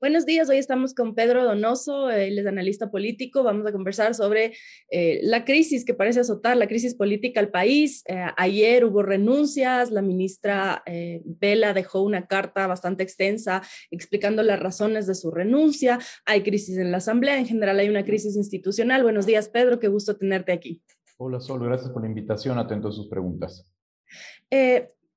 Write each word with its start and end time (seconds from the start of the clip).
Buenos 0.00 0.24
días, 0.24 0.48
hoy 0.48 0.56
estamos 0.56 0.94
con 0.94 1.14
Pedro 1.14 1.44
Donoso, 1.44 2.08
él 2.08 2.38
es 2.38 2.46
analista 2.46 2.90
político. 2.90 3.42
Vamos 3.42 3.66
a 3.66 3.72
conversar 3.72 4.14
sobre 4.14 4.54
eh, 4.90 5.20
la 5.22 5.44
crisis 5.44 5.84
que 5.84 5.92
parece 5.92 6.20
azotar, 6.20 6.56
la 6.56 6.68
crisis 6.68 6.94
política 6.94 7.38
al 7.38 7.50
país. 7.50 8.02
Eh, 8.06 8.24
ayer 8.38 8.86
hubo 8.86 9.02
renuncias, 9.02 9.90
la 9.90 10.00
ministra 10.00 10.82
eh, 10.86 11.20
Vela 11.26 11.74
dejó 11.74 12.00
una 12.00 12.26
carta 12.26 12.66
bastante 12.66 13.02
extensa 13.02 13.60
explicando 13.90 14.42
las 14.42 14.58
razones 14.58 15.06
de 15.06 15.14
su 15.14 15.30
renuncia. 15.30 15.98
Hay 16.24 16.42
crisis 16.44 16.78
en 16.78 16.92
la 16.92 16.96
Asamblea, 16.96 17.38
en 17.38 17.44
general 17.44 17.78
hay 17.78 17.90
una 17.90 18.06
crisis 18.06 18.36
institucional. 18.36 19.02
Buenos 19.02 19.26
días, 19.26 19.50
Pedro, 19.50 19.78
qué 19.78 19.88
gusto 19.88 20.16
tenerte 20.16 20.52
aquí. 20.52 20.82
Hola, 21.18 21.40
Sol, 21.40 21.62
gracias 21.62 21.90
por 21.90 22.00
la 22.00 22.08
invitación, 22.08 22.58
atento 22.58 22.88
a 22.88 22.92
sus 22.92 23.06
preguntas. 23.06 23.70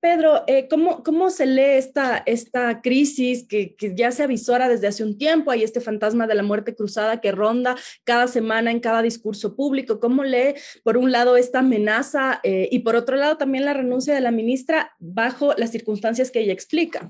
Pedro, 0.04 0.44
eh, 0.48 0.68
¿cómo, 0.68 1.02
¿cómo, 1.02 1.30
se 1.30 1.46
lee 1.46 1.78
esta, 1.78 2.18
esta 2.26 2.82
crisis 2.82 3.48
que, 3.48 3.74
ya 3.96 4.12
se 4.12 4.24
avisora 4.24 4.68
desde 4.68 4.88
hace 4.88 5.02
un 5.02 5.18
tiempo? 5.18 5.50
Hay 5.50 5.64
este 5.64 5.80
fantasma 5.80 6.28
de 6.28 6.36
la 6.36 6.44
muerte 6.44 6.76
cruzada 6.76 7.22
que 7.22 7.32
ronda 7.32 7.78
cada 8.04 8.28
semana 8.28 8.70
en 8.70 8.82
cada 8.82 9.02
discurso 9.02 9.56
público. 9.56 10.02
¿Cómo 10.02 10.26
lee, 10.26 10.56
por 10.84 10.98
un 10.98 11.14
lado, 11.14 11.38
esta 11.38 11.60
amenaza 11.60 12.42
eh, 12.44 12.68
y 12.70 12.80
por 12.80 12.98
otro 12.98 13.16
lado 13.16 13.38
también 13.38 13.64
la 13.64 13.72
renuncia 13.72 14.14
de 14.14 14.20
la 14.20 14.32
ministra 14.32 14.92
bajo 15.00 15.54
las 15.54 15.72
circunstancias 15.72 16.32
que 16.32 16.42
ella 16.42 16.52
explica? 16.52 17.10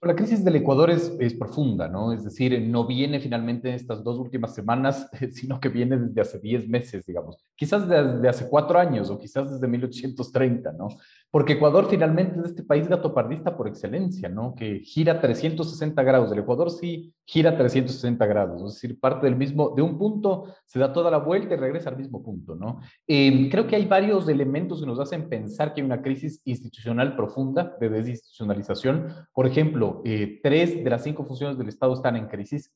La 0.00 0.14
crisis 0.14 0.44
del 0.44 0.54
Ecuador 0.54 0.90
es, 0.90 1.12
es, 1.18 1.34
profunda, 1.34 1.88
¿no? 1.88 2.12
Es 2.12 2.22
decir, 2.22 2.62
no 2.62 2.86
viene 2.86 3.18
finalmente 3.18 3.70
en 3.70 3.74
estas 3.74 4.04
dos 4.04 4.16
últimas 4.18 4.54
semanas, 4.54 5.10
sino 5.32 5.58
que 5.58 5.68
viene 5.68 5.98
desde 5.98 6.20
hace 6.20 6.38
10 6.38 6.68
meses, 6.68 7.04
digamos. 7.04 7.44
Quizás 7.56 7.88
desde 7.88 8.28
hace 8.28 8.48
cuatro 8.48 8.78
años 8.78 9.10
o 9.10 9.18
quizás 9.18 9.50
desde 9.50 9.66
1830, 9.66 10.72
¿no? 10.74 10.86
Porque 11.30 11.54
Ecuador 11.54 11.86
finalmente 11.90 12.40
es 12.40 12.46
este 12.46 12.62
país 12.62 12.88
gatopardista 12.88 13.54
por 13.54 13.68
excelencia, 13.68 14.30
¿no? 14.30 14.54
Que 14.54 14.80
gira 14.80 15.20
360 15.20 16.02
grados. 16.02 16.32
El 16.32 16.38
Ecuador 16.38 16.70
sí 16.70 17.12
gira 17.26 17.54
360 17.54 18.24
grados, 18.24 18.62
es 18.62 18.80
decir, 18.80 18.98
parte 18.98 19.26
del 19.26 19.36
mismo, 19.36 19.74
de 19.76 19.82
un 19.82 19.98
punto, 19.98 20.46
se 20.64 20.78
da 20.78 20.90
toda 20.90 21.10
la 21.10 21.18
vuelta 21.18 21.52
y 21.52 21.58
regresa 21.58 21.90
al 21.90 21.98
mismo 21.98 22.22
punto, 22.22 22.54
¿no? 22.54 22.80
Eh, 23.06 23.48
creo 23.50 23.66
que 23.66 23.76
hay 23.76 23.84
varios 23.84 24.26
elementos 24.28 24.80
que 24.80 24.86
nos 24.86 24.98
hacen 24.98 25.28
pensar 25.28 25.74
que 25.74 25.82
hay 25.82 25.86
una 25.86 26.00
crisis 26.00 26.40
institucional 26.46 27.14
profunda 27.14 27.76
de 27.78 27.90
desinstitucionalización. 27.90 29.08
Por 29.34 29.46
ejemplo, 29.46 30.00
eh, 30.06 30.40
tres 30.42 30.82
de 30.82 30.88
las 30.88 31.02
cinco 31.02 31.26
funciones 31.26 31.58
del 31.58 31.68
Estado 31.68 31.92
están 31.92 32.16
en 32.16 32.28
crisis. 32.28 32.72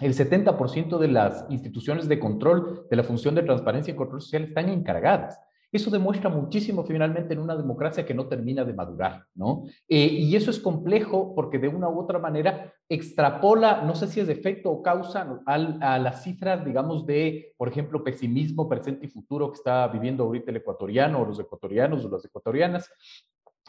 El 0.00 0.14
70% 0.14 0.98
de 0.98 1.08
las 1.08 1.46
instituciones 1.50 2.08
de 2.08 2.18
control 2.18 2.86
de 2.90 2.96
la 2.96 3.04
función 3.04 3.36
de 3.36 3.42
transparencia 3.42 3.92
y 3.92 3.96
control 3.96 4.20
social 4.20 4.44
están 4.44 4.68
encargadas. 4.68 5.38
Eso 5.72 5.90
demuestra 5.90 6.28
muchísimo 6.28 6.84
finalmente 6.84 7.32
en 7.32 7.40
una 7.40 7.56
democracia 7.56 8.04
que 8.04 8.12
no 8.12 8.28
termina 8.28 8.62
de 8.62 8.74
madurar, 8.74 9.24
¿no? 9.34 9.64
Eh, 9.88 10.04
y 10.04 10.36
eso 10.36 10.50
es 10.50 10.58
complejo 10.60 11.34
porque 11.34 11.58
de 11.58 11.68
una 11.68 11.88
u 11.88 11.98
otra 11.98 12.18
manera 12.18 12.74
extrapola, 12.90 13.80
no 13.82 13.94
sé 13.94 14.06
si 14.06 14.20
es 14.20 14.28
efecto 14.28 14.70
o 14.70 14.82
causa, 14.82 15.40
a 15.46 15.98
las 15.98 16.22
cifras, 16.22 16.62
digamos, 16.62 17.06
de, 17.06 17.54
por 17.56 17.68
ejemplo, 17.68 18.04
pesimismo 18.04 18.68
presente 18.68 19.06
y 19.06 19.08
futuro 19.08 19.50
que 19.50 19.56
está 19.56 19.88
viviendo 19.88 20.24
ahorita 20.24 20.50
el 20.50 20.58
ecuatoriano 20.58 21.22
o 21.22 21.24
los 21.24 21.40
ecuatorianos 21.40 22.04
o 22.04 22.10
las 22.10 22.24
ecuatorianas. 22.24 22.90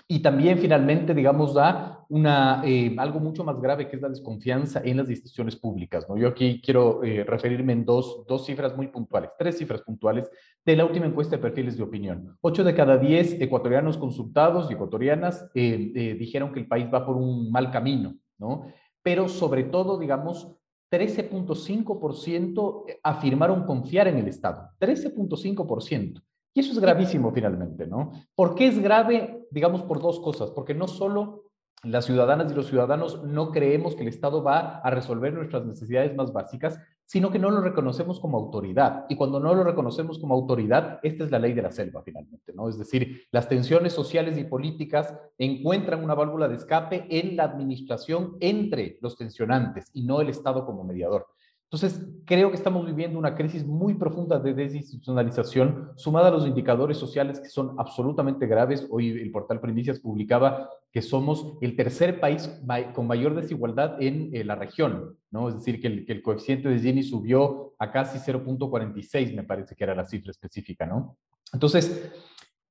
Y 0.08 0.22
también 0.22 0.58
finalmente, 0.58 1.14
digamos, 1.14 1.54
da 1.54 2.06
una, 2.10 2.62
eh, 2.66 2.94
algo 2.98 3.20
mucho 3.20 3.44
más 3.44 3.60
grave 3.62 3.88
que 3.88 3.96
es 3.96 4.02
la 4.02 4.10
desconfianza 4.10 4.82
en 4.84 4.98
las 4.98 5.10
instituciones 5.10 5.56
públicas. 5.56 6.08
¿no? 6.10 6.18
Yo 6.18 6.28
aquí 6.28 6.62
quiero 6.62 7.04
eh, 7.04 7.24
referirme 7.24 7.74
en 7.74 7.86
dos, 7.86 8.26
dos 8.28 8.46
cifras 8.46 8.76
muy 8.76 8.88
puntuales, 8.88 9.32
tres 9.40 9.58
cifras 9.58 9.82
puntuales 9.82 10.30
de 10.66 10.76
la 10.76 10.86
última 10.86 11.06
encuesta 11.06 11.36
de 11.36 11.42
perfiles 11.42 11.78
de 11.78 11.84
opinión. 11.84 12.38
Ocho 12.42 12.64
de 12.64 12.74
cada 12.74 12.98
diez 12.98 13.34
ecuatorianos 13.40 13.98
consultados 13.98 14.70
y 14.70 14.74
ecuatorianas 14.74 15.50
eh, 15.54 16.16
dijeron 16.18 16.54
que 16.54 16.62
el 16.62 16.68
país 16.68 16.88
va 16.94 17.06
por 17.06 17.18
un 17.18 17.52
mal 17.52 17.70
camino, 17.72 18.16
¿no? 18.38 18.66
Pero 19.02 19.28
sobre 19.28 19.64
todo, 19.66 19.98
digamos, 19.98 20.56
13.5% 20.92 22.86
afirmaron 23.02 23.66
confiar 23.66 24.08
en 24.08 24.18
el 24.18 24.28
Estado. 24.28 24.70
13.5%. 24.80 26.22
Y 26.54 26.60
eso 26.60 26.72
es 26.72 26.80
gravísimo 26.80 27.32
finalmente, 27.32 27.88
¿no? 27.88 28.12
¿Por 28.36 28.54
qué 28.54 28.68
es 28.68 28.80
grave? 28.80 29.48
Digamos 29.50 29.82
por 29.82 30.00
dos 30.00 30.20
cosas, 30.20 30.52
porque 30.52 30.76
no 30.76 30.88
solo 30.88 31.46
las 31.84 32.06
ciudadanas 32.06 32.52
y 32.52 32.56
los 32.56 32.68
ciudadanos 32.68 33.24
no 33.24 33.52
creemos 33.52 33.96
que 33.96 34.04
el 34.04 34.08
Estado 34.08 34.42
va 34.42 34.80
a 34.80 34.90
resolver 34.90 35.34
nuestras 35.34 35.66
necesidades 35.66 36.16
más 36.16 36.32
básicas, 36.32 36.80
sino 37.06 37.30
que 37.30 37.40
no 37.40 37.52
lo 37.52 37.60
reconocemos 37.60 38.20
como 38.20 38.38
autoridad. 38.38 39.06
Y 39.10 39.18
cuando 39.18 39.40
no 39.40 39.54
lo 39.54 39.64
reconocemos 39.64 40.18
como 40.18 40.34
autoridad, 40.34 41.00
esta 41.04 41.26
es 41.26 41.32
la 41.32 41.40
ley 41.40 41.54
de 41.54 41.62
la 41.62 41.72
selva 41.72 42.02
finalmente, 42.02 42.54
¿no? 42.54 42.70
Es 42.70 42.78
decir, 42.78 43.24
las 43.32 43.50
tensiones 43.50 43.92
sociales 43.92 44.38
y 44.38 44.46
políticas 44.46 45.14
encuentran 45.38 46.04
una 46.04 46.16
válvula 46.16 46.48
de 46.48 46.56
escape 46.56 47.06
en 47.10 47.36
la 47.36 47.44
administración 47.44 48.38
entre 48.40 48.98
los 49.02 49.18
tensionantes 49.18 49.92
y 49.94 50.04
no 50.04 50.22
el 50.22 50.30
Estado 50.30 50.66
como 50.66 50.86
mediador. 50.86 51.28
Entonces, 51.74 52.06
creo 52.26 52.52
que 52.52 52.56
estamos 52.56 52.86
viviendo 52.86 53.18
una 53.18 53.34
crisis 53.34 53.66
muy 53.66 53.96
profunda 53.96 54.38
de 54.38 54.54
desinstitucionalización, 54.54 55.94
sumada 55.96 56.28
a 56.28 56.32
los 56.32 56.46
indicadores 56.46 56.98
sociales 56.98 57.40
que 57.40 57.50
son 57.50 57.74
absolutamente 57.80 58.46
graves. 58.46 58.86
Hoy 58.92 59.10
el 59.10 59.32
portal 59.32 59.60
Primicias 59.60 60.00
publicaba 60.00 60.70
que 60.92 61.02
somos 61.02 61.58
el 61.62 61.76
tercer 61.76 62.20
país 62.20 62.48
con 62.94 63.08
mayor 63.08 63.34
desigualdad 63.34 64.00
en 64.00 64.30
eh, 64.36 64.44
la 64.44 64.54
región, 64.54 65.18
¿no? 65.32 65.50
Es 65.50 65.56
decir, 65.56 65.82
que 65.82 65.88
el, 65.88 66.06
que 66.06 66.12
el 66.12 66.22
coeficiente 66.22 66.70
de 66.70 66.78
Gini 66.78 67.02
subió 67.02 67.74
a 67.80 67.92
casi 67.92 68.20
0.46, 68.20 69.34
me 69.34 69.44
parece 69.44 69.76
que 69.76 69.84
era 69.84 69.96
la 69.96 70.06
cifra 70.06 70.30
específica, 70.30 70.86
¿no? 70.86 71.18
Entonces, 71.54 72.14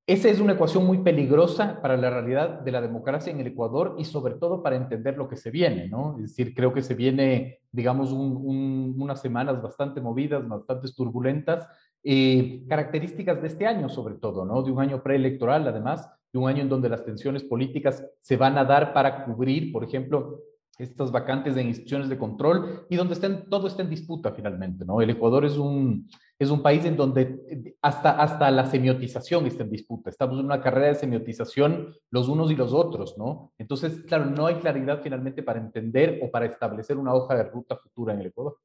esa 0.06 0.28
es 0.28 0.40
una 0.40 0.54
ecuación 0.54 0.84
muy 0.84 0.98
peligrosa 0.98 1.80
para 1.80 1.96
la 1.96 2.10
realidad 2.10 2.60
de 2.60 2.72
la 2.72 2.80
democracia 2.80 3.32
en 3.32 3.38
el 3.38 3.46
Ecuador 3.46 3.94
y 3.98 4.04
sobre 4.04 4.34
todo 4.34 4.62
para 4.62 4.74
entender 4.74 5.16
lo 5.16 5.28
que 5.28 5.36
se 5.36 5.50
viene, 5.50 5.88
¿no? 5.88 6.16
Es 6.16 6.22
decir, 6.22 6.54
creo 6.54 6.72
que 6.72 6.82
se 6.82 6.94
viene, 6.94 7.60
digamos, 7.70 8.10
unas 8.12 9.20
semanas 9.20 9.62
bastante 9.62 10.00
movidas, 10.00 10.46
bastante 10.48 10.88
turbulentas, 10.92 11.68
eh, 12.02 12.64
características 12.68 13.40
de 13.40 13.46
este 13.46 13.64
año 13.64 13.88
sobre 13.88 14.16
todo, 14.16 14.44
¿no? 14.44 14.62
De 14.62 14.72
un 14.72 14.80
año 14.80 15.04
preelectoral, 15.04 15.68
además, 15.68 16.10
de 16.32 16.38
un 16.40 16.48
año 16.48 16.62
en 16.62 16.68
donde 16.68 16.88
las 16.88 17.04
tensiones 17.04 17.44
políticas 17.44 18.04
se 18.20 18.36
van 18.36 18.58
a 18.58 18.64
dar 18.64 18.92
para 18.92 19.24
cubrir, 19.24 19.70
por 19.70 19.84
ejemplo, 19.84 20.40
estas 20.78 21.12
vacantes 21.12 21.54
de 21.54 21.62
instituciones 21.62 22.08
de 22.08 22.18
control 22.18 22.86
y 22.88 22.96
donde 22.96 23.14
estén, 23.14 23.48
todo 23.48 23.68
está 23.68 23.82
en 23.82 23.90
disputa 23.90 24.32
finalmente, 24.32 24.84
¿no? 24.84 25.00
El 25.00 25.10
Ecuador 25.10 25.44
es 25.44 25.56
un, 25.58 26.08
es 26.44 26.50
un 26.50 26.62
país 26.62 26.84
en 26.84 26.96
donde 26.96 27.76
hasta, 27.82 28.12
hasta 28.20 28.50
la 28.50 28.66
semiotización 28.66 29.46
está 29.46 29.62
en 29.62 29.70
disputa. 29.70 30.10
Estamos 30.10 30.38
en 30.38 30.46
una 30.46 30.60
carrera 30.60 30.88
de 30.88 30.94
semiotización 30.94 31.94
los 32.10 32.28
unos 32.28 32.50
y 32.50 32.56
los 32.56 32.72
otros, 32.72 33.16
¿no? 33.18 33.52
Entonces, 33.58 34.02
claro, 34.06 34.26
no 34.26 34.46
hay 34.46 34.56
claridad 34.56 35.00
finalmente 35.02 35.42
para 35.42 35.60
entender 35.60 36.20
o 36.22 36.30
para 36.30 36.46
establecer 36.46 36.96
una 36.96 37.14
hoja 37.14 37.34
de 37.34 37.44
ruta 37.44 37.76
futura 37.76 38.14
en 38.14 38.20
el 38.20 38.26
Ecuador. 38.26 38.58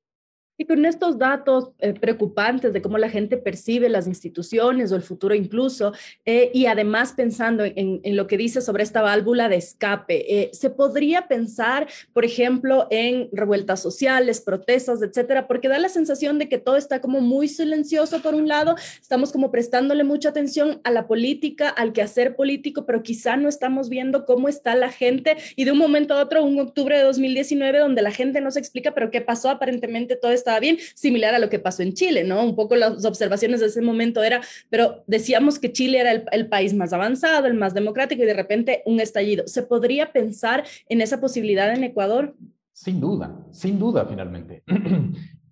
Y 0.59 0.65
con 0.65 0.85
estos 0.85 1.19
datos 1.19 1.69
eh, 1.77 1.93
preocupantes 1.93 2.73
de 2.73 2.81
cómo 2.81 2.97
la 2.97 3.09
gente 3.09 3.37
percibe 3.37 3.89
las 3.89 4.07
instituciones 4.07 4.91
o 4.91 4.95
el 4.95 5.03
futuro 5.03 5.35
incluso, 5.35 5.93
eh, 6.25 6.49
y 6.51 6.65
además 6.65 7.13
pensando 7.15 7.63
en, 7.63 7.99
en, 8.01 8.17
lo 8.17 8.25
que 8.25 8.37
dice 8.37 8.61
sobre 8.61 8.81
esta 8.81 9.03
válvula 9.03 9.49
de 9.49 9.57
escape, 9.57 10.41
eh, 10.41 10.49
¿se 10.53 10.71
podría 10.71 11.27
pensar, 11.27 11.87
por 12.11 12.25
ejemplo, 12.25 12.87
en 12.89 13.29
revueltas 13.31 13.81
sociales, 13.81 14.41
protestas, 14.41 15.03
etcétera? 15.03 15.47
Porque 15.47 15.67
da 15.67 15.77
la 15.77 15.89
sensación 15.89 16.39
de 16.39 16.49
que 16.49 16.57
todo 16.57 16.75
está 16.75 17.01
como 17.01 17.21
muy 17.21 17.47
silencioso 17.47 18.23
por 18.23 18.33
un 18.33 18.47
lado, 18.47 18.75
estamos 18.99 19.31
como 19.31 19.51
prestándole 19.51 20.03
mucha 20.03 20.29
atención 20.29 20.81
a 20.83 20.89
la 20.89 21.05
política, 21.05 21.69
al 21.69 21.93
quehacer 21.93 22.35
político, 22.35 22.83
pero 22.87 23.03
quizá 23.03 23.37
no 23.37 23.47
estamos 23.47 23.89
viendo 23.89 24.25
cómo 24.25 24.49
está 24.49 24.73
la 24.73 24.89
gente 24.89 25.37
y 25.55 25.65
de 25.65 25.71
un 25.71 25.77
momento 25.77 26.15
a 26.15 26.23
otro, 26.23 26.43
un 26.43 26.59
octubre 26.59 26.97
de 26.97 27.03
2019, 27.03 27.77
donde 27.77 28.01
la 28.01 28.11
gente 28.11 28.41
no 28.41 28.49
se 28.49 28.57
explica, 28.59 28.95
pero 28.95 29.11
qué 29.11 29.21
pasó, 29.21 29.51
aparentemente 29.51 30.15
todo 30.15 30.31
esto 30.31 30.46
estaba 30.47 30.59
bien, 30.61 30.77
similar 30.95 31.35
a 31.35 31.39
lo 31.39 31.49
que 31.49 31.59
pasó 31.59 31.83
en 31.83 31.93
Chile, 31.93 32.23
¿no? 32.23 32.41
Un 32.41 32.55
poco 32.55 32.77
las 32.77 33.03
observaciones 33.03 33.59
de 33.59 33.65
ese 33.65 33.81
momento 33.81 34.23
era, 34.23 34.41
pero 34.69 35.03
decíamos 35.05 35.59
que 35.59 35.73
Chile 35.73 35.99
era 35.99 36.11
el, 36.13 36.23
el 36.31 36.47
país 36.47 36.73
más 36.73 36.93
avanzado, 36.93 37.47
el 37.47 37.53
más 37.53 37.73
democrático 37.73 38.23
y 38.23 38.25
de 38.25 38.33
repente 38.33 38.81
un 38.85 39.01
estallido. 39.01 39.45
¿Se 39.47 39.63
podría 39.63 40.13
pensar 40.13 40.63
en 40.87 41.01
esa 41.01 41.19
posibilidad 41.19 41.73
en 41.73 41.83
Ecuador? 41.83 42.33
Sin 42.71 43.01
duda, 43.01 43.45
sin 43.51 43.77
duda, 43.77 44.05
finalmente. 44.05 44.63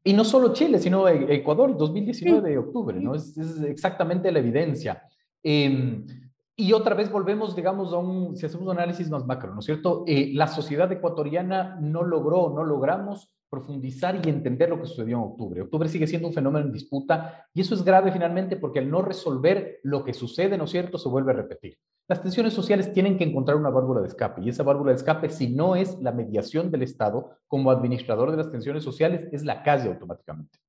Y 0.07 0.13
no 0.13 0.23
solo 0.23 0.53
Chile, 0.53 0.77
sino 0.77 1.09
Ecuador, 1.09 1.75
2019 1.75 2.51
de 2.51 2.57
octubre, 2.59 2.99
¿no? 2.99 3.15
Es, 3.15 3.35
es 3.35 3.59
exactamente 3.63 4.31
la 4.31 4.37
evidencia. 4.37 5.01
Eh, 5.41 6.03
y 6.57 6.73
otra 6.73 6.95
vez 6.95 7.11
volvemos, 7.11 7.55
digamos, 7.55 7.93
a 7.93 7.97
un, 7.97 8.35
si 8.37 8.45
hacemos 8.45 8.65
un 8.67 8.77
análisis 8.77 9.09
más 9.09 9.25
macro, 9.25 9.53
¿no 9.53 9.59
es 9.59 9.65
cierto? 9.65 10.03
Eh, 10.07 10.31
la 10.33 10.47
sociedad 10.47 10.91
ecuatoriana 10.91 11.77
no 11.81 12.03
logró, 12.03 12.53
no 12.55 12.63
logramos 12.63 13.29
profundizar 13.49 14.19
y 14.25 14.29
entender 14.29 14.69
lo 14.69 14.79
que 14.79 14.87
sucedió 14.87 15.17
en 15.17 15.23
octubre. 15.23 15.61
Octubre 15.61 15.89
sigue 15.89 16.07
siendo 16.07 16.27
un 16.27 16.33
fenómeno 16.33 16.65
en 16.65 16.71
disputa 16.71 17.45
y 17.53 17.61
eso 17.61 17.75
es 17.75 17.83
grave 17.83 18.11
finalmente 18.11 18.55
porque 18.55 18.79
al 18.79 18.89
no 18.89 19.01
resolver 19.01 19.79
lo 19.83 20.03
que 20.03 20.13
sucede, 20.13 20.57
¿no 20.57 20.63
es 20.65 20.71
cierto?, 20.71 20.97
se 20.97 21.09
vuelve 21.09 21.31
a 21.31 21.35
repetir. 21.35 21.77
Las 22.07 22.21
tensiones 22.21 22.53
sociales 22.53 22.93
tienen 22.93 23.17
que 23.17 23.23
encontrar 23.23 23.57
una 23.57 23.69
válvula 23.69 24.01
de 24.01 24.07
escape 24.07 24.41
y 24.41 24.49
esa 24.49 24.63
válvula 24.63 24.91
de 24.91 24.97
escape, 24.97 25.29
si 25.29 25.49
no 25.49 25.75
es 25.75 25.99
la 26.01 26.11
mediación 26.11 26.71
del 26.71 26.83
Estado 26.83 27.37
como 27.47 27.71
administrador 27.71 28.31
de 28.31 28.37
las 28.37 28.51
tensiones 28.51 28.83
sociales, 28.83 29.27
es 29.31 29.43
la 29.43 29.63
calle 29.63 29.89
automáticamente. 29.89 30.59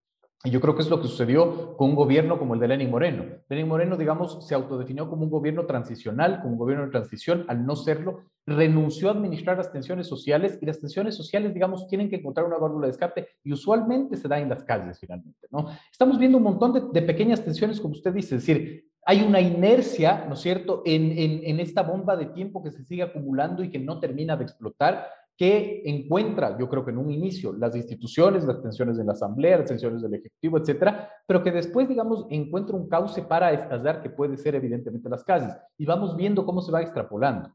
Y 0.46 0.50
yo 0.50 0.60
creo 0.60 0.76
que 0.76 0.82
es 0.82 0.88
lo 0.88 1.02
que 1.02 1.08
sucedió 1.08 1.76
con 1.76 1.90
un 1.90 1.96
gobierno 1.96 2.38
como 2.38 2.54
el 2.54 2.60
de 2.60 2.68
Lenin 2.68 2.88
Moreno. 2.88 3.24
Lenin 3.48 3.66
Moreno, 3.66 3.96
digamos, 3.96 4.46
se 4.46 4.54
autodefinió 4.54 5.10
como 5.10 5.24
un 5.24 5.30
gobierno 5.30 5.66
transicional, 5.66 6.40
como 6.40 6.52
un 6.52 6.58
gobierno 6.58 6.84
de 6.84 6.92
transición. 6.92 7.44
Al 7.48 7.66
no 7.66 7.74
serlo, 7.74 8.22
renunció 8.46 9.08
a 9.08 9.12
administrar 9.12 9.56
las 9.56 9.72
tensiones 9.72 10.06
sociales 10.06 10.56
y 10.62 10.66
las 10.66 10.78
tensiones 10.78 11.16
sociales, 11.16 11.52
digamos, 11.52 11.88
tienen 11.88 12.08
que 12.08 12.14
encontrar 12.14 12.46
una 12.46 12.58
válvula 12.58 12.86
de 12.86 12.92
escape 12.92 13.26
y 13.42 13.52
usualmente 13.52 14.16
se 14.16 14.28
da 14.28 14.38
en 14.38 14.48
las 14.48 14.62
calles 14.62 15.00
finalmente, 15.00 15.48
¿no? 15.50 15.66
Estamos 15.90 16.16
viendo 16.16 16.38
un 16.38 16.44
montón 16.44 16.92
de, 16.92 17.02
pequeñas 17.02 17.44
tensiones, 17.44 17.80
como 17.80 17.94
usted 17.94 18.12
dice, 18.12 18.36
es 18.36 18.46
decir, 18.46 18.84
hay 19.04 19.22
una 19.22 19.40
inercia, 19.40 20.26
¿no 20.28 20.34
es 20.34 20.40
cierto?, 20.40 20.82
en, 20.84 21.10
en, 21.44 21.58
esta 21.58 21.82
bomba 21.82 22.16
de 22.16 22.26
tiempo 22.26 22.62
que 22.62 22.70
se 22.70 22.84
sigue 22.84 23.02
acumulando 23.02 23.64
y 23.64 23.70
que 23.70 23.80
no 23.80 23.98
termina 23.98 24.36
de 24.36 24.44
explotar 24.44 25.08
que 25.36 25.82
encuentra, 25.84 26.56
yo 26.58 26.68
creo 26.68 26.84
que 26.84 26.92
en 26.92 26.98
un 26.98 27.10
inicio, 27.10 27.52
las 27.52 27.76
instituciones, 27.76 28.44
las 28.44 28.62
tensiones 28.62 28.96
de 28.96 29.04
la 29.04 29.12
Asamblea, 29.12 29.58
las 29.58 29.68
tensiones 29.68 30.00
del 30.00 30.14
Ejecutivo, 30.14 30.58
etcétera, 30.58 31.10
pero 31.26 31.42
que 31.42 31.52
después, 31.52 31.88
digamos, 31.88 32.26
encuentra 32.30 32.74
un 32.74 32.88
cauce 32.88 33.22
para 33.22 33.52
estallar 33.52 34.02
que 34.02 34.10
puede 34.10 34.36
ser 34.38 34.54
evidentemente 34.54 35.10
las 35.10 35.24
calles. 35.24 35.54
Y 35.76 35.84
vamos 35.84 36.16
viendo 36.16 36.46
cómo 36.46 36.62
se 36.62 36.72
va 36.72 36.80
extrapolando. 36.80 37.52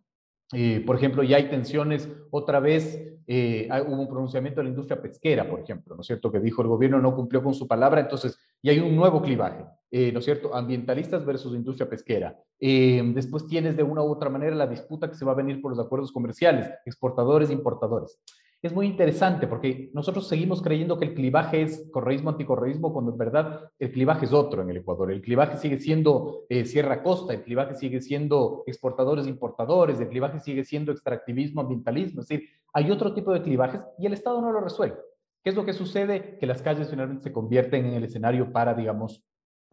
Eh, 0.54 0.84
por 0.86 0.96
ejemplo, 0.96 1.24
ya 1.24 1.38
hay 1.38 1.50
tensiones, 1.50 2.10
otra 2.30 2.60
vez 2.60 3.02
eh, 3.28 3.70
hubo 3.88 4.02
un 4.02 4.08
pronunciamiento 4.08 4.60
de 4.60 4.66
la 4.66 4.70
industria 4.70 5.02
pesquera, 5.02 5.50
por 5.50 5.62
ejemplo, 5.62 5.96
¿no 5.96 6.02
es 6.02 6.08
cierto? 6.08 6.32
Que 6.32 6.40
dijo 6.40 6.62
el 6.62 6.68
gobierno 6.68 7.00
no 7.00 7.16
cumplió 7.16 7.42
con 7.44 7.54
su 7.54 7.68
palabra, 7.68 8.02
entonces, 8.02 8.38
y 8.62 8.70
hay 8.70 8.80
un 8.80 8.96
nuevo 8.96 9.22
clivaje, 9.22 9.64
eh, 9.92 10.12
¿no 10.12 10.20
es 10.20 10.26
cierto? 10.26 10.54
Ambientalistas 10.54 11.26
versus 11.26 11.56
industria 11.56 11.90
pesquera. 11.90 12.38
después 12.60 13.48
tienes 13.48 13.78
de 13.78 13.84
una 13.84 14.04
u 14.04 14.12
otra 14.12 14.30
manera 14.30 14.56
la 14.56 14.68
disputa 14.68 15.10
que 15.10 15.16
se 15.16 15.26
va 15.26 15.32
a 15.32 15.36
venir 15.36 15.62
por 15.62 15.72
los 15.72 15.84
acuerdos 15.84 16.12
comerciales, 16.12 16.70
exportadores 16.86 17.50
e 17.50 17.54
importadores 17.54 18.20
es 18.62 18.74
muy 18.74 18.86
interesante 18.86 19.48
porque 19.48 19.90
nosotros 19.94 20.28
seguimos 20.28 20.62
creyendo 20.62 21.00
que 21.00 21.06
el 21.06 21.14
clivaje 21.16 21.64
es 21.64 21.90
correísmo-anticorreísmo 21.92 22.94
cuando 22.94 23.12
en 23.12 23.18
verdad 23.18 23.72
el 23.80 23.92
clivaje 23.92 24.26
es 24.26 24.34
otro 24.34 24.62
en 24.62 24.70
el 24.70 24.78
Ecuador. 24.78 25.12
El 25.12 25.22
clivaje 25.22 25.58
sigue 25.58 25.80
siendo 25.80 26.46
eh, 26.48 26.66
sierra-costa, 26.66 27.34
el 27.34 27.44
clivaje 27.44 27.76
sigue 27.76 28.02
siendo 28.02 28.64
exportadores-importadores, 28.68 30.00
el 30.00 30.10
clivaje 30.10 30.40
sigue 30.40 30.64
siendo 30.64 30.92
extractivismo-ambientalismo. 30.92 32.22
Es 32.22 32.28
decir, 32.28 32.50
hay 32.74 32.92
otro 32.92 33.14
tipo 33.14 33.34
de 33.34 33.42
clivajes 33.42 33.82
y 33.98 34.06
el 34.06 34.14
Estado 34.14 34.42
no 34.42 34.52
lo 34.52 34.62
resuelve. 34.62 34.98
¿Qué 35.44 35.50
es 35.50 35.56
lo 35.56 35.66
que 35.66 35.74
sucede? 35.74 36.38
Que 36.40 36.46
las 36.46 36.62
calles 36.62 36.90
finalmente 36.90 37.24
se 37.24 37.34
convierten 37.34 37.86
en 37.88 37.94
el 37.96 38.04
escenario 38.04 38.52
para, 38.52 38.76
digamos, 38.76 39.26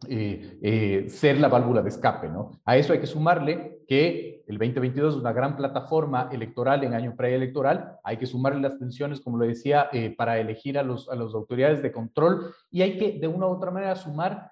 eh, 0.07 0.57
eh, 0.63 1.09
ser 1.09 1.39
la 1.39 1.49
válvula 1.49 1.81
de 1.81 1.89
escape, 1.89 2.29
¿no? 2.29 2.51
A 2.65 2.77
eso 2.77 2.93
hay 2.93 2.99
que 2.99 3.05
sumarle 3.05 3.79
que 3.87 4.38
el 4.49 4.57
2022 4.57 5.13
es 5.13 5.21
una 5.21 5.31
gran 5.31 5.55
plataforma 5.55 6.27
electoral 6.31 6.83
en 6.83 6.95
año 6.95 7.15
preelectoral, 7.15 7.99
hay 8.03 8.17
que 8.17 8.25
sumarle 8.25 8.59
las 8.59 8.79
tensiones, 8.79 9.21
como 9.21 9.37
lo 9.37 9.45
decía, 9.45 9.89
eh, 9.93 10.15
para 10.17 10.39
elegir 10.39 10.79
a, 10.79 10.83
los, 10.83 11.07
a 11.07 11.15
las 11.15 11.35
autoridades 11.35 11.83
de 11.83 11.91
control 11.91 12.51
y 12.71 12.81
hay 12.81 12.97
que 12.97 13.19
de 13.19 13.27
una 13.27 13.45
u 13.45 13.51
otra 13.51 13.69
manera 13.69 13.95
sumar 13.95 14.51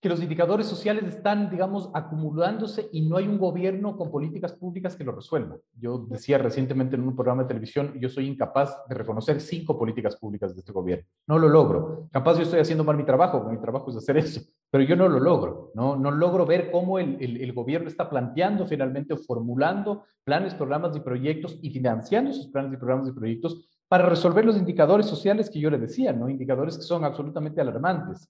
que 0.00 0.08
los 0.08 0.22
indicadores 0.22 0.66
sociales 0.66 1.04
están, 1.04 1.50
digamos, 1.50 1.90
acumulándose 1.92 2.88
y 2.92 3.08
no 3.08 3.16
hay 3.16 3.26
un 3.26 3.36
gobierno 3.36 3.96
con 3.96 4.12
políticas 4.12 4.52
públicas 4.52 4.94
que 4.94 5.02
lo 5.02 5.10
resuelva. 5.10 5.56
Yo 5.76 6.06
decía 6.08 6.38
recientemente 6.38 6.94
en 6.94 7.02
un 7.02 7.16
programa 7.16 7.42
de 7.42 7.48
televisión, 7.48 7.94
yo 7.98 8.08
soy 8.08 8.28
incapaz 8.28 8.76
de 8.88 8.94
reconocer 8.94 9.40
cinco 9.40 9.76
políticas 9.76 10.14
públicas 10.16 10.54
de 10.54 10.60
este 10.60 10.72
gobierno. 10.72 11.04
No 11.26 11.38
lo 11.38 11.48
logro. 11.48 12.08
Capaz 12.12 12.36
yo 12.36 12.42
estoy 12.42 12.60
haciendo 12.60 12.84
mal 12.84 12.96
mi 12.96 13.04
trabajo, 13.04 13.42
mi 13.50 13.60
trabajo 13.60 13.90
es 13.90 13.96
hacer 13.96 14.18
eso, 14.18 14.40
pero 14.70 14.84
yo 14.84 14.94
no 14.94 15.08
lo 15.08 15.18
logro. 15.18 15.72
No, 15.74 15.96
no 15.96 16.12
logro 16.12 16.46
ver 16.46 16.70
cómo 16.70 17.00
el, 17.00 17.20
el, 17.20 17.52
gobierno 17.52 17.88
está 17.88 18.08
planteando 18.08 18.66
finalmente 18.66 19.14
o 19.14 19.16
formulando 19.16 20.04
planes, 20.22 20.54
programas 20.54 20.96
y 20.96 21.00
proyectos 21.00 21.58
y 21.60 21.70
financiando 21.70 22.30
esos 22.30 22.46
planes 22.48 22.72
y 22.72 22.76
programas 22.76 23.08
y 23.08 23.12
proyectos 23.12 23.68
para 23.88 24.08
resolver 24.08 24.44
los 24.44 24.56
indicadores 24.56 25.06
sociales 25.06 25.50
que 25.50 25.58
yo 25.58 25.70
le 25.70 25.78
decía, 25.78 26.12
¿no? 26.12 26.28
Indicadores 26.28 26.76
que 26.76 26.82
son 26.82 27.04
absolutamente 27.04 27.60
alarmantes. 27.60 28.28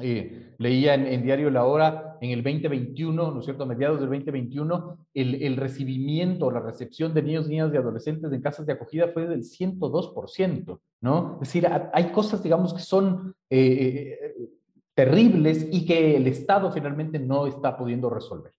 Eh, 0.00 0.54
leía 0.58 0.94
en, 0.94 1.22
Diario 1.22 1.50
La 1.50 1.64
Hora 1.64 2.16
en 2.20 2.30
el 2.30 2.42
2021, 2.42 3.32
¿no 3.32 3.38
es 3.40 3.44
cierto?, 3.44 3.64
a 3.64 3.66
mediados 3.66 4.00
del 4.00 4.08
2021, 4.08 5.06
el, 5.14 5.42
el 5.42 5.56
recibimiento, 5.56 6.50
la 6.50 6.60
recepción 6.60 7.12
de 7.14 7.22
niños, 7.22 7.48
niñas 7.48 7.72
y 7.72 7.76
adolescentes 7.76 8.32
en 8.32 8.40
casas 8.40 8.66
de 8.66 8.74
acogida 8.74 9.08
fue 9.08 9.26
del 9.26 9.42
102%, 9.42 10.80
¿no? 11.00 11.38
Es 11.42 11.48
decir, 11.48 11.68
hay 11.92 12.12
cosas, 12.12 12.42
digamos, 12.42 12.74
que 12.74 12.80
son 12.80 13.34
eh, 13.50 14.18
eh, 14.20 14.50
terribles 14.94 15.68
y 15.72 15.84
que 15.84 16.16
el 16.16 16.26
Estado 16.26 16.70
finalmente 16.70 17.18
no 17.18 17.46
está 17.46 17.76
pudiendo 17.76 18.08
resolver. 18.10 18.52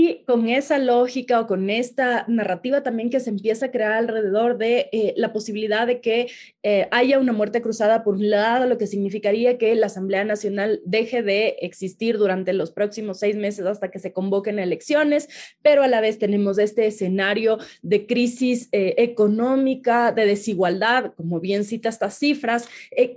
Y 0.00 0.22
con 0.26 0.48
esa 0.48 0.78
lógica 0.78 1.40
o 1.40 1.48
con 1.48 1.70
esta 1.70 2.24
narrativa 2.28 2.84
también 2.84 3.10
que 3.10 3.18
se 3.18 3.30
empieza 3.30 3.66
a 3.66 3.70
crear 3.72 3.94
alrededor 3.94 4.56
de 4.56 4.88
eh, 4.92 5.12
la 5.16 5.32
posibilidad 5.32 5.88
de 5.88 6.00
que 6.00 6.28
eh, 6.62 6.86
haya 6.92 7.18
una 7.18 7.32
muerte 7.32 7.60
cruzada 7.60 8.04
por 8.04 8.14
un 8.14 8.30
lado, 8.30 8.66
lo 8.66 8.78
que 8.78 8.86
significaría 8.86 9.58
que 9.58 9.74
la 9.74 9.86
Asamblea 9.86 10.24
Nacional 10.24 10.80
deje 10.84 11.24
de 11.24 11.56
existir 11.62 12.16
durante 12.16 12.52
los 12.52 12.70
próximos 12.70 13.18
seis 13.18 13.34
meses 13.34 13.66
hasta 13.66 13.90
que 13.90 13.98
se 13.98 14.12
convoquen 14.12 14.60
elecciones, 14.60 15.28
pero 15.62 15.82
a 15.82 15.88
la 15.88 16.00
vez 16.00 16.20
tenemos 16.20 16.58
este 16.58 16.86
escenario 16.86 17.58
de 17.82 18.06
crisis 18.06 18.68
eh, 18.70 18.94
económica, 18.98 20.12
de 20.12 20.26
desigualdad, 20.26 21.12
como 21.16 21.40
bien 21.40 21.64
cita 21.64 21.88
estas 21.88 22.16
cifras. 22.16 22.68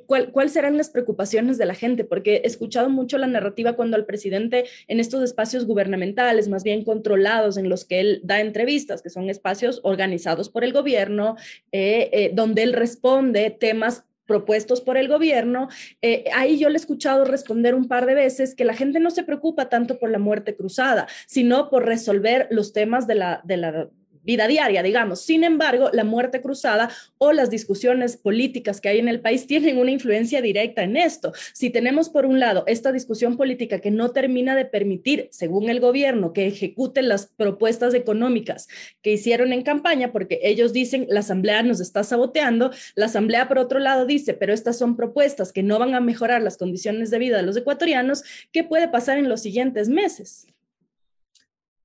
¿Cuáles 0.07 0.54
serán 0.54 0.78
las 0.78 0.89
preocupaciones 0.89 1.60
de 1.60 1.68
la 1.68 1.75
gente? 1.75 2.06
Porque 2.06 2.38
he 2.38 2.48
escuchado 2.48 2.89
mucho 2.89 3.19
la 3.19 3.28
narrativa 3.28 3.74
cuando 3.74 3.98
al 3.98 4.07
presidente 4.07 4.66
en 4.88 5.00
estos 5.00 5.22
espacios 5.24 5.68
gubernamentales, 5.68 6.48
más 6.48 6.63
bien 6.63 6.70
controlados 6.83 7.57
en 7.57 7.69
los 7.69 7.85
que 7.85 8.00
él 8.00 8.21
da 8.23 8.39
entrevistas, 8.39 9.01
que 9.01 9.09
son 9.09 9.29
espacios 9.29 9.81
organizados 9.83 10.50
por 10.50 10.63
el 10.63 10.73
gobierno, 10.73 11.35
eh, 11.71 12.09
eh, 12.13 12.31
donde 12.33 12.63
él 12.63 12.73
responde 12.73 13.50
temas 13.51 14.06
propuestos 14.25 14.79
por 14.79 14.95
el 14.95 15.09
gobierno. 15.09 15.68
Eh, 16.01 16.23
ahí 16.33 16.57
yo 16.57 16.69
le 16.69 16.75
he 16.75 16.77
escuchado 16.77 17.25
responder 17.25 17.75
un 17.75 17.89
par 17.89 18.06
de 18.06 18.15
veces 18.15 18.56
que 18.56 18.63
la 18.63 18.73
gente 18.73 19.01
no 19.01 19.12
se 19.12 19.23
preocupa 19.23 19.68
tanto 19.68 20.00
por 20.00 20.09
la 20.09 20.19
muerte 20.19 20.56
cruzada, 20.56 21.07
sino 21.27 21.69
por 21.69 21.85
resolver 21.85 22.47
los 22.50 22.71
temas 22.71 23.07
de 23.07 23.15
la, 23.15 23.41
de 23.44 23.57
la 23.57 23.89
vida 24.23 24.47
diaria, 24.47 24.83
digamos. 24.83 25.21
Sin 25.21 25.44
embargo, 25.44 25.89
la 25.94 26.03
muerte 26.03 26.41
cruzada 26.41 26.89
o 27.18 27.31
las 27.31 27.50
discusiones 27.50 28.18
políticas 28.18 28.81
que 28.81 28.89
hay 28.89 29.00
en 29.00 29.07
el 29.07 29.21
país 29.21 29.47
tienen 29.47 29.77
una 29.77 29.91
influencia 29.91 30.41
directa 30.41 30.83
en 30.83 30.97
esto. 30.97 31.33
Si 31.53 31.69
tenemos, 31.69 32.09
por 32.09 32.25
un 32.25 32.39
lado, 32.39 32.63
esta 32.68 32.91
discusión 32.91 33.38
política 33.38 33.79
que 33.79 33.91
no 33.91 34.12
termina 34.12 34.56
de 34.56 34.65
permitir, 34.65 35.27
según 35.31 35.69
el 35.69 35.79
gobierno, 35.79 36.33
que 36.33 36.47
ejecuten 36.47 37.07
las 37.07 37.27
propuestas 37.27 37.94
económicas 37.94 38.68
que 39.01 39.13
hicieron 39.13 39.53
en 39.53 39.63
campaña, 39.63 40.12
porque 40.12 40.39
ellos 40.44 40.73
dicen, 40.73 41.07
la 41.09 41.21
Asamblea 41.21 41.63
nos 41.63 41.79
está 41.79 42.03
saboteando, 42.03 42.71
la 42.95 43.06
Asamblea, 43.06 43.47
por 43.47 43.59
otro 43.59 43.79
lado, 43.79 44.06
dice, 44.06 44.33
pero 44.33 44.53
estas 44.53 44.77
son 44.77 44.95
propuestas 44.95 45.51
que 45.51 45.63
no 45.63 45.79
van 45.79 45.95
a 45.95 46.01
mejorar 46.01 46.41
las 46.41 46.57
condiciones 46.57 47.09
de 47.09 47.19
vida 47.19 47.38
de 47.38 47.44
los 47.44 47.57
ecuatorianos, 47.57 48.23
¿qué 48.51 48.63
puede 48.63 48.88
pasar 48.88 49.18
en 49.18 49.29
los 49.29 49.41
siguientes 49.41 49.89
meses? 49.89 50.47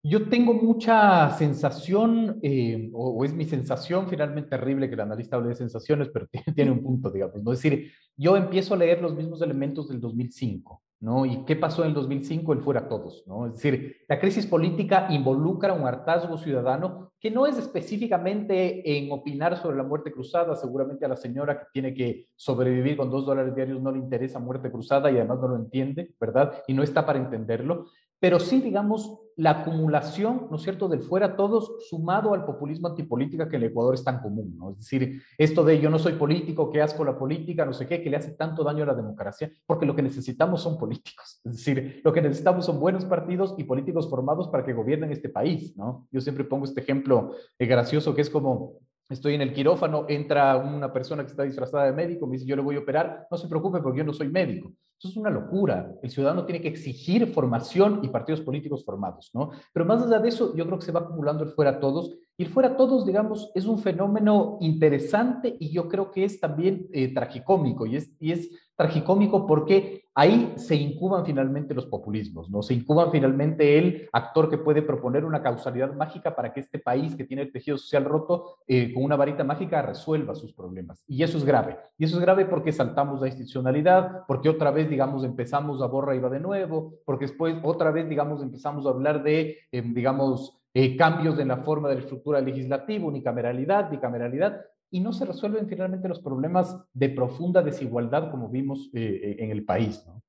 Yo 0.08 0.28
tengo 0.28 0.54
mucha 0.54 1.30
sensación, 1.30 2.38
eh, 2.40 2.90
o, 2.92 3.24
es 3.24 3.34
mi 3.34 3.44
sensación 3.44 4.06
finalmente 4.08 4.50
terrible 4.50 4.88
que 4.88 4.94
el 4.94 5.00
analista 5.00 5.34
hable 5.34 5.48
de 5.48 5.56
sensaciones, 5.56 6.10
pero 6.10 6.28
tiene, 6.54 6.70
un 6.70 6.80
punto, 6.80 7.10
digamos, 7.10 7.42
¿no? 7.42 7.52
Es 7.52 7.60
decir, 7.60 7.90
yo 8.16 8.36
empiezo 8.36 8.74
a 8.74 8.76
leer 8.76 9.02
los 9.02 9.16
mismos 9.16 9.42
elementos 9.42 9.88
del 9.88 10.00
2005, 10.00 10.80
¿no? 11.00 11.26
¿Y 11.26 11.44
qué 11.44 11.56
pasó 11.56 11.82
en 11.82 11.88
el 11.88 11.94
2005? 11.94 12.52
El 12.52 12.60
fuera 12.60 12.88
todos, 12.88 13.24
¿no? 13.26 13.46
Es 13.46 13.54
decir, 13.54 13.96
la 14.08 14.20
crisis 14.20 14.46
política 14.46 15.08
involucra 15.10 15.72
un 15.72 15.88
hartazgo 15.88 16.38
ciudadano 16.38 17.12
que 17.18 17.32
no 17.32 17.48
es 17.48 17.58
específicamente 17.58 18.98
en 18.98 19.10
opinar 19.10 19.56
sobre 19.56 19.76
la 19.76 19.82
muerte 19.82 20.12
cruzada, 20.12 20.54
seguramente 20.54 21.04
a 21.04 21.08
la 21.08 21.16
señora 21.16 21.58
que 21.58 21.66
tiene 21.72 21.92
que 21.92 22.28
sobrevivir 22.36 22.96
con 22.96 23.10
dos 23.10 23.26
dólares 23.26 23.56
diarios 23.56 23.82
no 23.82 23.90
le 23.90 23.98
interesa 23.98 24.38
muerte 24.38 24.70
cruzada 24.70 25.10
y 25.10 25.16
además 25.16 25.40
no 25.40 25.48
lo 25.48 25.56
entiende, 25.56 26.14
¿verdad? 26.20 26.62
Y 26.68 26.74
no 26.74 26.84
está 26.84 27.04
para 27.04 27.18
entenderlo, 27.18 27.86
pero 28.20 28.38
sí, 28.38 28.60
digamos, 28.60 29.25
la 29.36 29.50
acumulación, 29.50 30.46
¿no 30.50 30.56
es 30.56 30.62
cierto?, 30.62 30.88
del 30.88 31.00
fuera 31.00 31.36
todos, 31.36 31.86
sumado 31.88 32.32
al 32.32 32.46
populismo 32.46 32.88
antipolítica 32.88 33.48
que 33.48 33.56
en 33.56 33.62
el 33.62 33.68
Ecuador 33.68 33.94
es 33.94 34.02
tan 34.02 34.20
común, 34.20 34.56
¿no? 34.56 34.70
Es 34.70 34.78
decir, 34.78 35.22
esto 35.36 35.62
de 35.62 35.78
yo 35.78 35.90
no 35.90 35.98
soy 35.98 36.14
político, 36.14 36.70
qué 36.70 36.80
asco 36.80 37.04
la 37.04 37.18
política, 37.18 37.66
no 37.66 37.74
sé 37.74 37.86
qué, 37.86 38.02
que 38.02 38.08
le 38.08 38.16
hace 38.16 38.32
tanto 38.32 38.64
daño 38.64 38.84
a 38.84 38.86
la 38.86 38.94
democracia, 38.94 39.50
porque 39.66 39.84
lo 39.84 39.94
que 39.94 40.02
necesitamos 40.02 40.62
son 40.62 40.78
políticos. 40.78 41.40
Es 41.44 41.52
decir, 41.52 42.00
lo 42.02 42.12
que 42.12 42.22
necesitamos 42.22 42.64
son 42.64 42.80
buenos 42.80 43.04
partidos 43.04 43.54
y 43.58 43.64
políticos 43.64 44.08
formados 44.08 44.48
para 44.48 44.64
que 44.64 44.72
gobiernen 44.72 45.12
este 45.12 45.28
país, 45.28 45.76
¿no? 45.76 46.08
Yo 46.10 46.20
siempre 46.22 46.44
pongo 46.44 46.64
este 46.64 46.80
ejemplo 46.80 47.34
eh, 47.58 47.66
gracioso 47.66 48.14
que 48.14 48.22
es 48.22 48.30
como 48.30 48.78
estoy 49.08 49.34
en 49.34 49.42
el 49.42 49.52
quirófano, 49.52 50.06
entra 50.08 50.56
una 50.56 50.92
persona 50.92 51.22
que 51.22 51.30
está 51.30 51.42
disfrazada 51.44 51.84
de 51.84 51.92
médico, 51.92 52.26
me 52.26 52.34
dice, 52.34 52.46
yo 52.46 52.56
le 52.56 52.62
voy 52.62 52.76
a 52.76 52.80
operar, 52.80 53.26
no 53.30 53.36
se 53.36 53.48
preocupe 53.48 53.80
porque 53.80 53.98
yo 53.98 54.04
no 54.04 54.12
soy 54.12 54.28
médico. 54.28 54.72
Eso 54.98 55.08
es 55.08 55.16
una 55.16 55.30
locura. 55.30 55.92
El 56.02 56.10
ciudadano 56.10 56.46
tiene 56.46 56.60
que 56.60 56.68
exigir 56.68 57.26
formación 57.32 58.00
y 58.02 58.08
partidos 58.08 58.40
políticos 58.40 58.84
formados, 58.84 59.30
¿no? 59.34 59.50
Pero 59.72 59.84
más 59.84 60.02
allá 60.02 60.18
de 60.18 60.28
eso, 60.28 60.54
yo 60.54 60.64
creo 60.66 60.78
que 60.78 60.86
se 60.86 60.92
va 60.92 61.00
acumulando 61.00 61.44
el 61.44 61.50
fuera 61.50 61.80
todos. 61.80 62.16
Y 62.38 62.44
fuera 62.44 62.76
todos, 62.76 63.06
digamos, 63.06 63.50
es 63.54 63.64
un 63.64 63.78
fenómeno 63.78 64.58
interesante 64.60 65.56
y 65.58 65.70
yo 65.70 65.88
creo 65.88 66.10
que 66.10 66.24
es 66.24 66.38
también 66.38 66.86
eh, 66.92 67.12
tragicómico. 67.14 67.86
Y 67.86 67.96
es, 67.96 68.14
y 68.20 68.32
es 68.32 68.50
tragicómico 68.76 69.46
porque 69.46 70.02
ahí 70.14 70.52
se 70.56 70.76
incuban 70.76 71.24
finalmente 71.24 71.72
los 71.72 71.86
populismos, 71.86 72.50
¿no? 72.50 72.62
Se 72.62 72.74
incuban 72.74 73.10
finalmente 73.10 73.78
el 73.78 74.08
actor 74.12 74.50
que 74.50 74.58
puede 74.58 74.82
proponer 74.82 75.24
una 75.24 75.42
causalidad 75.42 75.94
mágica 75.94 76.36
para 76.36 76.52
que 76.52 76.60
este 76.60 76.78
país 76.78 77.14
que 77.14 77.24
tiene 77.24 77.44
el 77.44 77.52
tejido 77.52 77.78
social 77.78 78.04
roto 78.04 78.58
eh, 78.66 78.92
con 78.92 79.02
una 79.02 79.16
varita 79.16 79.44
mágica 79.44 79.80
resuelva 79.80 80.34
sus 80.34 80.52
problemas. 80.52 81.02
Y 81.06 81.22
eso 81.22 81.38
es 81.38 81.44
grave. 81.44 81.78
Y 81.96 82.04
eso 82.04 82.16
es 82.16 82.22
grave 82.22 82.44
porque 82.44 82.70
saltamos 82.70 83.20
la 83.20 83.28
institucionalidad, 83.28 84.26
porque 84.26 84.50
otra 84.50 84.70
vez, 84.70 84.90
digamos, 84.90 85.24
empezamos 85.24 85.80
a 85.80 85.86
borra 85.86 86.14
y 86.14 86.18
va 86.18 86.28
de 86.28 86.40
nuevo, 86.40 86.94
porque 87.06 87.26
después 87.26 87.56
otra 87.62 87.90
vez, 87.90 88.08
digamos, 88.08 88.42
empezamos 88.42 88.86
a 88.86 88.90
hablar 88.90 89.22
de, 89.22 89.58
eh, 89.72 89.82
digamos, 89.82 90.62
eh, 90.78 90.94
cambios 90.94 91.38
en 91.38 91.48
la 91.48 91.56
forma 91.56 91.88
de 91.88 91.94
la 91.94 92.00
estructura 92.02 92.38
legislativa, 92.38 93.06
unicameralidad, 93.06 93.90
bicameralidad, 93.90 94.60
y 94.90 95.00
no 95.00 95.10
se 95.14 95.24
resuelven 95.24 95.68
finalmente 95.68 96.06
los 96.06 96.20
problemas 96.20 96.76
de 96.92 97.08
profunda 97.08 97.62
desigualdad 97.62 98.30
como 98.30 98.50
vimos 98.50 98.90
eh, 98.92 99.20
eh, 99.22 99.36
en 99.38 99.52
el 99.52 99.64
país. 99.64 100.04
¿no? 100.06 100.22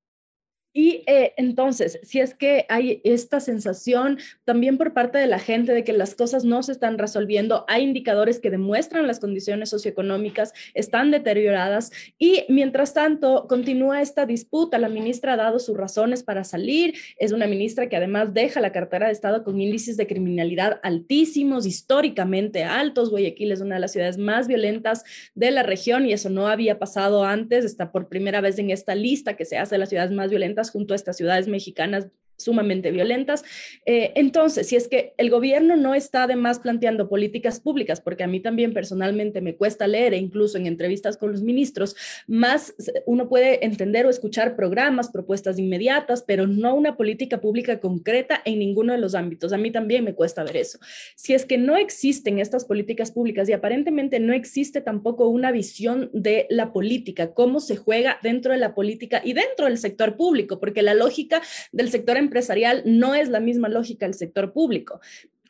Y 0.74 1.04
eh, 1.08 1.34
entonces, 1.38 2.00
si 2.04 2.20
es 2.20 2.36
que 2.36 2.66
hay 2.70 3.02
esta 3.04 3.40
sensación 3.40 4.20
también 4.46 4.78
por 4.78 4.94
parte 4.94 5.18
de 5.18 5.26
la 5.26 5.40
gente 5.40 5.74
de 5.74 5.84
que 5.84 5.94
las 5.94 6.14
cosas 6.14 6.44
no 6.46 6.62
se 6.62 6.72
están 6.72 6.98
resolviendo, 6.98 7.66
hay 7.68 7.84
indicadores 7.84 8.40
que 8.40 8.52
demuestran 8.52 9.08
las 9.08 9.20
condiciones 9.20 9.70
socioeconómicas 9.70 10.54
están 10.74 11.12
deterioradas 11.12 11.92
y 12.18 12.44
mientras 12.50 12.94
tanto 12.94 13.48
continúa 13.48 14.02
esta 14.02 14.26
disputa. 14.26 14.78
La 14.78 14.90
ministra 14.90 15.34
ha 15.34 15.38
dado 15.38 15.60
sus 15.60 15.76
razones 15.76 16.24
para 16.24 16.44
salir. 16.44 16.96
Es 17.18 17.32
una 17.32 17.48
ministra 17.48 17.90
que 17.90 17.98
además 17.98 18.34
deja 18.34 18.62
la 18.62 18.72
cartera 18.72 19.08
de 19.08 19.14
Estado 19.14 19.44
con 19.44 19.60
índices 19.60 19.98
de 19.98 20.08
criminalidad 20.08 20.80
altísimos, 20.84 21.66
históricamente 21.66 22.64
altos. 22.64 23.10
Guayaquil 23.10 23.52
es 23.52 23.62
una 23.62 23.76
de 23.76 23.82
las 23.82 23.92
ciudades 23.92 24.18
más 24.18 24.48
violentas 24.48 25.04
de 25.36 25.52
la 25.52 25.64
región 25.64 26.06
y 26.06 26.14
eso 26.14 26.30
no 26.30 26.48
había 26.48 26.80
pasado 26.80 27.24
antes. 27.24 27.66
Está 27.66 27.92
por 27.92 28.10
primera 28.10 28.42
vez 28.42 28.60
en 28.60 28.70
esta 28.70 28.96
lista 28.96 29.36
que 29.36 29.46
se 29.46 29.58
hace 29.58 29.76
de 29.76 29.80
las 29.80 29.90
ciudades 29.90 30.12
más 30.12 30.30
violentas 30.30 30.67
junto 30.72 30.94
a 30.94 30.96
estas 30.96 31.18
ciudades 31.18 31.48
mexicanas 31.48 32.08
sumamente 32.38 32.92
violentas. 32.92 33.44
Eh, 33.86 34.14
entonces, 34.16 34.68
si 34.68 34.76
es 34.76 34.88
que 34.88 35.14
el 35.18 35.30
gobierno 35.30 35.76
no 35.76 35.96
está 35.96 36.24
además 36.24 36.60
planteando 36.60 37.10
políticas 37.10 37.60
públicas, 37.60 38.02
porque 38.02 38.24
a 38.24 38.28
mí 38.28 38.40
también 38.40 38.74
personalmente 38.74 39.42
me 39.42 39.56
cuesta 39.56 39.88
leer 39.88 40.14
e 40.14 40.18
incluso 40.18 40.58
en 40.58 40.68
entrevistas 40.68 41.18
con 41.18 41.32
los 41.32 41.42
ministros, 41.42 41.96
más 42.28 42.74
uno 43.06 43.28
puede 43.28 43.66
entender 43.66 44.06
o 44.06 44.10
escuchar 44.10 44.56
programas, 44.56 45.10
propuestas 45.10 45.60
inmediatas, 45.60 46.24
pero 46.24 46.48
no 46.48 46.76
una 46.76 46.96
política 46.96 47.42
pública 47.42 47.80
concreta 47.80 48.42
en 48.46 48.60
ninguno 48.60 48.94
de 48.94 49.00
los 49.00 49.16
ámbitos. 49.16 49.54
A 49.54 49.58
mí 49.58 49.72
también 49.72 50.04
me 50.04 50.14
cuesta 50.14 50.44
ver 50.44 50.58
eso. 50.58 50.80
Si 51.16 51.34
es 51.34 51.46
que 51.46 51.58
no 51.58 51.78
existen 51.78 52.40
estas 52.40 52.66
políticas 52.66 53.12
públicas 53.12 53.50
y 53.50 53.54
aparentemente 53.54 54.20
no 54.20 54.34
existe 54.34 54.82
tampoco 54.82 55.28
una 55.28 55.52
visión 55.52 56.10
de 56.14 56.46
la 56.50 56.72
política, 56.72 57.34
cómo 57.34 57.60
se 57.60 57.76
juega 57.76 58.20
dentro 58.22 58.54
de 58.54 58.60
la 58.60 58.74
política 58.74 59.22
y 59.24 59.34
dentro 59.34 59.66
del 59.66 59.78
sector 59.78 60.16
público, 60.16 60.60
porque 60.60 60.82
la 60.82 60.94
lógica 60.94 61.42
del 61.72 61.90
sector 61.90 62.18
empresarial 62.28 62.84
no 62.86 63.16
es 63.16 63.30
la 63.30 63.40
misma 63.40 63.70
lógica 63.70 64.06
del 64.06 64.14
sector 64.14 64.54
público. 64.54 65.00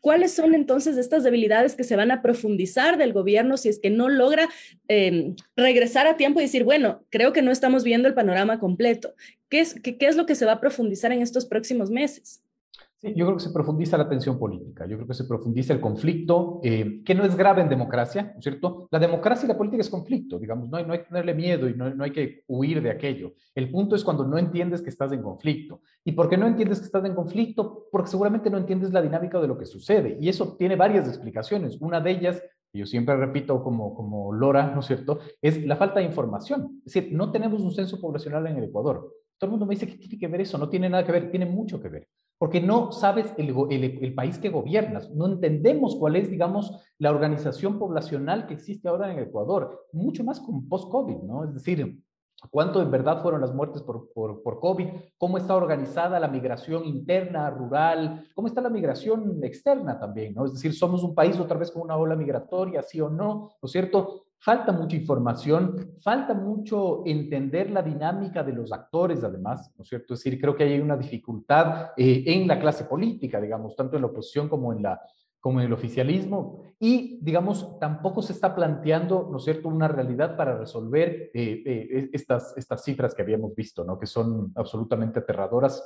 ¿Cuáles 0.01 0.33
son 0.33 0.55
entonces 0.55 0.95
estas 0.97 1.23
debilidades 1.23 1.75
que 1.75 1.83
se 1.83 1.95
van 1.95 2.11
a 2.11 2.21
profundizar 2.21 2.97
del 2.97 3.13
gobierno 3.13 3.57
si 3.57 3.69
es 3.69 3.79
que 3.79 3.89
no 3.89 4.09
logra 4.09 4.47
em, 4.87 5.35
regresar 5.55 6.07
a 6.07 6.17
tiempo 6.17 6.39
y 6.39 6.43
decir, 6.43 6.63
bueno, 6.63 7.03
creo 7.09 7.33
que 7.33 7.41
no 7.41 7.51
estamos 7.51 7.83
viendo 7.83 8.07
el 8.07 8.13
panorama 8.13 8.59
completo? 8.59 9.13
¿Qué 9.49 9.59
es, 9.59 9.73
qué, 9.73 9.97
¿Qué 9.97 10.07
es 10.07 10.15
lo 10.15 10.25
que 10.25 10.35
se 10.35 10.45
va 10.45 10.53
a 10.53 10.61
profundizar 10.61 11.11
en 11.11 11.21
estos 11.21 11.45
próximos 11.45 11.89
meses? 11.89 12.41
Sí, 12.99 13.13
yo 13.15 13.25
creo 13.27 13.37
que 13.37 13.43
se 13.43 13.51
profundiza 13.51 13.95
la 13.95 14.09
tensión 14.09 14.39
política, 14.39 14.87
yo 14.87 14.95
creo 14.97 15.07
que 15.07 15.13
se 15.13 15.25
profundiza 15.25 15.71
el 15.71 15.79
conflicto, 15.79 16.59
eh, 16.63 17.03
que 17.05 17.13
no 17.13 17.25
es 17.25 17.35
grave 17.35 17.61
en 17.61 17.69
democracia, 17.69 18.31
¿no 18.33 18.39
es 18.39 18.43
cierto? 18.43 18.87
La 18.89 18.97
democracia 18.97 19.45
y 19.45 19.49
la 19.49 19.55
política 19.55 19.81
es 19.81 19.89
conflicto, 19.91 20.39
digamos, 20.39 20.67
no 20.67 20.77
hay, 20.77 20.85
no 20.87 20.93
hay 20.93 20.99
que 20.99 21.05
tenerle 21.05 21.35
miedo 21.35 21.69
y 21.69 21.75
no, 21.75 21.93
no, 21.93 22.03
hay 22.03 22.11
que 22.11 22.43
huir 22.47 22.81
de 22.81 22.89
aquello. 22.89 23.33
El 23.53 23.69
punto 23.69 23.95
es 23.95 24.03
cuando 24.03 24.25
no 24.25 24.39
entiendes 24.39 24.81
que 24.81 24.89
estás 24.89 25.11
en 25.11 25.21
conflicto. 25.21 25.81
¿Y 26.03 26.13
por 26.13 26.27
qué 26.27 26.37
no 26.37 26.47
entiendes 26.47 26.79
que 26.79 26.85
estás 26.85 27.05
en 27.05 27.13
conflicto? 27.13 27.85
Porque 27.91 28.09
seguramente 28.09 28.49
no 28.49 28.57
entiendes 28.57 28.91
la 28.91 29.03
dinámica 29.03 29.39
de 29.39 29.47
lo 29.47 29.59
que 29.59 29.67
sucede. 29.67 30.17
Y 30.19 30.27
eso 30.29 30.55
tiene 30.57 30.75
varias 30.75 31.07
explicaciones. 31.07 31.79
Una 31.79 32.01
de 32.01 32.09
ellas 32.09 32.41
yo 32.73 32.87
siempre 32.87 33.15
repito 33.15 33.61
como, 33.63 33.93
como 33.93 34.33
Lora, 34.33 34.71
¿no 34.73 34.79
es 34.79 34.87
cierto?, 34.87 35.19
es 35.41 35.63
la 35.65 35.75
falta 35.75 35.99
de 35.99 36.05
información. 36.05 36.81
Es 36.85 36.93
decir, 36.93 37.13
no 37.13 37.31
tenemos 37.31 37.61
un 37.61 37.71
censo 37.71 38.01
poblacional 38.01 38.47
en 38.47 38.57
el 38.57 38.63
Ecuador. 38.65 39.13
Todo 39.37 39.49
el 39.49 39.51
mundo 39.51 39.67
me 39.67 39.75
dice 39.75 39.87
que 39.87 39.97
tiene 39.97 40.17
que 40.17 40.27
ver 40.27 40.41
eso, 40.41 40.57
no 40.57 40.67
tiene 40.67 40.89
nada 40.89 41.05
que 41.05 41.11
ver, 41.11 41.29
tiene 41.29 41.45
mucho 41.45 41.79
que 41.79 41.89
ver 41.89 42.07
porque 42.37 42.61
no 42.61 42.91
sabes 42.91 43.33
el, 43.37 43.49
el, 44.01 44.13
país 44.13 44.37
que 44.37 44.49
gobiernas, 44.49 45.09
no 45.11 45.25
entendemos 45.25 45.95
cuál 45.95 46.15
es, 46.15 46.29
digamos, 46.29 46.71
la 46.99 47.11
organización 47.11 47.79
poblacional 47.79 48.45
que 48.45 48.53
existe 48.53 48.87
ahora 48.87 49.11
en 49.11 49.19
Ecuador, 49.19 49.87
mucho 49.91 50.23
más 50.23 50.39
con 50.39 50.67
post-COVID, 50.69 51.23
¿no? 51.23 51.43
Es 51.43 51.53
decir, 51.53 51.99
cuánto 52.51 52.81
en 52.81 52.91
verdad 52.91 53.21
fueron 53.21 53.41
las 53.41 53.53
muertes 53.53 53.81
por, 53.81 54.11
por, 54.13 54.43
por, 54.43 54.59
COVID, 54.59 54.87
cómo 55.17 55.37
está 55.37 55.55
organizada 55.55 56.19
la 56.19 56.27
migración 56.27 56.85
interna, 56.85 57.49
rural, 57.49 58.27
cómo 58.35 58.47
está 58.47 58.61
la 58.61 58.69
migración 58.69 59.43
externa 59.43 59.99
también, 59.99 60.35
¿no? 60.35 60.45
Es 60.45 60.53
decir, 60.53 60.73
somos 60.73 61.03
un 61.03 61.15
país 61.15 61.39
otra 61.39 61.57
vez 61.57 61.71
con 61.71 61.81
una 61.81 61.97
ola 61.97 62.15
migratoria, 62.15 62.83
sí 62.83 63.01
o 63.01 63.09
no, 63.09 63.49
¿no 63.61 63.65
es 63.65 63.71
cierto? 63.71 64.26
Falta 64.39 64.71
mucha 64.71 64.95
información, 64.95 65.95
falta 65.99 66.33
mucho 66.33 67.01
entender 67.05 67.71
la 67.71 67.81
dinámica 67.81 68.43
de 68.43 68.53
los 68.53 68.71
actores, 68.71 69.23
además, 69.23 69.73
¿no 69.75 69.83
es 69.83 69.89
cierto? 69.89 70.13
Es 70.13 70.23
decir, 70.23 70.39
creo 70.39 70.55
que 70.55 70.63
hay 70.63 70.79
una 70.79 70.95
dificultad 70.95 71.91
eh, 71.97 72.23
en 72.27 72.47
la 72.47 72.59
clase 72.59 72.85
política, 72.85 73.41
digamos, 73.41 73.75
tanto 73.75 73.95
en 73.95 74.03
la 74.03 74.07
oposición 74.07 74.47
como 74.47 74.71
en, 74.71 74.83
la, 74.83 75.01
como 75.39 75.59
en 75.59 75.65
el 75.65 75.73
oficialismo. 75.73 76.61
Y, 76.79 77.19
digamos, 77.21 77.79
tampoco 77.79 78.21
se 78.21 78.33
está 78.33 78.53
planteando, 78.53 79.27
¿no 79.31 79.37
es 79.37 79.43
cierto?, 79.43 79.69
una 79.69 79.87
realidad 79.87 80.37
para 80.37 80.55
resolver 80.55 81.31
eh, 81.33 81.63
eh, 81.65 82.09
estas, 82.13 82.55
estas 82.57 82.83
cifras 82.83 83.15
que 83.15 83.23
habíamos 83.23 83.55
visto, 83.55 83.83
¿no? 83.83 83.97
Que 83.97 84.05
son 84.05 84.51
absolutamente 84.55 85.19
aterradoras 85.19 85.83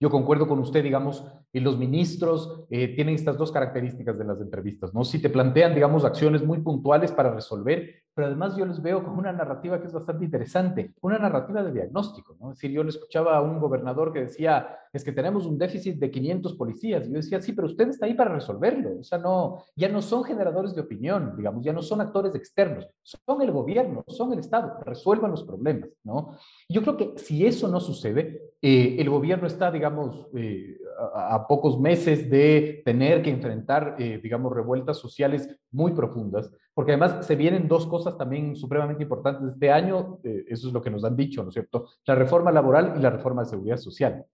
yo 0.00 0.08
concuerdo 0.08 0.48
con 0.48 0.58
usted, 0.58 0.82
digamos, 0.82 1.24
y 1.52 1.60
los 1.60 1.78
ministros 1.78 2.64
eh, 2.70 2.88
tienen 2.94 3.14
estas 3.14 3.36
dos 3.36 3.52
características 3.52 4.18
de 4.18 4.24
las 4.24 4.40
entrevistas, 4.40 4.94
¿no? 4.94 5.04
Si 5.04 5.20
te 5.20 5.28
plantean, 5.28 5.74
digamos, 5.74 6.06
acciones 6.06 6.42
muy 6.42 6.60
puntuales 6.60 7.12
para 7.12 7.34
resolver, 7.34 8.02
pero 8.14 8.26
además 8.26 8.56
yo 8.56 8.66
les 8.66 8.82
veo 8.82 9.02
como 9.02 9.18
una 9.18 9.32
narrativa 9.32 9.80
que 9.80 9.86
es 9.86 9.92
bastante 9.92 10.24
interesante, 10.24 10.94
una 11.00 11.18
narrativa 11.18 11.62
de 11.62 11.72
diagnóstico, 11.72 12.36
¿no? 12.40 12.50
Es 12.50 12.58
decir, 12.58 12.70
yo 12.70 12.82
le 12.82 12.90
escuchaba 12.90 13.36
a 13.36 13.42
un 13.42 13.60
gobernador 13.60 14.12
que 14.12 14.20
decía, 14.20 14.76
es 14.92 15.04
que 15.04 15.12
tenemos 15.12 15.46
un 15.46 15.58
déficit 15.58 15.98
de 15.98 16.10
500 16.10 16.54
policías, 16.54 17.06
y 17.06 17.10
yo 17.10 17.16
decía, 17.16 17.40
sí, 17.40 17.52
pero 17.52 17.66
usted 17.66 17.88
está 17.88 18.06
ahí 18.06 18.14
para 18.14 18.34
resolverlo, 18.34 18.98
o 19.00 19.04
sea, 19.04 19.18
no, 19.18 19.62
ya 19.76 19.88
no 19.88 20.02
son 20.02 20.24
generadores 20.24 20.74
de 20.74 20.80
opinión, 20.80 21.34
digamos, 21.36 21.64
ya 21.64 21.72
no 21.72 21.82
son 21.82 22.00
actores 22.00 22.34
externos, 22.34 22.88
son 23.02 23.42
el 23.42 23.52
gobierno, 23.52 24.04
son 24.08 24.32
el 24.32 24.40
Estado, 24.40 24.78
resuelvan 24.84 25.30
los 25.30 25.44
problemas, 25.44 25.90
¿no? 26.04 26.36
Yo 26.68 26.82
creo 26.82 26.96
que 26.96 27.12
si 27.16 27.46
eso 27.46 27.68
no 27.68 27.80
sucede, 27.80 28.54
eh, 28.62 28.96
el 28.98 29.08
gobierno 29.08 29.46
está, 29.46 29.70
digamos, 29.70 30.26
eh, 30.34 30.76
a, 31.14 31.46
pocos 31.46 31.78
meses 31.78 32.28
de 32.30 32.82
tener 32.84 33.22
que 33.22 33.30
enfrentar, 33.30 33.96
eh, 33.98 34.20
digamos, 34.22 34.52
revueltas 34.52 34.98
sociales 34.98 35.48
muy 35.70 35.92
profundas, 35.92 36.52
porque 36.74 36.92
además 36.92 37.26
se 37.26 37.36
vienen 37.36 37.68
dos 37.68 37.86
cosas 37.86 38.16
también 38.16 38.56
supremamente 38.56 39.02
importantes 39.02 39.52
este 39.52 39.70
año, 39.70 40.18
eh, 40.24 40.44
eso 40.48 40.68
es 40.68 40.74
lo 40.74 40.82
que 40.82 40.90
nos 40.90 41.04
han 41.04 41.16
dicho, 41.16 41.42
¿no 41.42 41.48
es 41.48 41.54
cierto? 41.54 41.88
La 42.06 42.14
reforma 42.14 42.52
laboral 42.52 42.94
y 42.96 43.00
la 43.00 43.10
reforma 43.10 43.42
de 43.42 43.48
seguridad 43.48 43.76
social. 43.76 44.24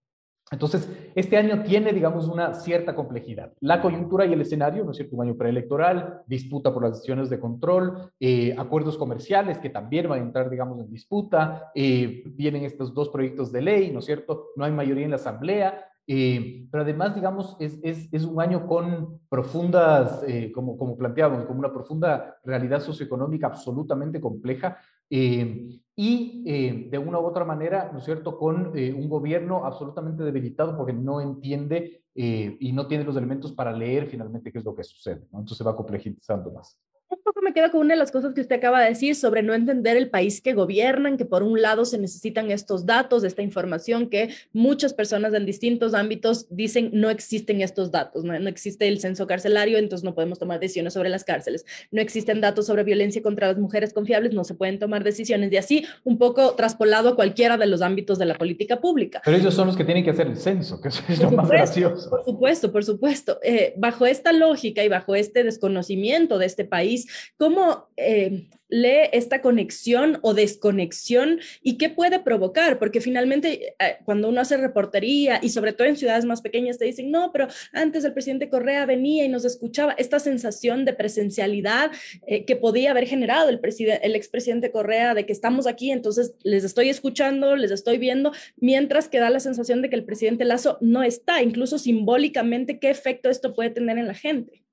Entonces, 0.52 0.88
este 1.16 1.36
año 1.36 1.64
tiene, 1.64 1.92
digamos, 1.92 2.28
una 2.28 2.54
cierta 2.54 2.94
complejidad. 2.94 3.52
La 3.58 3.82
coyuntura 3.82 4.26
y 4.26 4.32
el 4.32 4.40
escenario, 4.40 4.84
¿no 4.84 4.92
es 4.92 4.96
cierto? 4.96 5.16
Un 5.16 5.22
año 5.22 5.36
preelectoral, 5.36 6.22
disputa 6.26 6.72
por 6.72 6.84
las 6.84 6.92
decisiones 6.92 7.28
de 7.28 7.40
control, 7.40 8.12
eh, 8.20 8.54
acuerdos 8.56 8.96
comerciales 8.96 9.58
que 9.58 9.70
también 9.70 10.08
van 10.08 10.20
a 10.20 10.22
entrar, 10.22 10.48
digamos, 10.48 10.78
en 10.78 10.88
disputa, 10.88 11.72
eh, 11.74 12.22
vienen 12.26 12.64
estos 12.64 12.94
dos 12.94 13.08
proyectos 13.08 13.50
de 13.50 13.62
ley, 13.62 13.90
¿no 13.90 13.98
es 13.98 14.04
cierto? 14.04 14.50
No 14.54 14.64
hay 14.64 14.70
mayoría 14.70 15.04
en 15.04 15.10
la 15.10 15.16
Asamblea, 15.16 15.84
eh, 16.06 16.66
pero 16.70 16.82
además, 16.82 17.14
digamos, 17.14 17.56
es, 17.58 17.78
es, 17.82 18.08
es, 18.12 18.24
un 18.24 18.40
año 18.40 18.66
con 18.66 19.20
profundas, 19.28 20.22
eh, 20.26 20.52
como, 20.52 20.76
como 20.76 20.96
planteábamos, 20.96 21.46
como 21.46 21.58
una 21.58 21.72
profunda 21.72 22.36
realidad 22.44 22.80
socioeconómica 22.80 23.48
absolutamente 23.48 24.20
compleja 24.20 24.78
eh, 25.10 25.80
y 25.96 26.88
de 26.90 26.98
una 26.98 27.18
u 27.18 27.24
otra 27.24 27.44
manera, 27.44 27.90
¿no 27.90 28.00
es 28.00 28.04
cierto?, 28.04 28.36
con 28.36 28.66
un 28.76 29.08
gobierno 29.08 29.64
absolutamente 29.64 30.24
debilitado 30.24 30.76
porque 30.76 30.92
no 30.92 31.22
entiende 31.22 32.02
y 32.14 32.72
no 32.72 32.86
tiene 32.86 33.04
los 33.04 33.16
elementos 33.16 33.52
para 33.52 33.72
leer 33.72 34.06
finalmente 34.06 34.52
qué 34.52 34.58
es 34.58 34.64
lo 34.64 34.74
que 34.74 34.84
sucede, 34.84 35.26
¿no? 35.32 35.38
Entonces 35.38 35.56
se 35.56 35.64
va 35.64 35.74
complejizando 35.74 36.50
más 36.50 36.78
poco 37.08 37.35
me 37.46 37.52
quedo 37.52 37.70
con 37.70 37.82
una 37.82 37.94
de 37.94 37.98
las 37.98 38.10
cosas 38.10 38.34
que 38.34 38.40
usted 38.40 38.56
acaba 38.56 38.82
de 38.82 38.88
decir 38.88 39.14
sobre 39.14 39.40
no 39.40 39.54
entender 39.54 39.96
el 39.96 40.10
país 40.10 40.40
que 40.40 40.52
gobiernan, 40.52 41.16
que 41.16 41.24
por 41.24 41.44
un 41.44 41.62
lado 41.62 41.84
se 41.84 41.96
necesitan 41.96 42.50
estos 42.50 42.86
datos, 42.86 43.22
esta 43.22 43.40
información 43.40 44.10
que 44.10 44.30
muchas 44.52 44.92
personas 44.92 45.32
en 45.32 45.46
distintos 45.46 45.94
ámbitos 45.94 46.48
dicen 46.50 46.90
no 46.92 47.08
existen 47.08 47.60
estos 47.60 47.92
datos, 47.92 48.24
no, 48.24 48.36
no 48.36 48.48
existe 48.48 48.88
el 48.88 48.98
censo 48.98 49.28
carcelario, 49.28 49.78
entonces 49.78 50.04
no 50.04 50.12
podemos 50.12 50.40
tomar 50.40 50.58
decisiones 50.58 50.94
sobre 50.94 51.08
las 51.08 51.22
cárceles, 51.22 51.64
no 51.92 52.00
existen 52.00 52.40
datos 52.40 52.66
sobre 52.66 52.82
violencia 52.82 53.22
contra 53.22 53.46
las 53.46 53.58
mujeres 53.58 53.92
confiables, 53.92 54.34
no 54.34 54.42
se 54.42 54.54
pueden 54.54 54.80
tomar 54.80 55.04
decisiones 55.04 55.52
y 55.52 55.56
así 55.56 55.86
un 56.02 56.18
poco 56.18 56.56
traspolado 56.56 57.10
a 57.10 57.14
cualquiera 57.14 57.56
de 57.56 57.66
los 57.66 57.80
ámbitos 57.80 58.18
de 58.18 58.26
la 58.26 58.34
política 58.34 58.80
pública. 58.80 59.22
Pero 59.24 59.36
ellos 59.36 59.54
son 59.54 59.68
los 59.68 59.76
que 59.76 59.84
tienen 59.84 60.02
que 60.02 60.10
hacer 60.10 60.26
el 60.26 60.36
censo, 60.36 60.80
que 60.80 60.88
es 60.88 61.22
lo 61.22 61.30
más 61.30 61.48
gracioso. 61.48 62.10
Por 62.10 62.24
supuesto, 62.24 62.72
por 62.72 62.84
supuesto. 62.84 63.38
Eh, 63.44 63.72
bajo 63.76 64.04
esta 64.04 64.32
lógica 64.32 64.82
y 64.82 64.88
bajo 64.88 65.14
este 65.14 65.44
desconocimiento 65.44 66.38
de 66.38 66.46
este 66.46 66.64
país, 66.64 67.06
¿cómo 67.36 67.88
eh, 67.96 68.48
lee 68.68 69.08
esta 69.12 69.42
conexión 69.42 70.18
o 70.22 70.34
desconexión 70.34 71.40
y 71.62 71.76
qué 71.76 71.90
puede 71.90 72.18
provocar? 72.20 72.78
Porque 72.78 73.00
finalmente 73.00 73.74
eh, 73.78 73.96
cuando 74.04 74.28
uno 74.28 74.40
hace 74.40 74.56
reportería 74.56 75.38
y 75.42 75.50
sobre 75.50 75.72
todo 75.72 75.86
en 75.86 75.96
ciudades 75.96 76.24
más 76.24 76.40
pequeñas 76.40 76.78
te 76.78 76.84
dicen, 76.84 77.10
no, 77.10 77.30
pero 77.32 77.48
antes 77.72 78.04
el 78.04 78.12
presidente 78.12 78.48
Correa 78.48 78.86
venía 78.86 79.24
y 79.24 79.28
nos 79.28 79.44
escuchaba, 79.44 79.92
esta 79.92 80.18
sensación 80.18 80.84
de 80.84 80.94
presencialidad 80.94 81.90
eh, 82.26 82.44
que 82.44 82.56
podía 82.56 82.90
haber 82.90 83.06
generado 83.06 83.48
el, 83.48 83.60
el 84.02 84.14
expresidente 84.14 84.70
Correa 84.70 85.14
de 85.14 85.26
que 85.26 85.32
estamos 85.32 85.66
aquí, 85.66 85.90
entonces 85.90 86.34
les 86.42 86.64
estoy 86.64 86.88
escuchando, 86.88 87.56
les 87.56 87.70
estoy 87.70 87.98
viendo, 87.98 88.32
mientras 88.56 89.08
que 89.08 89.18
da 89.18 89.30
la 89.30 89.40
sensación 89.40 89.82
de 89.82 89.90
que 89.90 89.96
el 89.96 90.04
presidente 90.04 90.44
Lazo 90.44 90.78
no 90.80 91.02
está, 91.02 91.42
incluso 91.42 91.78
simbólicamente, 91.78 92.78
¿qué 92.78 92.90
efecto 92.90 93.28
esto 93.28 93.54
puede 93.54 93.70
tener 93.70 93.98
en 93.98 94.06
la 94.06 94.14
gente? 94.14 94.65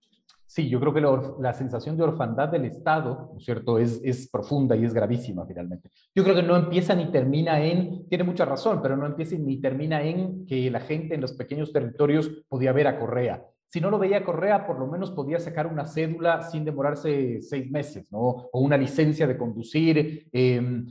Sí, 0.53 0.69
yo 0.69 0.79
creo 0.79 0.93
que 0.93 1.01
la, 1.41 1.51
sensación 1.53 1.97
de 1.97 2.03
orfandad 2.03 2.47
del 2.47 2.65
Estado, 2.65 3.31
¿no 3.33 3.39
es 3.39 3.43
cierto?, 3.43 3.79
es, 3.79 3.99
es, 4.03 4.29
profunda 4.29 4.75
y 4.75 4.85
es 4.85 4.93
gravísima 4.93 5.47
finalmente. 5.47 5.89
Yo 6.13 6.23
creo 6.23 6.35
que 6.35 6.43
no 6.43 6.55
empieza 6.55 6.93
ni 6.93 7.11
termina 7.11 7.59
en, 7.59 8.07
tiene 8.07 8.23
mucha 8.23 8.45
razón, 8.45 8.79
pero 8.79 8.95
no 8.95 9.07
empieza 9.07 9.35
ni 9.35 9.59
termina 9.59 10.03
en 10.03 10.45
que 10.45 10.69
la 10.69 10.81
gente 10.81 11.15
en 11.15 11.21
los 11.21 11.33
pequeños 11.33 11.73
territorios 11.73 12.29
podía 12.47 12.71
ver 12.71 12.85
a 12.85 12.99
Correa. 12.99 13.43
Si 13.67 13.81
no 13.81 13.89
lo 13.89 13.97
veía 13.97 14.23
Correa, 14.23 14.67
por 14.67 14.77
lo 14.77 14.85
menos 14.85 15.09
podía 15.09 15.39
sacar 15.39 15.65
una 15.65 15.87
cédula 15.87 16.43
sin 16.43 16.63
demorarse 16.63 17.41
seis 17.41 17.71
meses, 17.71 18.11
¿no? 18.11 18.19
O 18.19 18.59
una 18.59 18.77
licencia 18.77 19.25
de 19.25 19.35
conducir. 19.35 20.29
Eh, 20.31 20.83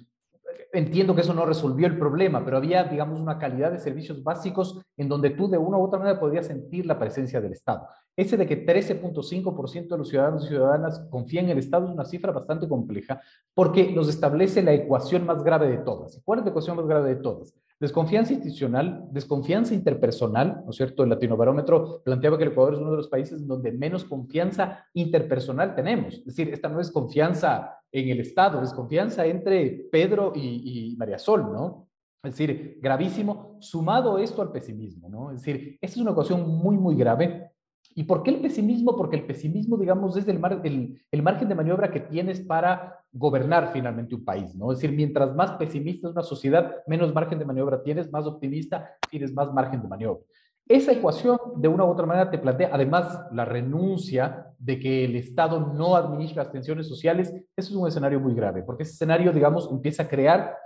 entiendo 0.72 1.14
que 1.14 1.20
eso 1.20 1.34
no 1.34 1.46
resolvió 1.46 1.86
el 1.86 1.98
problema, 1.98 2.44
pero 2.44 2.56
había, 2.56 2.84
digamos, 2.84 3.20
una 3.20 3.38
calidad 3.38 3.70
de 3.70 3.78
servicios 3.78 4.24
básicos 4.24 4.80
en 4.96 5.08
donde 5.08 5.30
tú 5.30 5.48
de 5.48 5.58
una 5.58 5.78
u 5.78 5.82
otra 5.82 5.98
manera 5.98 6.18
podías 6.18 6.46
sentir 6.46 6.86
la 6.86 6.98
presencia 6.98 7.40
del 7.40 7.52
Estado. 7.52 7.86
Ese 8.14 8.36
de 8.36 8.46
que 8.46 8.66
13.5% 8.66 9.88
de 9.88 9.98
los 9.98 10.08
ciudadanos 10.08 10.44
y 10.44 10.48
ciudadanas 10.48 11.00
confían 11.10 11.46
en 11.46 11.52
el 11.52 11.58
Estado 11.58 11.86
es 11.86 11.92
una 11.92 12.04
cifra 12.04 12.30
bastante 12.30 12.68
compleja 12.68 13.20
porque 13.54 13.90
nos 13.90 14.08
establece 14.08 14.62
la 14.62 14.74
ecuación 14.74 15.24
más 15.24 15.42
grave 15.42 15.70
de 15.70 15.78
todas. 15.78 16.20
¿Cuál 16.24 16.40
es 16.40 16.44
la 16.44 16.50
ecuación 16.50 16.76
más 16.76 16.86
grave 16.86 17.14
de 17.14 17.22
todas? 17.22 17.54
Desconfianza 17.80 18.34
institucional, 18.34 19.08
desconfianza 19.10 19.74
interpersonal, 19.74 20.62
¿no 20.64 20.70
es 20.70 20.76
cierto? 20.76 21.02
El 21.02 21.08
Latinobarómetro 21.08 22.02
planteaba 22.04 22.36
que 22.36 22.44
el 22.44 22.52
Ecuador 22.52 22.74
es 22.74 22.80
uno 22.80 22.92
de 22.92 22.98
los 22.98 23.08
países 23.08 23.44
donde 23.46 23.72
menos 23.72 24.04
confianza 24.04 24.86
interpersonal 24.94 25.74
tenemos. 25.74 26.14
Es 26.14 26.26
decir, 26.26 26.50
esta 26.50 26.68
no 26.68 26.80
es 26.80 26.92
confianza 26.92 27.78
en 27.90 28.10
el 28.10 28.20
Estado, 28.20 28.62
es 28.62 28.72
confianza 28.72 29.26
entre 29.26 29.88
Pedro 29.90 30.32
y, 30.34 30.94
María 30.96 31.18
Sol, 31.18 31.50
¿no? 31.52 31.88
Es 32.22 32.36
decir, 32.36 32.78
gravísimo, 32.80 33.56
sumado 33.58 34.16
esto 34.18 34.42
al 34.42 34.52
pesimismo, 34.52 35.08
¿no? 35.08 35.32
Es 35.32 35.42
decir, 35.42 35.76
esta 35.80 35.96
es 35.96 36.02
una 36.02 36.12
ecuación 36.12 36.48
muy, 36.48 36.76
muy 36.76 36.94
grave 36.94 37.51
¿Y 37.94 38.04
por 38.04 38.22
qué 38.22 38.30
el 38.30 38.40
pesimismo? 38.40 38.96
Porque 38.96 39.16
el 39.16 39.26
pesimismo, 39.26 39.76
digamos, 39.76 40.16
es 40.16 40.26
el, 40.28 40.38
margen 40.38 41.48
de 41.48 41.54
maniobra 41.54 41.90
que 41.90 42.00
tienes 42.00 42.40
para 42.40 43.00
gobernar 43.12 43.70
finalmente 43.72 44.14
un 44.14 44.24
país, 44.24 44.54
¿no? 44.54 44.72
Es 44.72 44.78
decir, 44.78 44.96
mientras 44.96 45.34
más 45.34 45.52
pesimista 45.52 46.08
es 46.08 46.12
una 46.14 46.22
sociedad, 46.22 46.76
menos 46.86 47.12
margen 47.12 47.38
de 47.38 47.44
maniobra 47.44 47.82
tienes, 47.82 48.10
más 48.10 48.26
optimista, 48.26 48.90
tienes 49.10 49.32
más 49.34 49.52
margen 49.52 49.82
de 49.82 49.88
maniobra. 49.88 50.24
Esa 50.68 50.92
ecuación, 50.92 51.38
de 51.56 51.68
una 51.68 51.84
u 51.84 51.88
otra 51.88 52.06
manera, 52.06 52.30
te 52.30 52.38
plantea, 52.38 52.70
además, 52.72 53.20
la 53.32 53.44
renuncia 53.44 54.46
de 54.58 54.78
que 54.78 55.04
el 55.04 55.16
Estado 55.16 55.60
no 55.60 55.96
administre 55.96 56.42
las 56.42 56.52
tensiones 56.52 56.88
sociales. 56.88 57.30
Eso 57.56 57.70
es 57.70 57.74
un 57.74 57.88
escenario 57.88 58.20
muy 58.20 58.34
grave, 58.34 58.62
porque 58.62 58.84
ese 58.84 58.92
escenario, 58.92 59.32
digamos, 59.32 59.68
empieza 59.70 60.04
a 60.04 60.08
crear 60.08 60.56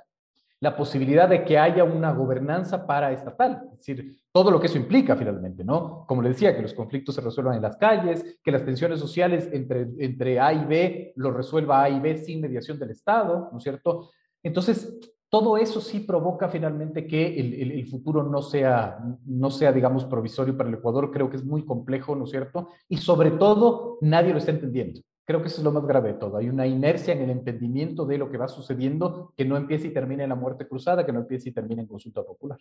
la 0.61 0.77
posibilidad 0.77 1.29
de 1.29 1.45
que 1.45 1.59
haya 1.59 1.85
una 1.85 2.13
gobernanza 2.13 2.87
paraestatal, 2.87 3.69
es 3.73 3.79
decir, 3.79 4.17
todo 4.33 4.51
lo 4.51 4.59
que 4.59 4.67
eso 4.67 4.79
implica 4.79 5.15
finalmente, 5.15 5.65
¿no? 5.65 6.07
Como 6.07 6.23
le 6.23 6.31
decía, 6.31 6.57
que 6.57 6.63
los 6.63 6.73
conflictos 6.73 7.15
se 7.15 7.21
resuelvan 7.21 7.57
en 7.57 7.63
las 7.63 7.77
calles, 7.77 8.39
que 8.43 8.51
las 8.51 8.65
tensiones 8.65 8.99
sociales 8.99 9.49
entre, 9.53 9.89
entre 9.99 10.41
A 10.41 10.53
y 10.53 10.65
B 10.65 11.13
lo 11.17 11.31
resuelva 11.31 11.83
A 11.83 11.91
y 11.91 12.01
B 12.01 12.17
sin 12.17 12.41
mediación 12.41 12.79
del 12.79 12.91
Estado, 12.91 13.51
¿no 13.53 13.59
es 13.59 13.65
cierto? 13.65 14.11
Entonces, 14.43 14.99
todo 15.29 15.57
eso 15.59 15.81
sí 15.81 16.01
provoca 16.01 16.49
finalmente 16.49 17.07
que 17.07 17.39
el, 17.39 17.73
el, 17.73 17.87
futuro 17.87 18.23
no 18.23 18.41
sea, 18.41 18.99
no 19.27 19.51
sea, 19.51 19.73
digamos, 19.73 20.05
provisorio 20.05 20.57
para 20.57 20.69
el 20.69 20.77
Ecuador. 20.77 21.11
Creo 21.11 21.29
que 21.29 21.37
es 21.37 21.45
muy 21.45 21.65
complejo, 21.65 22.15
¿no 22.15 22.25
es 22.25 22.31
cierto? 22.31 22.69
Y 22.89 22.99
sobre 22.99 23.33
todo, 23.33 23.99
nadie 24.01 24.33
lo 24.33 24.39
está 24.39 24.53
entendiendo. 24.53 25.01
Creo 25.27 25.43
que 25.43 25.49
eso 25.49 25.59
es 25.59 25.65
lo 25.65 25.73
más 25.73 25.85
grave 25.85 26.13
de 26.13 26.19
todo. 26.19 26.37
Hay 26.37 26.49
una 26.49 26.69
inercia 26.69 27.13
en 27.13 27.21
el 27.21 27.31
entendimiento 27.31 28.07
de 28.07 28.17
lo 28.17 28.31
que 28.31 28.39
va 28.39 28.47
sucediendo 28.47 29.35
que 29.37 29.45
no 29.45 29.57
empieza 29.57 29.89
y 29.89 29.93
termina 29.93 30.23
en 30.23 30.29
la 30.29 30.37
muerte 30.37 30.69
cruzada, 30.69 31.05
que 31.05 31.13
no 31.13 31.19
empieza 31.21 31.49
y 31.49 31.53
termina 31.53 31.83
en 31.83 31.89
consulta 31.89 32.23
popular. 32.23 32.61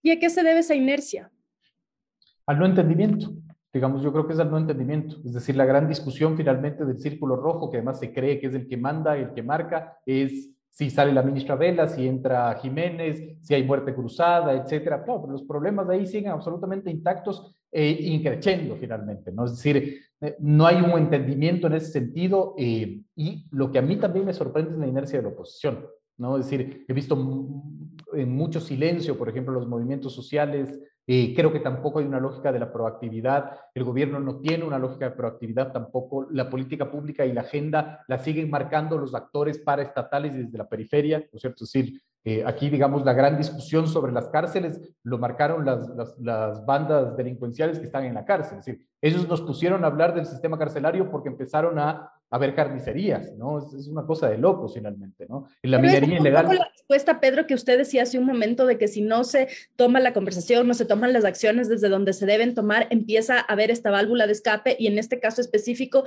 ¿Y 0.00 0.12
a 0.12 0.20
qué 0.20 0.30
se 0.30 0.44
debe 0.44 0.60
esa 0.60 0.76
inercia? 0.76 1.32
Al 2.46 2.60
no 2.60 2.66
entendimiento. 2.66 3.32
Digamos, 3.72 4.02
yo 4.04 4.12
creo 4.12 4.28
que 4.28 4.34
es 4.34 4.38
al 4.38 4.48
no 4.48 4.58
entendimiento. 4.58 5.16
Es 5.24 5.32
decir, 5.32 5.56
la 5.56 5.64
gran 5.64 5.88
discusión 5.88 6.36
finalmente 6.36 6.84
del 6.84 7.00
círculo 7.00 7.34
rojo, 7.34 7.68
que 7.68 7.78
además 7.78 7.98
se 7.98 8.12
cree 8.12 8.38
que 8.38 8.46
es 8.46 8.54
el 8.54 8.68
que 8.68 8.76
manda, 8.76 9.16
el 9.16 9.34
que 9.34 9.42
marca, 9.42 9.98
es 10.06 10.53
si 10.74 10.90
sale 10.90 11.12
la 11.12 11.22
ministra 11.22 11.54
Vela, 11.54 11.86
si 11.86 12.04
entra 12.06 12.52
Jiménez, 12.56 13.38
si 13.40 13.54
hay 13.54 13.62
muerte 13.62 13.94
cruzada, 13.94 14.52
etcétera. 14.52 15.04
Claro, 15.04 15.20
pero 15.20 15.32
los 15.34 15.44
problemas 15.44 15.86
de 15.86 15.94
ahí 15.94 16.06
siguen 16.06 16.32
absolutamente 16.32 16.90
intactos 16.90 17.54
e 17.70 17.90
increciendo 17.90 18.74
finalmente, 18.74 19.30
¿no? 19.30 19.44
Es 19.44 19.52
decir, 19.52 20.00
eh, 20.20 20.34
no 20.40 20.66
hay 20.66 20.80
un 20.80 20.98
entendimiento 20.98 21.68
en 21.68 21.74
ese 21.74 21.92
sentido 21.92 22.56
eh, 22.58 23.02
y 23.14 23.46
lo 23.52 23.70
que 23.70 23.78
a 23.78 23.82
mí 23.82 23.96
también 23.96 24.26
me 24.26 24.32
sorprende 24.34 24.72
es 24.72 24.78
la 24.78 24.88
inercia 24.88 25.18
de 25.18 25.22
la 25.22 25.28
oposición, 25.28 25.86
¿no? 26.18 26.36
Es 26.38 26.50
decir, 26.50 26.84
he 26.88 26.92
visto 26.92 27.14
en 28.12 28.32
mucho 28.34 28.58
silencio, 28.58 29.16
por 29.16 29.28
ejemplo, 29.28 29.54
los 29.54 29.68
movimientos 29.68 30.12
sociales, 30.12 30.80
eh, 31.06 31.34
creo 31.36 31.52
que 31.52 31.60
tampoco 31.60 31.98
hay 31.98 32.06
una 32.06 32.20
lógica 32.20 32.50
de 32.50 32.58
la 32.58 32.72
proactividad, 32.72 33.58
el 33.74 33.84
gobierno 33.84 34.20
no 34.20 34.40
tiene 34.40 34.64
una 34.64 34.78
lógica 34.78 35.10
de 35.10 35.16
proactividad 35.16 35.72
tampoco, 35.72 36.26
la 36.30 36.48
política 36.48 36.90
pública 36.90 37.26
y 37.26 37.32
la 37.32 37.42
agenda 37.42 38.04
la 38.08 38.18
siguen 38.18 38.48
marcando 38.48 38.96
los 38.96 39.14
actores 39.14 39.58
paraestatales 39.58 40.34
desde 40.34 40.56
la 40.56 40.68
periferia, 40.68 41.18
¿no 41.18 41.36
es 41.36 41.40
cierto? 41.40 41.64
Es 41.64 41.72
decir, 41.72 42.00
eh, 42.26 42.42
aquí, 42.46 42.70
digamos, 42.70 43.04
la 43.04 43.12
gran 43.12 43.36
discusión 43.36 43.86
sobre 43.86 44.10
las 44.10 44.28
cárceles 44.28 44.80
lo 45.02 45.18
marcaron 45.18 45.66
las, 45.66 46.18
las, 46.18 46.64
bandas 46.64 47.14
delincuenciales 47.18 47.78
que 47.78 47.84
están 47.84 48.04
en 48.04 48.14
la 48.14 48.24
cárcel. 48.24 48.58
Es 48.58 48.64
decir, 48.64 48.86
ellos 49.02 49.28
nos 49.28 49.42
pusieron 49.42 49.84
a 49.84 49.88
hablar 49.88 50.14
del 50.14 50.24
sistema 50.24 50.58
carcelario 50.58 51.10
porque 51.10 51.28
empezaron 51.28 51.78
a, 51.78 52.10
a 52.30 52.38
ver 52.38 52.54
carnicerías, 52.54 53.34
¿no? 53.36 53.58
Es, 53.58 53.88
una 53.88 54.06
cosa 54.06 54.30
de 54.30 54.38
locos 54.38 54.72
finalmente, 54.72 55.26
¿no? 55.28 55.48
En 55.62 55.70
la 55.70 55.78
minería 55.78 56.18
ilegal. 56.18 56.46
la 56.46 56.70
respuesta, 56.74 57.20
Pedro, 57.20 57.46
que 57.46 57.54
usted 57.54 57.76
decía 57.76 58.04
hace 58.04 58.18
un 58.18 58.24
momento 58.24 58.64
de 58.64 58.78
que 58.78 58.88
si 58.88 59.02
no 59.02 59.24
se 59.24 59.48
toma 59.76 60.00
la 60.00 60.14
conversación, 60.14 60.66
no 60.66 60.72
se 60.72 60.86
toman 60.86 61.12
las 61.12 61.26
acciones 61.26 61.68
desde 61.68 61.90
donde 61.90 62.14
se 62.14 62.24
deben 62.24 62.54
tomar, 62.54 62.86
empieza 62.88 63.38
a 63.38 63.52
haber 63.52 63.70
esta 63.70 63.90
válvula 63.90 64.26
de 64.26 64.32
escape 64.32 64.76
y 64.78 64.86
en 64.86 64.98
este 64.98 65.20
caso 65.20 65.42
específico 65.42 66.04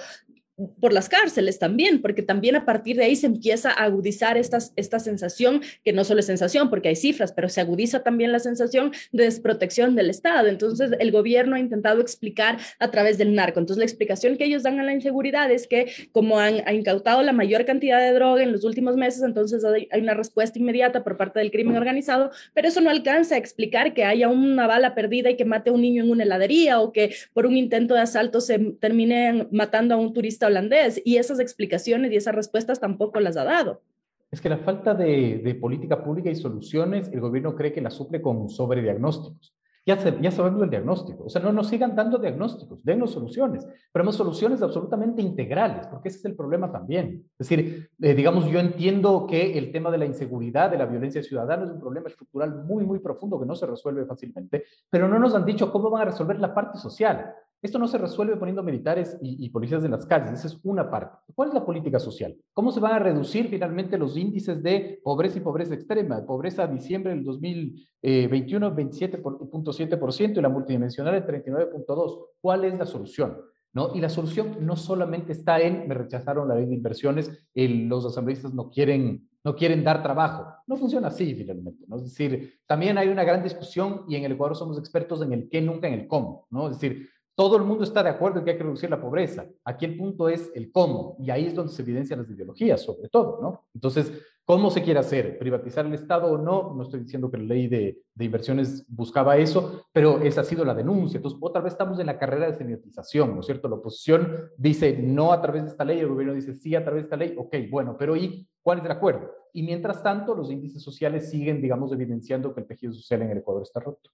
por 0.79 0.91
las 0.91 1.07
cárceles 1.07 1.59
también, 1.59 2.01
porque 2.01 2.23
también 2.23 2.55
a 2.55 2.65
partir 2.65 2.97
de 2.97 3.03
ahí 3.03 3.15
se 3.15 3.27
empieza 3.27 3.69
a 3.69 3.83
agudizar 3.83 4.37
esta, 4.37 4.57
esta 4.75 4.99
sensación, 4.99 5.61
que 5.83 5.93
no 5.93 6.03
solo 6.03 6.19
es 6.19 6.25
sensación, 6.25 6.69
porque 6.69 6.89
hay 6.89 6.95
cifras, 6.95 7.31
pero 7.31 7.47
se 7.47 7.61
agudiza 7.61 8.01
también 8.01 8.31
la 8.31 8.39
sensación 8.39 8.91
de 9.11 9.25
desprotección 9.25 9.95
del 9.95 10.09
Estado. 10.09 10.47
Entonces, 10.47 10.91
el 10.99 11.11
gobierno 11.11 11.55
ha 11.55 11.59
intentado 11.59 12.01
explicar 12.01 12.57
a 12.79 12.89
través 12.89 13.19
del 13.19 13.35
narco. 13.35 13.59
Entonces, 13.59 13.77
la 13.77 13.85
explicación 13.85 14.35
que 14.35 14.45
ellos 14.45 14.63
dan 14.63 14.79
a 14.79 14.83
la 14.83 14.93
inseguridad 14.93 15.51
es 15.51 15.67
que 15.67 15.91
como 16.11 16.39
han, 16.39 16.57
incautado 16.73 17.21
la 17.21 17.33
mayor 17.33 17.65
cantidad 17.65 17.99
de 17.99 18.13
droga 18.13 18.43
en 18.43 18.51
los 18.51 18.63
últimos 18.63 18.97
meses, 18.97 19.21
entonces 19.23 19.63
hay, 19.63 19.87
una 20.01 20.13
respuesta 20.13 20.57
inmediata 20.57 21.03
por 21.03 21.17
parte 21.17 21.39
del 21.39 21.51
crimen 21.51 21.77
organizado, 21.77 22.31
pero 22.53 22.67
eso 22.67 22.81
no 22.81 22.89
alcanza 22.89 23.35
a 23.35 23.37
explicar 23.37 23.93
que 23.93 24.03
haya 24.03 24.27
una 24.27 24.67
bala 24.67 24.95
perdida 24.95 25.29
y 25.29 25.37
que 25.37 25.45
mate 25.45 25.69
a 25.69 25.73
un 25.73 25.81
niño 25.81 26.03
en 26.03 26.09
una 26.09 26.23
heladería 26.23 26.79
o 26.79 26.91
que 26.91 27.15
por 27.33 27.45
un 27.45 27.57
intento 27.57 27.93
de 27.93 28.01
asalto 28.01 28.41
se 28.41 28.59
termine 28.79 29.47
matando 29.51 29.93
a 29.95 29.97
un 29.97 30.13
turista 30.13 30.46
holandés 30.47 31.01
y 31.05 31.17
esas 31.17 31.39
explicaciones 31.39 32.11
y 32.11 32.15
esas 32.15 32.35
respuestas 32.35 32.79
tampoco 32.79 33.19
las 33.19 33.37
ha 33.37 33.43
dado. 33.43 33.81
Es 34.29 34.41
que 34.41 34.49
la 34.49 34.57
falta 34.57 34.93
de, 34.93 35.57
política 35.61 36.03
pública 36.03 36.29
y 36.29 36.35
soluciones, 36.35 37.09
el 37.13 37.21
gobierno 37.21 37.55
cree 37.55 37.71
que 37.71 37.81
la 37.81 37.89
suple 37.89 38.21
con 38.21 38.49
sobrediagnósticos. 38.49 39.53
Ya, 39.85 39.97
ya 40.19 40.31
sabemos 40.31 40.61
el 40.63 40.69
diagnóstico. 40.69 41.23
O 41.23 41.29
sea, 41.29 41.41
no 41.41 41.53
nos 41.53 41.69
sigan 41.69 41.95
dando 41.95 42.17
diagnósticos, 42.17 42.83
denos 42.83 43.11
soluciones, 43.11 43.65
pero 43.93 44.03
hemos 44.03 44.17
soluciones 44.17 44.61
absolutamente 44.61 45.21
integrales, 45.21 45.87
porque 45.87 46.09
ese 46.09 46.17
es 46.17 46.25
el 46.25 46.35
problema 46.35 46.69
también. 46.69 47.23
Es 47.39 47.47
decir, 47.47 47.89
eh, 48.01 48.13
digamos, 48.13 48.49
yo 48.49 48.59
entiendo 48.59 49.25
que 49.25 49.57
el 49.57 49.71
tema 49.71 49.89
de 49.89 49.99
la 49.99 50.05
inseguridad, 50.05 50.69
de 50.69 50.77
la 50.77 50.87
violencia 50.87 51.23
ciudadana 51.23 51.63
es 51.63 51.71
un 51.71 51.79
problema 51.79 52.09
estructural 52.09 52.65
muy, 52.65 52.83
muy 52.83 52.99
profundo 52.99 53.39
que 53.39 53.45
no 53.45 53.55
se 53.55 53.65
resuelve 53.65 54.05
fácilmente, 54.05 54.65
pero 54.89 55.07
no 55.07 55.19
nos 55.19 55.33
han 55.35 55.45
dicho 55.45 55.71
cómo 55.71 55.89
van 55.89 56.01
a 56.01 56.11
resolver 56.11 56.37
la 56.37 56.53
parte 56.53 56.77
social. 56.77 57.33
Esto 57.67 57.79
no 57.79 57.87
se 57.89 57.97
resuelve 57.97 58.37
poniendo 58.37 58.63
militares 58.63 59.17
y, 59.21 59.49
policías 59.49 59.83
en 59.83 59.91
las 59.91 60.05
calles, 60.05 60.31
esa 60.31 60.47
es 60.47 60.57
una 60.63 60.89
parte. 60.89 61.17
¿Cuál 61.35 61.49
es 61.49 61.53
la 61.53 61.65
política 61.65 61.99
social? 61.99 62.33
¿Cómo 62.53 62.71
se 62.71 62.79
van 62.79 62.93
a 62.93 62.99
reducir 62.99 63.49
finalmente 63.49 63.97
los 63.97 64.15
índices 64.15 64.63
de 64.63 65.01
pobreza 65.03 65.37
y 65.37 65.41
pobreza 65.41 65.73
extrema? 65.73 66.25
Pobreza 66.25 66.63
a 66.63 66.67
diciembre 66.67 67.13
del 67.13 67.25
2021, 67.25 68.73
27.7% 68.73 70.37
y 70.37 70.41
la 70.41 70.47
multidimensional 70.47 71.15
el 71.15 71.25
39.2%. 71.25 72.27
¿Cuál 72.39 72.63
es 72.63 72.79
la 72.79 72.85
solución? 72.85 73.35
¿No? 73.73 73.93
Y 73.93 73.99
la 73.99 74.07
solución 74.07 74.59
no 74.61 74.77
solamente 74.77 75.33
está 75.33 75.59
en, 75.59 75.89
me 75.89 75.93
rechazaron 75.93 76.47
la 76.47 76.55
ley 76.55 76.67
de 76.67 76.75
inversiones, 76.75 77.29
los 77.53 78.05
asambleístas 78.05 78.53
no 78.53 78.69
quieren, 78.69 79.27
no 79.43 79.57
quieren 79.57 79.83
dar 79.83 80.01
trabajo. 80.01 80.53
No 80.67 80.77
funciona 80.77 81.09
así 81.09 81.35
finalmente, 81.35 81.83
¿no? 81.85 81.97
Es 81.97 82.05
decir, 82.05 82.61
también 82.65 82.97
hay 82.97 83.09
una 83.09 83.25
gran 83.25 83.43
discusión 83.43 84.05
y 84.07 84.15
en 84.15 84.23
el 84.23 84.31
Ecuador 84.31 84.55
somos 84.55 84.79
expertos 84.79 85.21
en 85.21 85.33
el 85.33 85.49
qué, 85.49 85.61
nunca 85.61 85.89
en 85.89 85.95
el 85.95 86.07
cómo, 86.07 86.47
¿no? 86.49 86.69
Es 86.69 86.79
decir, 86.79 87.09
todo 87.37 87.55
el 87.55 87.63
mundo 87.63 87.83
está 87.83 88.01
de 88.01 88.09
acuerdo 88.09 88.39
en 88.39 88.45
que 88.45 88.51
hay 88.51 88.57
que 88.57 88.63
reducir 88.63 88.89
la 88.89 88.99
pobreza. 88.99 89.45
Aquí 89.63 89.85
el 89.85 89.95
punto 89.95 90.27
es 90.27 90.51
el 90.55 90.71
cómo, 90.71 91.15
y 91.19 91.29
ahí 91.29 91.45
es 91.45 91.53
donde 91.53 91.71
se 91.71 91.83
evidencian 91.83 92.19
las 92.19 92.31
ideologías, 92.31 92.81
sobre 92.81 93.09
todo, 93.09 93.39
¿no? 93.39 93.67
Entonces, 93.75 94.11
¿cómo 94.43 94.71
se 94.71 94.81
quiere 94.81 94.99
hacer? 94.99 95.37
¿Privatizar 95.37 95.85
el 95.85 95.93
Estado 95.93 96.31
o 96.31 96.39
no? 96.39 96.73
No 96.73 96.81
estoy 96.81 97.01
diciendo 97.01 97.29
que 97.29 97.37
la 97.37 97.43
ley 97.43 97.67
de, 97.67 97.99
de 98.15 98.25
inversiones 98.25 98.83
buscaba 98.87 99.37
eso, 99.37 99.83
pero 99.93 100.19
esa 100.21 100.41
ha 100.41 100.45
sido 100.45 100.65
la 100.65 100.73
denuncia. 100.73 101.17
Entonces, 101.17 101.37
otra 101.39 101.61
vez 101.61 101.73
estamos 101.73 101.99
en 101.99 102.07
la 102.07 102.17
carrera 102.17 102.47
de 102.47 102.57
semiatización, 102.57 103.35
¿no 103.35 103.41
es 103.41 103.45
cierto? 103.45 103.69
La 103.69 103.75
oposición 103.75 104.49
dice 104.57 104.97
no 104.97 105.31
a 105.31 105.39
través 105.39 105.65
de 105.65 105.69
esta 105.69 105.85
ley, 105.85 105.99
el 105.99 106.07
gobierno 106.07 106.33
dice 106.33 106.55
sí 106.55 106.73
a 106.73 106.83
través 106.83 107.03
de 107.03 107.05
esta 107.05 107.17
ley, 107.17 107.35
ok, 107.37 107.55
bueno, 107.69 107.95
pero 107.99 108.15
¿y 108.15 108.49
cuál 108.63 108.79
es 108.79 108.85
el 108.85 108.91
acuerdo? 108.91 109.29
Y 109.53 109.61
mientras 109.61 110.01
tanto, 110.01 110.33
los 110.33 110.49
índices 110.49 110.81
sociales 110.81 111.29
siguen, 111.29 111.61
digamos, 111.61 111.91
evidenciando 111.91 112.51
que 112.55 112.61
el 112.61 112.67
tejido 112.67 112.93
social 112.93 113.21
en 113.21 113.29
el 113.29 113.37
Ecuador 113.37 113.61
está 113.61 113.79
roto. 113.79 114.09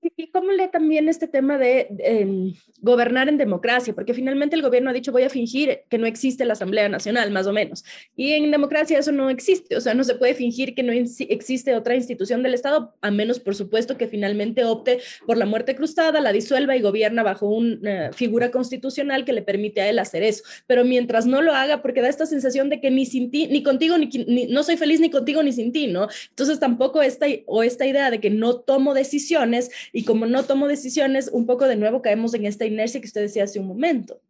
¿Y 0.00 0.30
cómo 0.30 0.52
lee 0.52 0.68
también 0.72 1.08
este 1.08 1.26
tema 1.26 1.58
de 1.58 1.88
em, 1.98 2.54
gobernar 2.80 3.28
en 3.28 3.36
democracia? 3.36 3.94
Porque 3.94 4.14
finalmente 4.14 4.54
el 4.54 4.62
gobierno 4.62 4.90
ha 4.90 4.92
dicho 4.92 5.12
voy 5.12 5.24
a 5.24 5.30
fingir 5.30 5.80
que 5.88 5.98
no 5.98 6.06
existe 6.06 6.44
la 6.44 6.52
Asamblea 6.52 6.88
Nacional, 6.88 7.30
más 7.30 7.46
o 7.46 7.52
menos. 7.52 7.84
Y 8.16 8.32
en 8.32 8.50
democracia 8.50 8.98
eso 8.98 9.12
no 9.12 9.28
existe, 9.30 9.76
o 9.76 9.80
sea, 9.80 9.94
no 9.94 10.04
se 10.04 10.14
puede 10.14 10.34
fingir 10.34 10.74
que 10.74 10.82
no 10.82 10.92
existe 10.92 11.74
otra 11.74 11.96
institución 11.96 12.42
del 12.42 12.54
Estado, 12.54 12.94
a 13.00 13.10
menos, 13.10 13.40
por 13.40 13.54
supuesto, 13.54 13.96
que 13.96 14.06
finalmente 14.06 14.64
opte 14.64 15.00
por 15.26 15.36
la 15.36 15.46
muerte 15.46 15.74
cruzada, 15.74 16.20
la 16.20 16.32
disuelva 16.32 16.76
y 16.76 16.80
gobierna 16.80 17.22
bajo 17.22 17.48
una 17.48 18.12
figura 18.12 18.50
constitucional 18.50 19.24
que 19.24 19.32
le 19.32 19.42
permite 19.42 19.80
a 19.80 19.88
él 19.88 19.98
hacer 19.98 20.22
eso. 20.22 20.44
Pero 20.66 20.84
mientras 20.84 21.26
no 21.26 21.42
lo 21.42 21.54
haga, 21.54 21.82
porque 21.82 22.02
da 22.02 22.08
esta 22.08 22.26
sensación 22.26 22.70
de 22.70 22.80
que 22.80 22.90
ni 22.90 23.04
sin 23.04 23.30
ti, 23.30 23.48
ni 23.48 23.62
contigo, 23.62 23.96
ni 23.98 24.46
no 24.46 24.62
soy 24.62 24.76
feliz 24.76 25.00
ni 25.00 25.10
contigo 25.10 25.42
ni 25.42 25.52
sin 25.52 25.72
ti, 25.72 25.88
¿no? 25.88 26.08
Entonces 26.30 26.60
tampoco 26.60 27.02
esta, 27.02 27.26
o 27.46 27.62
esta 27.62 27.86
idea 27.86 28.10
de 28.10 28.20
que 28.20 28.30
no 28.30 28.60
tomo 28.60 28.94
decisiones 28.94 29.70
y 29.92 30.04
como 30.04 30.26
no 30.26 30.42
tomo 30.44 30.68
decisiones, 30.68 31.30
un 31.32 31.46
poco 31.46 31.66
de 31.66 31.76
nuevo 31.76 32.02
caemos 32.02 32.34
en 32.34 32.46
esta 32.46 32.66
inercia 32.66 33.00
que 33.00 33.06
usted 33.06 33.22
decía 33.22 33.44
hace 33.44 33.60
un 33.60 33.66
momento. 33.66 34.20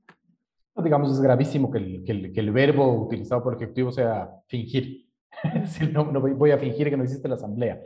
Digamos, 0.82 1.10
es 1.10 1.20
gravísimo 1.20 1.70
que 1.70 1.78
el, 1.78 2.32
que 2.32 2.40
el, 2.40 2.52
verbo 2.52 3.02
utilizado 3.02 3.42
por 3.42 3.56
ejecutivo 3.56 3.90
sea 3.90 4.30
fingir. 4.46 5.08
no, 5.92 6.12
no, 6.12 6.20
voy 6.20 6.52
a 6.52 6.58
fingir 6.58 6.88
que 6.88 6.96
no 6.96 7.02
existe 7.02 7.28
la 7.28 7.34
asamblea. 7.34 7.80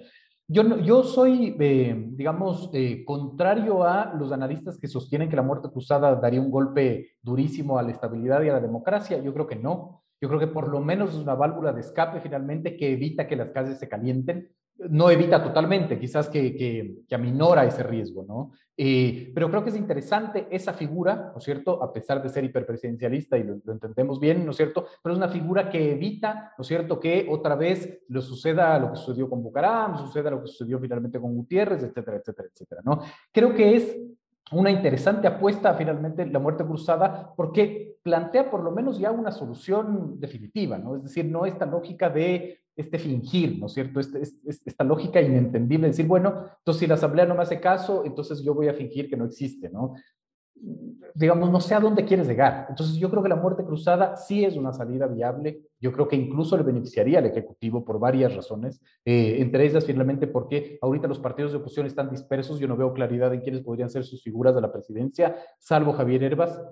Yo, 0.47 0.79
yo 0.81 1.03
soy, 1.03 1.57
eh, 1.59 1.95
digamos, 2.11 2.69
eh, 2.75 3.03
contrario 3.07 3.85
a 3.85 4.13
los 4.19 4.31
analistas 4.33 4.79
que 4.79 4.89
sostienen 4.89 5.31
que 5.31 5.37
la 5.37 5.43
muerte 5.43 5.71
cruzada 5.71 6.15
daría 6.17 6.43
un 6.43 6.51
golpe 6.51 7.13
durísimo 7.23 7.79
a 7.79 7.83
la 7.83 7.93
estabilidad 7.93 8.43
y 8.43 8.51
a 8.51 8.55
la 8.55 8.61
democracia. 8.61 9.23
Yo 9.23 9.33
creo 9.33 9.47
que 9.47 9.57
no. 9.57 10.03
Yo 10.21 10.29
creo 10.29 10.39
que 10.39 10.49
por 10.49 10.69
lo 10.69 10.81
menos 10.81 11.11
es 11.15 11.17
una 11.17 11.35
válvula 11.35 11.73
de 11.73 11.81
escape 11.81 12.21
finalmente 12.21 12.77
que 12.77 12.93
evita 12.93 13.27
que 13.27 13.37
las 13.37 13.51
calles 13.51 13.79
se 13.79 13.89
calienten 13.89 14.51
no 14.79 15.11
evita 15.11 15.43
totalmente, 15.43 15.99
quizás 15.99 16.29
que, 16.29 16.55
que, 16.57 17.15
aminora 17.15 17.65
ese 17.65 17.83
riesgo, 17.83 18.25
¿no? 18.27 18.53
Eh, 18.77 19.31
pero 19.35 19.51
creo 19.51 19.63
que 19.63 19.71
es 19.71 19.77
interesante 19.77 20.49
esa 20.51 20.73
figura, 20.73 21.31
¿no 21.33 21.39
es 21.39 21.45
cierto? 21.45 21.83
A 21.83 21.93
pesar 21.93 22.23
de 22.23 22.29
ser 22.29 22.43
hiperpresidencialista 22.45 23.37
y 23.37 23.45
lo, 23.45 23.61
entendemos 23.67 24.19
bien, 24.19 24.45
¿no 24.45 24.51
es 24.51 24.57
cierto? 24.57 24.87
Pero 25.03 25.13
es 25.13 25.19
una 25.19 25.29
figura 25.29 25.69
que 25.69 25.93
evita, 25.93 26.55
¿no 26.57 26.63
es 26.63 26.69
cierto?, 26.69 26.99
que 26.99 27.27
otra 27.31 27.55
vez 27.55 28.01
le 28.09 28.21
suceda 28.23 28.79
lo 28.79 28.91
que 28.91 28.97
sucedió 28.97 29.29
con 29.29 29.43
Bucaram, 29.43 29.99
suceda 29.99 30.31
lo 30.31 30.41
que 30.41 30.49
sucedió 30.49 30.81
finalmente 30.81 31.21
con 31.21 31.35
Gutiérrez, 31.37 31.83
etcétera, 31.83 32.17
etcétera, 32.17 32.49
etcétera, 32.51 32.81
¿no? 32.85 33.01
Creo 33.31 33.55
que 33.55 33.77
es 33.77 33.97
una 34.53 34.71
interesante 34.71 35.27
apuesta 35.27 35.75
finalmente 35.75 36.27
la 36.27 36.39
muerte 36.39 36.65
cruzada 36.65 37.33
porque 37.37 37.97
plantea 38.03 38.51
por 38.51 38.63
lo 38.63 38.73
menos 38.73 38.99
ya 38.99 39.11
una 39.11 39.31
solución 39.31 40.19
definitiva, 40.19 40.79
¿no? 40.79 40.97
Es 40.97 41.05
decir, 41.05 41.25
no 41.27 41.47
esta 41.47 41.67
lógica 41.67 42.11
de 42.11 42.62
este 42.77 42.99
fingir, 42.99 43.59
¿no 43.59 43.67
es 43.67 43.73
cierto? 43.73 44.01
Este, 44.01 44.23
esta 44.45 44.85
lógica 44.85 45.21
inentendible 45.21 45.87
de 45.87 45.93
decir, 45.93 46.07
bueno, 46.07 46.47
entonces 46.59 46.81
si 46.81 46.87
la 46.87 46.95
asamblea 46.95 47.27
no 47.27 47.35
me 47.35 47.43
hace 47.43 47.61
caso, 47.61 48.05
entonces 48.05 48.43
yo 48.43 48.55
voy 48.55 48.69
a 48.69 48.75
fingir 48.75 49.09
que 49.09 49.17
no 49.17 49.27
existe, 49.27 49.69
¿no? 49.69 49.95
Digamos, 51.15 51.51
no 51.51 51.61
sé 51.61 51.75
a 51.75 51.81
dónde 51.81 52.05
quieres 52.05 52.29
llegar. 52.29 52.67
Entonces 52.71 52.97
yo 52.97 53.11
creo 53.11 53.23
que 53.23 53.29
la 53.29 53.37
muerte 53.37 53.65
cruzada 53.65 54.17
sí 54.17 54.45
es 54.45 54.57
una 54.57 54.73
salida 54.73 55.07
viable. 55.07 55.63
Yo 55.81 55.93
creo 55.93 56.07
que 56.07 56.17
incluso 56.17 56.57
le 56.57 56.63
beneficiaría 56.63 57.19
al 57.19 57.27
Ejecutivo 57.27 57.85
por 57.85 57.99
varias 57.99 58.35
razones, 58.35 58.81
eh, 59.05 59.37
entre 59.41 59.67
ellas 59.67 59.85
finalmente 59.85 60.29
porque 60.29 60.79
ahorita 60.81 61.09
los 61.09 61.19
partidos 61.19 61.53
de 61.53 61.59
oposición 61.59 61.87
están 61.87 62.11
dispersos, 62.11 62.61
yo 62.61 62.69
no 62.69 62.77
veo 62.77 62.95
claridad 62.95 63.35
en 63.35 63.41
quiénes 63.41 63.63
podrían 63.63 63.91
ser 63.91 64.05
sus 64.05 64.23
figuras 64.23 64.55
de 64.55 64.61
la 64.61 64.73
presidencia, 64.73 65.37
salvo 65.59 65.93
Javier 65.93 66.23
Herbas, 66.23 66.63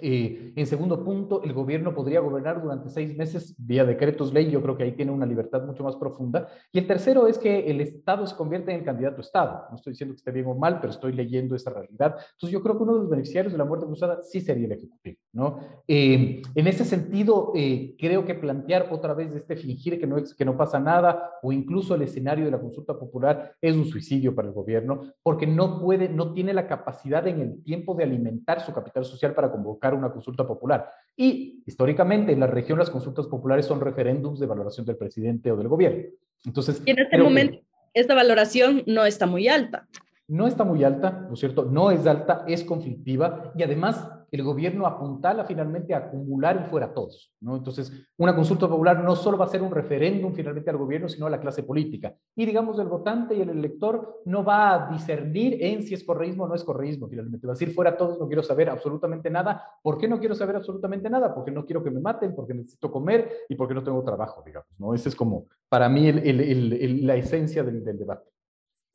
eh, 0.00 0.52
en 0.56 0.66
segundo 0.66 1.04
punto, 1.04 1.42
el 1.42 1.52
gobierno 1.52 1.94
podría 1.94 2.20
gobernar 2.20 2.62
durante 2.62 2.88
seis 2.88 3.16
meses 3.16 3.54
vía 3.58 3.84
decretos 3.84 4.32
ley. 4.32 4.50
Yo 4.50 4.62
creo 4.62 4.76
que 4.76 4.84
ahí 4.84 4.92
tiene 4.92 5.12
una 5.12 5.26
libertad 5.26 5.62
mucho 5.64 5.84
más 5.84 5.96
profunda. 5.96 6.48
Y 6.72 6.78
el 6.78 6.86
tercero 6.86 7.26
es 7.26 7.38
que 7.38 7.70
el 7.70 7.80
Estado 7.80 8.26
se 8.26 8.36
convierte 8.36 8.72
en 8.72 8.80
el 8.80 8.84
candidato 8.84 9.20
Estado. 9.20 9.64
No 9.70 9.76
estoy 9.76 9.92
diciendo 9.92 10.14
que 10.14 10.18
esté 10.18 10.32
bien 10.32 10.46
o 10.46 10.54
mal, 10.54 10.80
pero 10.80 10.92
estoy 10.92 11.12
leyendo 11.12 11.54
esa 11.54 11.70
realidad. 11.70 12.16
Entonces 12.32 12.50
yo 12.50 12.62
creo 12.62 12.76
que 12.76 12.82
uno 12.82 12.94
de 12.94 13.00
los 13.00 13.10
beneficiarios 13.10 13.52
de 13.52 13.58
la 13.58 13.64
muerte 13.64 13.86
cruzada 13.86 14.22
sí 14.22 14.40
sería 14.40 14.66
el 14.66 14.72
Ejecutivo. 14.72 15.18
¿no? 15.32 15.60
Eh, 15.86 16.42
en 16.54 16.66
ese 16.66 16.84
sentido, 16.84 17.52
eh, 17.54 17.94
creo 17.98 18.24
que 18.24 18.34
plantear 18.34 18.88
otra 18.90 19.14
vez 19.14 19.34
este 19.34 19.56
fingir 19.56 19.98
que 20.00 20.06
no, 20.06 20.16
que 20.16 20.44
no 20.44 20.56
pasa 20.56 20.80
nada 20.80 21.32
o 21.42 21.52
incluso 21.52 21.94
el 21.94 22.02
escenario 22.02 22.44
de 22.44 22.50
la 22.50 22.60
consulta 22.60 22.98
popular 22.98 23.54
es 23.60 23.74
un 23.74 23.86
suicidio 23.86 24.34
para 24.34 24.48
el 24.48 24.54
gobierno 24.54 25.12
porque 25.22 25.46
no 25.46 25.80
puede, 25.80 26.08
no 26.08 26.32
tiene 26.32 26.52
la 26.52 26.66
capacidad 26.66 27.26
en 27.26 27.40
el 27.40 27.62
tiempo 27.62 27.94
de 27.94 28.04
alimentar 28.04 28.60
su 28.60 28.72
capital 28.72 29.04
social 29.04 29.34
para 29.34 29.50
convocar 29.50 29.87
una 29.94 30.10
consulta 30.10 30.46
popular. 30.46 30.90
Y 31.16 31.62
históricamente 31.66 32.32
en 32.32 32.40
la 32.40 32.46
región 32.46 32.78
las 32.78 32.90
consultas 32.90 33.26
populares 33.26 33.66
son 33.66 33.80
referéndums 33.80 34.38
de 34.38 34.46
valoración 34.46 34.86
del 34.86 34.96
presidente 34.96 35.50
o 35.50 35.56
del 35.56 35.68
gobierno. 35.68 36.04
Entonces, 36.44 36.82
y 36.84 36.90
en 36.90 36.98
este 37.00 37.18
momento 37.18 37.58
esta 37.94 38.14
valoración 38.14 38.82
no 38.86 39.04
está 39.04 39.26
muy 39.26 39.48
alta. 39.48 39.88
No 40.28 40.46
está 40.46 40.64
muy 40.64 40.84
alta, 40.84 41.24
¿no 41.26 41.34
es 41.34 41.40
cierto? 41.40 41.64
No 41.64 41.90
es 41.90 42.06
alta, 42.06 42.44
es 42.46 42.62
conflictiva 42.62 43.52
y 43.56 43.62
además 43.62 44.08
el 44.30 44.42
gobierno 44.42 44.86
apuntala 44.86 45.44
finalmente 45.44 45.94
a 45.94 45.98
acumular 45.98 46.62
y 46.64 46.68
fuera 46.68 46.92
todos, 46.92 47.32
¿no? 47.40 47.56
Entonces, 47.56 47.92
una 48.16 48.34
consulta 48.34 48.68
popular 48.68 49.02
no 49.02 49.16
solo 49.16 49.38
va 49.38 49.46
a 49.46 49.48
ser 49.48 49.62
un 49.62 49.70
referéndum 49.70 50.32
finalmente 50.34 50.70
al 50.70 50.76
gobierno, 50.76 51.08
sino 51.08 51.26
a 51.26 51.30
la 51.30 51.40
clase 51.40 51.62
política. 51.62 52.14
Y 52.36 52.44
digamos, 52.44 52.78
el 52.78 52.88
votante 52.88 53.34
y 53.34 53.40
el 53.40 53.50
elector 53.50 54.22
no 54.24 54.44
va 54.44 54.74
a 54.74 54.90
discernir 54.90 55.62
en 55.62 55.82
si 55.82 55.94
es 55.94 56.04
correísmo 56.04 56.44
o 56.44 56.48
no 56.48 56.54
es 56.54 56.64
correísmo, 56.64 57.08
finalmente. 57.08 57.46
Va 57.46 57.52
a 57.52 57.56
decir, 57.56 57.74
fuera 57.74 57.96
todos, 57.96 58.18
no 58.18 58.26
quiero 58.26 58.42
saber 58.42 58.68
absolutamente 58.70 59.30
nada. 59.30 59.62
¿Por 59.82 59.98
qué 59.98 60.08
no 60.08 60.18
quiero 60.18 60.34
saber 60.34 60.56
absolutamente 60.56 61.08
nada? 61.08 61.34
Porque 61.34 61.50
no 61.50 61.64
quiero 61.64 61.82
que 61.82 61.90
me 61.90 62.00
maten, 62.00 62.34
porque 62.34 62.54
necesito 62.54 62.90
comer 62.90 63.30
y 63.48 63.54
porque 63.54 63.74
no 63.74 63.82
tengo 63.82 64.02
trabajo, 64.02 64.42
digamos, 64.44 64.68
¿no? 64.78 64.94
Esa 64.94 65.08
es 65.08 65.16
como, 65.16 65.46
para 65.68 65.88
mí, 65.88 66.12
la 66.12 67.16
esencia 67.16 67.62
del 67.64 67.82
debate. 67.84 68.28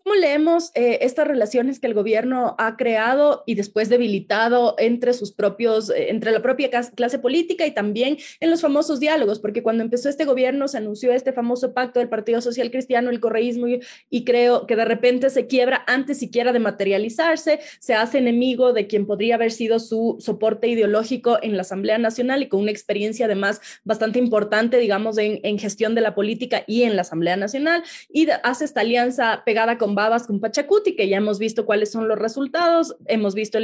¿Cómo 0.04 0.16
leemos 0.16 0.72
eh, 0.76 1.00
estas 1.02 1.26
relaciones 1.26 1.80
que 1.80 1.88
el 1.88 1.94
gobierno 1.94 2.56
ha 2.58 2.76
creado 2.76 3.44
y 3.46 3.56
después 3.56 3.88
debilitado 3.88 4.76
entre 4.78 5.14
sus 5.14 5.32
propios, 5.32 5.90
eh, 5.90 6.10
entre 6.10 6.32
la 6.32 6.42
propia 6.42 6.70
clase 6.94 7.20
política 7.20 7.66
y 7.66 7.72
también 7.72 8.18
en 8.42 8.50
los 8.50 8.60
famosos 8.60 9.00
diálogos? 9.00 9.40
Porque 9.40 9.64
cuando 9.64 9.82
empezó 9.82 10.10
este 10.10 10.26
gobierno 10.26 10.68
se 10.68 10.78
anunció 10.78 11.14
este 11.14 11.32
famoso 11.32 11.74
pacto 11.74 12.02
del 12.02 12.10
Partido 12.10 12.42
Social 12.42 12.70
Cristiano, 12.70 13.12
el 13.12 13.22
correísmo, 13.22 13.68
y, 14.10 14.26
creo 14.26 14.68
que 14.68 14.76
de 14.76 14.84
repente 14.84 15.30
se 15.30 15.48
quiebra 15.48 15.86
antes 15.88 16.20
siquiera 16.20 16.52
de 16.52 16.60
materializarse, 16.60 17.62
se 17.80 17.94
hace 17.94 18.18
enemigo 18.18 18.74
de 18.74 18.88
quien 18.88 19.06
podría 19.06 19.36
haber 19.36 19.52
sido 19.54 19.80
su 19.80 20.18
soporte 20.20 20.68
ideológico 20.68 21.40
en 21.42 21.56
la 21.56 21.62
Asamblea 21.62 21.98
Nacional 21.98 22.44
y 22.44 22.50
con 22.50 22.60
una 22.60 22.72
experiencia 22.72 23.26
además 23.26 23.62
bastante 23.86 24.20
importante, 24.20 24.80
digamos, 24.80 25.18
en, 25.18 25.40
en 25.44 25.58
gestión 25.60 25.96
de 25.96 26.02
la 26.02 26.14
política 26.14 26.66
y 26.68 26.84
en 26.84 26.98
la 26.98 27.04
Asamblea 27.04 27.38
Nacional, 27.38 27.84
y 28.12 28.28
hace 28.44 28.66
esta 28.66 28.82
alianza 28.82 29.44
pegada 29.46 29.78
con 29.78 29.93
Babas 29.96 30.28
con 30.28 30.40
Pachacuti, 30.40 30.96
que 30.96 31.08
ya 31.08 31.18
hemos 31.18 31.40
visto 31.40 31.66
cuáles 31.66 31.92
son 31.92 32.08
los 32.08 32.18
resultados, 32.18 32.96
hemos 33.08 33.36
visto 33.36 33.60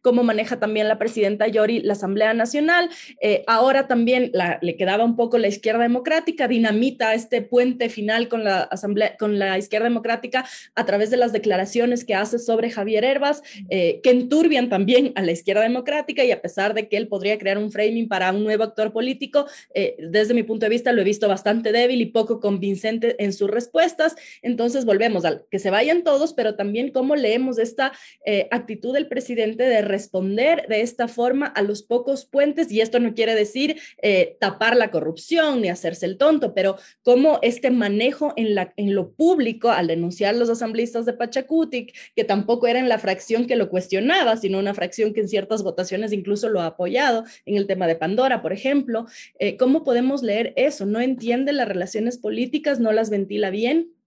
cómo 0.00 0.22
maneja 0.22 0.58
también 0.58 0.88
la 0.88 0.98
presidenta 0.98 1.48
Yori 1.48 1.80
la 1.80 1.92
Asamblea 1.94 2.34
Nacional, 2.34 2.88
eh, 3.20 3.44
ahora 3.46 3.86
también 3.86 4.32
le 4.60 4.76
quedaba 4.76 5.04
un 5.04 5.16
poco 5.16 5.38
la 5.38 5.48
izquierda 5.48 5.82
democrática, 5.82 6.48
dinamita 6.48 7.14
este 7.14 7.42
puente 7.42 7.88
final 7.88 8.28
con 8.28 8.44
la, 8.44 8.62
Asamblea, 8.62 9.16
con 9.16 9.38
la 9.38 9.58
izquierda 9.58 9.84
democrática 9.84 10.44
a 10.74 10.86
través 10.86 11.10
de 11.10 11.16
las 11.16 11.32
declaraciones 11.32 12.04
que 12.04 12.14
hace 12.14 12.38
sobre 12.38 12.70
Javier 12.70 13.04
Herbas, 13.04 13.42
eh, 13.70 14.00
que 14.02 14.10
enturbian 14.10 14.68
también 14.68 15.12
a 15.14 15.22
la 15.22 15.32
izquierda 15.32 15.62
democrática 15.62 16.24
y 16.24 16.30
a 16.30 16.40
pesar 16.40 16.74
de 16.74 16.88
que 16.88 16.96
él 16.96 17.08
podría 17.08 17.38
crear 17.38 17.58
un 17.58 17.70
framing 17.70 18.08
para 18.08 18.32
un 18.32 18.44
nuevo 18.44 18.64
actor 18.64 18.92
político, 18.92 19.46
eh, 19.74 19.96
desde 19.98 20.34
mi 20.34 20.42
punto 20.42 20.66
de 20.66 20.70
vista 20.70 20.92
lo 20.92 21.00
he 21.00 21.04
visto 21.04 21.28
bastante 21.28 21.72
débil 21.72 22.00
y 22.00 22.06
poco 22.06 22.40
convincente 22.40 23.22
en 23.22 23.32
sus 23.32 23.50
respuestas, 23.50 24.16
entonces 24.42 24.84
volvemos 24.84 25.24
al 25.24 25.44
que 25.50 25.58
se 25.58 25.70
vayan 25.70 26.04
todos, 26.04 26.32
pero 26.32 26.54
también 26.54 26.90
cómo 26.90 27.16
leemos 27.16 27.58
esta 27.58 27.92
eh, 28.24 28.48
actitud 28.50 28.94
del 28.94 29.08
presidente 29.08 29.64
de 29.64 29.82
responder 29.82 30.66
de 30.68 30.80
esta 30.80 31.08
forma 31.08 31.46
a 31.46 31.62
los 31.62 31.82
pocos 31.82 32.24
puentes, 32.26 32.70
y 32.70 32.80
esto 32.80 33.00
no 33.00 33.14
quiere 33.14 33.34
decir 33.34 33.80
eh, 34.02 34.36
tapar 34.40 34.76
la 34.76 34.90
corrupción 34.90 35.62
ni 35.62 35.68
hacerse 35.68 36.06
el 36.06 36.18
tonto, 36.18 36.54
pero 36.54 36.76
cómo 37.02 37.38
este 37.42 37.70
manejo 37.70 38.32
en, 38.36 38.94
lo 38.94 39.12
público 39.12 39.70
al 39.70 39.86
denunciar 39.86 40.34
los 40.36 40.48
asambleístas 40.48 41.06
de 41.06 41.12
Pachacutic, 41.12 41.94
que 42.14 42.24
tampoco 42.24 42.66
eran 42.66 42.88
la 42.88 42.98
fracción 42.98 43.46
que 43.46 43.56
lo 43.56 43.68
cuestionaba, 43.68 44.36
sino 44.36 44.58
una 44.58 44.74
fracción 44.74 45.12
que 45.12 45.20
en 45.20 45.28
ciertas 45.28 45.62
votaciones 45.62 46.12
incluso 46.12 46.48
lo 46.48 46.60
ha 46.60 46.66
apoyado, 46.66 47.24
en 47.44 47.56
el 47.56 47.66
tema 47.66 47.86
de 47.86 47.96
Pandora, 47.96 48.42
por 48.42 48.52
ejemplo, 48.52 49.06
eh, 49.38 49.56
¿cómo 49.56 49.84
podemos 49.84 50.22
leer 50.22 50.52
eso? 50.56 50.86
¿No 50.86 51.00
entiende 51.00 51.52
las 51.52 51.68
relaciones 51.68 52.18
políticas? 52.18 52.80
¿No 52.80 52.92
las 52.92 53.10
ventila 53.10 53.50
bien? 53.50 53.97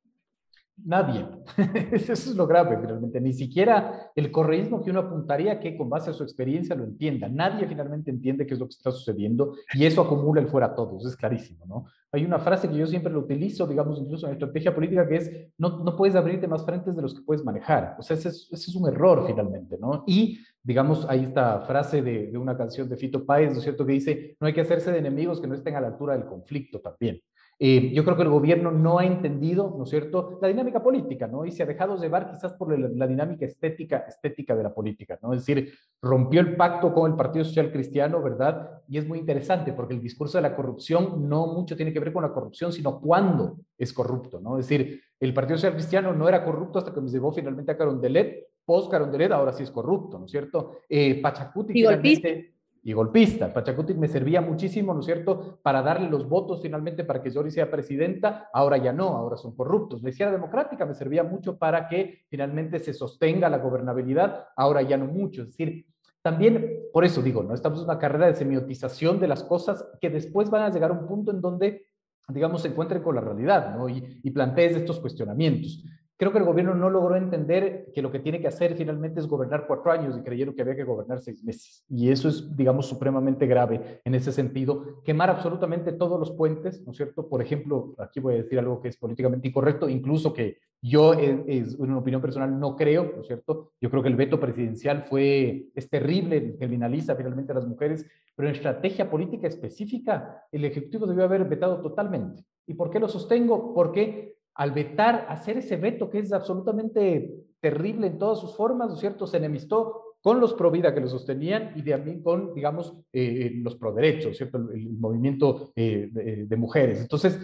Nadie. 0.86 1.26
Eso 1.92 2.14
es 2.14 2.36
lo 2.36 2.48
grave, 2.48 2.76
realmente. 2.76 3.20
Ni 3.22 3.34
siquiera 3.34 4.12
el 4.16 4.32
correísmo 4.32 4.82
que 4.82 4.92
uno 4.92 5.02
apuntaría 5.02 5.60
que 5.60 5.78
con 5.78 5.90
base 5.90 6.10
a 6.10 6.14
su 6.14 6.24
experiencia 6.24 6.76
lo 6.76 6.84
entienda. 6.84 7.28
Nadie 7.30 7.68
finalmente 7.68 8.10
entiende 8.10 8.46
qué 8.46 8.54
es 8.54 8.60
lo 8.60 8.68
que 8.68 8.76
está 8.76 8.92
sucediendo 8.92 9.54
y 9.74 9.86
eso 9.86 10.02
acumula 10.02 10.42
el 10.42 10.48
fuera 10.48 10.68
a 10.68 10.76
todos. 10.76 11.06
Es 11.06 11.16
clarísimo, 11.16 11.66
¿no? 11.66 11.86
Hay 12.12 12.26
una 12.26 12.40
frase 12.40 12.68
que 12.68 12.76
yo 12.76 12.86
siempre 12.88 13.12
lo 13.12 13.20
utilizo, 13.20 13.66
digamos, 13.66 14.00
incluso 14.00 14.28
en 14.28 14.34
estrategia 14.34 14.76
política, 14.76 15.08
que 15.08 15.16
es, 15.16 15.32
no, 15.58 15.84
no 15.84 15.96
puedes 15.96 16.16
abrirte 16.16 16.48
más 16.48 16.66
frentes 16.66 16.96
de 16.96 17.02
los 17.02 17.14
que 17.14 17.22
puedes 17.22 17.44
manejar. 17.44 17.96
O 18.00 18.02
sea, 18.02 18.18
ese 18.18 18.30
es, 18.30 18.50
ese 18.52 18.72
es 18.72 18.76
un 18.76 18.88
error 18.90 19.24
finalmente, 19.26 19.78
¿no? 19.80 20.04
Y, 20.08 20.40
digamos, 20.62 21.06
hay 21.08 21.24
esta 21.24 21.62
frase 21.62 22.02
de, 22.02 22.28
de 22.28 22.38
una 22.38 22.58
canción 22.58 22.90
de 22.90 22.98
Fito 22.98 23.26
Páez, 23.26 23.52
¿no 23.52 23.58
es 23.60 23.64
cierto?, 23.64 23.86
que 23.86 23.94
dice, 23.94 24.36
no 24.40 24.48
hay 24.48 24.54
que 24.54 24.62
hacerse 24.62 24.92
de 24.92 25.00
enemigos 25.00 25.40
que 25.40 25.48
no 25.48 25.56
estén 25.56 25.76
a 25.76 25.82
la 25.82 25.88
altura 25.88 26.14
del 26.14 26.26
conflicto 26.26 26.82
también. 26.82 27.22
Eh, 27.64 27.92
yo 27.94 28.04
creo 28.04 28.18
que 28.18 28.24
el 28.24 28.30
gobierno 28.30 28.72
no 28.72 28.98
ha 28.98 29.06
entendido, 29.06 29.76
¿no 29.78 29.84
es 29.84 29.92
cierto?, 29.92 30.40
la 30.42 30.48
dinámica 30.48 30.82
política, 30.82 31.28
¿no? 31.28 31.46
Y 31.46 31.52
se 31.52 31.62
ha 31.62 31.68
dejado 31.68 31.96
llevar 31.96 32.32
quizás 32.32 32.54
por 32.54 32.76
la, 32.76 32.90
la, 32.90 33.06
dinámica 33.06 33.46
estética, 33.46 34.00
estética 34.08 34.56
de 34.56 34.64
la 34.64 34.74
política, 34.74 35.20
¿no? 35.22 35.32
Es 35.32 35.46
decir, 35.46 35.72
rompió 36.02 36.42
el 36.42 36.56
pacto 36.56 36.92
con 36.92 37.12
el 37.12 37.16
Partido 37.16 37.46
Social 37.46 37.72
Cristiano, 37.72 38.20
¿verdad? 38.20 38.82
Y 38.88 38.98
es 38.98 39.08
muy 39.08 39.20
interesante 39.20 39.74
porque 39.74 39.94
el 39.94 40.02
discurso 40.02 40.40
de 40.40 40.42
la 40.42 40.56
corrupción 40.56 41.30
no 41.30 41.46
mucho 41.54 41.76
tiene 41.76 41.94
que 41.94 42.00
ver 42.00 42.12
con 42.12 42.24
la 42.24 42.34
corrupción, 42.34 42.74
sino 42.74 43.00
cuándo 43.00 43.58
es 43.78 43.94
corrupto, 43.94 44.42
¿no? 44.42 44.58
Es 44.58 44.68
decir, 44.68 45.00
el 45.20 45.32
Partido 45.32 45.58
Social 45.58 45.76
Cristiano 45.76 46.14
no 46.14 46.28
era 46.28 46.44
corrupto 46.44 46.80
hasta 46.80 46.92
que 46.92 47.02
me 47.02 47.12
llevó 47.12 47.32
finalmente 47.32 47.74
a 47.74 47.78
Carondelet, 47.78 48.44
post 48.66 48.90
Carondelet 48.90 49.32
ahora 49.34 49.54
sí 49.54 49.62
es 49.62 49.70
corrupto, 49.70 50.18
¿no 50.18 50.26
es 50.26 50.32
cierto? 50.32 50.80
Eh, 50.90 51.22
Pachacuti 51.22 51.74
finalmente 51.74 52.56
y 52.84 52.94
golpista. 52.94 53.54
Pachacuti 53.54 53.94
me 53.94 54.08
servía 54.08 54.42
muchísimo, 54.42 54.94
¿no 54.94 55.02
es 55.02 55.06
cierto?, 55.06 55.60
para 55.62 55.82
darle 55.82 56.10
los 56.10 56.28
votos 56.28 56.62
finalmente 56.62 57.04
para 57.04 57.22
que 57.22 57.30
Yori 57.30 57.52
sea 57.52 57.70
presidenta, 57.70 58.50
ahora 58.54 58.78
ya 58.78 58.92
no, 58.92 59.10
ahora 59.10 59.38
son 59.38 59.56
corruptos. 59.56 60.02
La 60.02 60.10
izquierda 60.10 60.34
democrática 60.34 60.86
me 60.86 60.96
servía 60.96 61.24
mucho 61.24 61.58
para 61.58 61.88
que 61.88 62.26
finalmente 62.28 62.80
se 62.80 62.94
sostenga 62.94 63.50
la 63.50 63.60
gobernabilidad, 63.60 64.48
ahora 64.56 64.82
ya 64.82 64.98
no 64.98 65.06
mucho. 65.06 65.44
Es 65.44 65.50
decir, 65.50 65.86
también, 66.22 66.80
por 66.94 67.04
eso 67.04 67.22
digo, 67.22 67.44
¿no? 67.44 67.54
Estamos 67.54 67.80
en 67.80 67.86
una 67.86 68.00
carrera 68.00 68.28
de 68.28 68.36
semiotización 68.36 69.20
de 69.20 69.28
las 69.28 69.44
cosas 69.44 69.86
que 70.00 70.10
después 70.10 70.50
van 70.50 70.64
a 70.64 70.70
llegar 70.70 70.92
a 70.92 70.94
un 70.94 71.08
punto 71.08 71.32
en 71.32 71.42
donde, 71.42 71.88
digamos, 72.28 72.62
se 72.62 72.70
encuentren 72.70 73.02
con 73.02 73.16
la 73.16 73.22
realidad, 73.22 73.76
¿no? 73.76 73.90
Y, 73.90 74.20
y 74.24 74.32
plantees 74.32 74.76
estos 74.76 75.00
cuestionamientos. 75.00 75.84
Creo 76.22 76.32
que 76.32 76.38
el 76.38 76.46
gobierno 76.46 76.76
no 76.76 76.92
logró 76.92 77.16
entender 77.16 77.88
que 77.96 78.04
lo 78.04 78.12
que 78.12 78.20
tiene 78.20 78.40
que 78.40 78.48
hacer 78.48 78.76
finalmente 78.76 79.20
es 79.20 79.26
gobernar 79.26 79.66
cuatro 79.66 79.92
años 79.92 80.16
y 80.16 80.22
creyeron 80.22 80.54
que 80.54 80.62
había 80.62 80.76
que 80.76 80.84
gobernar 80.84 81.20
seis 81.20 81.44
meses. 81.44 81.84
Y 81.90 82.12
eso 82.12 82.30
es, 82.30 82.56
digamos, 82.56 82.86
supremamente 82.86 83.48
grave 83.48 84.02
en 84.06 84.14
ese 84.14 84.32
sentido. 84.32 85.02
Quemar 85.04 85.32
absolutamente 85.32 85.94
todos 85.94 86.20
los 86.20 86.30
puentes, 86.30 86.86
¿no 86.86 86.92
es 86.92 86.98
cierto? 86.98 87.28
Por 87.28 87.42
ejemplo, 87.42 87.96
aquí 87.98 88.20
voy 88.20 88.36
a 88.36 88.38
decir 88.38 88.60
algo 88.60 88.80
que 88.80 88.90
es 88.90 88.98
políticamente 88.98 89.48
incorrecto, 89.48 89.90
incluso 89.90 90.32
que 90.32 90.60
yo, 90.80 91.14
es, 91.14 91.40
es 91.48 91.76
una 91.80 91.98
opinión 91.98 92.22
personal, 92.22 92.60
no 92.60 92.76
creo, 92.76 93.14
¿no 93.16 93.22
es 93.22 93.28
cierto? 93.28 93.72
Yo 93.82 93.90
creo 93.90 94.04
que 94.04 94.10
el 94.10 94.16
veto 94.16 94.40
presidencial 94.40 95.06
fue, 95.10 95.70
es 95.74 95.90
terrible, 95.90 96.56
criminaliza 96.56 97.16
finalmente 97.16 97.52
a 97.52 97.56
las 97.56 97.66
mujeres, 97.66 98.06
pero 98.36 98.48
en 98.48 98.54
estrategia 98.54 99.10
política 99.10 99.48
específica, 99.48 100.46
el 100.52 100.66
Ejecutivo 100.66 101.08
debió 101.08 101.24
haber 101.24 101.46
vetado 101.46 101.82
totalmente. 101.82 102.46
¿Y 102.68 102.76
por 102.76 102.92
qué 102.92 103.00
lo 103.00 103.10
sostengo? 103.10 103.74
Porque 103.74 104.36
al 104.56 104.72
vetar, 104.72 105.26
hacer 105.30 105.58
ese 105.58 105.78
veto 105.78 106.10
que 106.10 106.20
es 106.20 106.34
absolutamente 106.34 107.34
terrible 107.60 108.08
en 108.08 108.18
todas 108.18 108.40
sus 108.40 108.56
formas, 108.56 108.90
¿no 108.90 108.96
es 108.96 109.00
cierto? 109.00 109.28
Se 109.28 109.38
enemistó 109.38 110.16
con 110.22 110.40
los 110.40 110.54
pro 110.54 110.70
vida 110.70 110.94
que 110.94 111.02
lo 111.02 111.08
sostenían 111.08 111.74
y 111.76 111.84
también 111.84 112.22
con, 112.22 112.54
digamos, 112.54 112.96
eh, 113.12 113.52
los 113.56 113.76
pro 113.76 113.94
derechos, 113.94 114.38
¿cierto? 114.38 114.58
El, 114.58 114.90
movimiento 114.92 115.72
eh, 115.76 116.10
de, 116.12 116.46
de, 116.46 116.58
mujeres. 116.58 117.02
Entonces, 117.02 117.40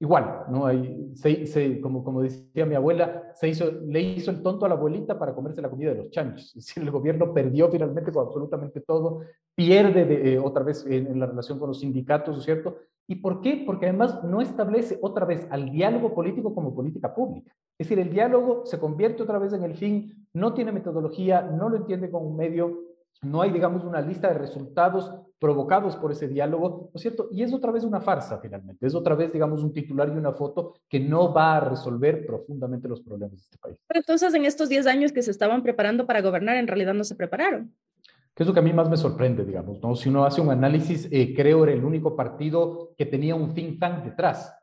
igual, 0.00 0.46
¿no? 0.48 0.66
Hay, 0.66 1.12
se, 1.14 1.46
se, 1.46 1.80
como, 1.80 2.02
como 2.02 2.22
decía 2.22 2.64
mi 2.64 2.74
abuela, 2.74 3.30
se 3.34 3.48
hizo, 3.48 3.70
le 3.86 4.00
hizo 4.00 4.30
el 4.30 4.42
tonto 4.42 4.64
a 4.64 4.68
la 4.68 4.74
abuelita 4.74 5.18
para 5.18 5.34
comerse 5.34 5.60
la 5.60 5.70
comida 5.70 5.90
de 5.90 5.98
los 5.98 6.10
chanchos. 6.10 6.46
Es 6.56 6.66
decir, 6.66 6.82
el 6.82 6.90
gobierno 6.90 7.34
perdió 7.34 7.70
finalmente 7.70 8.10
con 8.12 8.26
absolutamente 8.26 8.80
todo, 8.80 9.20
pierde 9.54 10.04
de, 10.04 10.34
eh, 10.34 10.38
otra 10.38 10.64
vez 10.64 10.86
en, 10.86 11.06
en, 11.06 11.20
la 11.20 11.26
relación 11.26 11.58
con 11.58 11.68
los 11.68 11.80
sindicatos, 11.80 12.34
¿no 12.34 12.40
es 12.40 12.44
cierto? 12.44 12.78
¿Y 13.06 13.16
por 13.16 13.40
qué? 13.40 13.62
Porque 13.66 13.86
además 13.86 14.22
no 14.24 14.40
establece 14.40 14.98
otra 15.02 15.26
vez 15.26 15.46
al 15.50 15.70
diálogo 15.70 16.14
político 16.14 16.54
como 16.54 16.74
política 16.74 17.14
pública. 17.14 17.54
Es 17.78 17.88
decir, 17.88 17.98
el 17.98 18.12
diálogo 18.12 18.64
se 18.64 18.78
convierte 18.78 19.22
otra 19.22 19.38
vez 19.38 19.52
en 19.52 19.64
el 19.64 19.74
fin, 19.74 20.26
no 20.32 20.54
tiene 20.54 20.72
metodología, 20.72 21.42
no 21.42 21.68
lo 21.68 21.76
entiende 21.76 22.10
como 22.10 22.26
un 22.28 22.36
medio, 22.36 22.80
no 23.22 23.42
hay, 23.42 23.50
digamos, 23.50 23.84
una 23.84 24.00
lista 24.00 24.28
de 24.28 24.34
resultados 24.34 25.12
provocados 25.38 25.96
por 25.96 26.12
ese 26.12 26.28
diálogo, 26.28 26.90
¿no 26.92 26.96
es 26.96 27.02
cierto? 27.02 27.28
Y 27.32 27.42
es 27.42 27.52
otra 27.52 27.72
vez 27.72 27.82
una 27.82 28.00
farsa, 28.00 28.38
finalmente. 28.38 28.86
Es 28.86 28.94
otra 28.94 29.16
vez, 29.16 29.32
digamos, 29.32 29.62
un 29.62 29.72
titular 29.72 30.08
y 30.08 30.12
una 30.12 30.32
foto 30.32 30.74
que 30.88 31.00
no 31.00 31.32
va 31.32 31.56
a 31.56 31.60
resolver 31.60 32.24
profundamente 32.24 32.88
los 32.88 33.00
problemas 33.00 33.32
de 33.32 33.42
este 33.42 33.58
país. 33.58 33.76
Pero 33.88 34.00
entonces, 34.00 34.32
en 34.34 34.44
estos 34.44 34.68
10 34.68 34.86
años 34.86 35.12
que 35.12 35.22
se 35.22 35.32
estaban 35.32 35.62
preparando 35.62 36.06
para 36.06 36.22
gobernar, 36.22 36.56
en 36.56 36.68
realidad 36.68 36.94
no 36.94 37.04
se 37.04 37.16
prepararon 37.16 37.74
que 38.34 38.42
es 38.42 38.46
lo 38.46 38.54
que 38.54 38.60
a 38.60 38.62
mí 38.62 38.72
más 38.72 38.88
me 38.88 38.96
sorprende, 38.96 39.44
digamos, 39.44 39.80
¿no? 39.82 39.94
Si 39.94 40.08
uno 40.08 40.24
hace 40.24 40.40
un 40.40 40.50
análisis, 40.50 41.08
eh, 41.10 41.34
creo 41.34 41.64
era 41.64 41.72
el 41.72 41.84
único 41.84 42.16
partido 42.16 42.94
que 42.96 43.06
tenía 43.06 43.34
un 43.34 43.52
think 43.52 43.78
tank 43.78 44.04
detrás. 44.04 44.54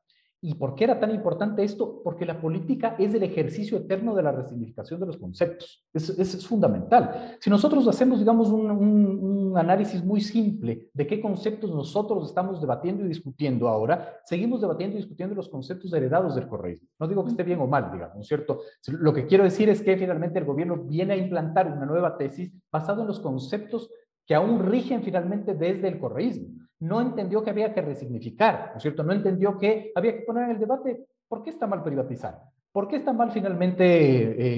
¿Y 0.42 0.54
por 0.54 0.74
qué 0.74 0.86
era 0.86 1.00
tan 1.00 1.14
importante 1.14 1.64
esto? 1.64 2.02
Porque 2.02 2.26
la 2.26 2.40
política 2.40 2.96
es 2.98 3.14
el 3.14 3.24
ejercicio 3.24 3.78
eterno 3.78 4.16
de 4.16 4.24
la 4.24 4.32
resignificación 4.32 5.00
de 5.02 5.08
los 5.08 5.18
conceptos. 5.18 5.86
Es, 5.94 6.10
es, 6.10 6.34
es 6.36 6.48
fundamental. 6.48 7.36
Si 7.42 7.50
nosotros 7.50 7.86
hacemos, 7.90 8.20
digamos, 8.20 8.50
un, 8.50 8.72
un, 8.72 9.58
análisis 9.58 10.04
muy 10.04 10.22
simple 10.22 10.90
de 10.94 11.08
qué 11.08 11.20
conceptos 11.20 11.72
nosotros 11.72 12.30
estamos 12.30 12.62
debatiendo 12.62 13.04
y 13.04 13.10
discutiendo 13.10 13.68
ahora, 13.68 14.20
seguimos 14.24 14.62
debatiendo 14.62 14.96
y 14.96 15.02
discutiendo 15.02 15.36
los 15.36 15.50
conceptos 15.50 15.92
heredados 15.92 16.36
del 16.36 16.48
correísmo. 16.48 16.88
No 17.00 17.08
digo 17.08 17.26
que 17.26 17.32
esté 17.32 17.44
bien 17.44 17.60
o 17.60 17.68
mal, 17.68 17.92
digamos, 17.92 18.26
¿cierto? 18.26 18.62
Lo 18.88 19.14
que 19.14 19.26
quiero 19.26 19.44
decir 19.44 19.68
es 19.68 19.82
que 19.82 19.98
finalmente 19.98 20.40
el 20.40 20.46
gobierno 20.46 20.78
viene 20.78 21.14
a 21.14 21.18
implantar 21.18 21.68
una 21.70 21.86
nueva 21.86 22.18
tesis 22.18 22.54
basada 22.72 23.02
en 23.02 23.08
los 23.08 23.20
conceptos 23.20 23.90
que 24.26 24.36
aún 24.36 24.60
rigen 24.66 25.04
finalmente 25.04 25.54
desde 25.54 25.90
el 25.90 26.00
correísmo 26.00 26.59
no 26.80 27.02
entendió 27.02 27.44
que 27.44 27.50
había 27.50 27.74
que 27.74 27.82
resignificar, 27.82 28.70
¿no 28.72 28.78
es 28.78 28.82
cierto? 28.82 29.04
No 29.04 29.14
entendió 29.14 29.58
que 29.58 29.92
había 29.96 30.16
que 30.16 30.24
poner 30.24 30.46
en 30.46 30.52
el 30.52 30.60
debate 30.60 31.06
por 31.28 31.44
qué 31.44 31.50
está 31.50 31.68
mal 31.68 31.84
privatizar, 31.84 32.40
por 32.72 32.88
qué 32.88 32.98
está 32.98 33.14
mal 33.14 33.32
finalmente, 33.32 33.86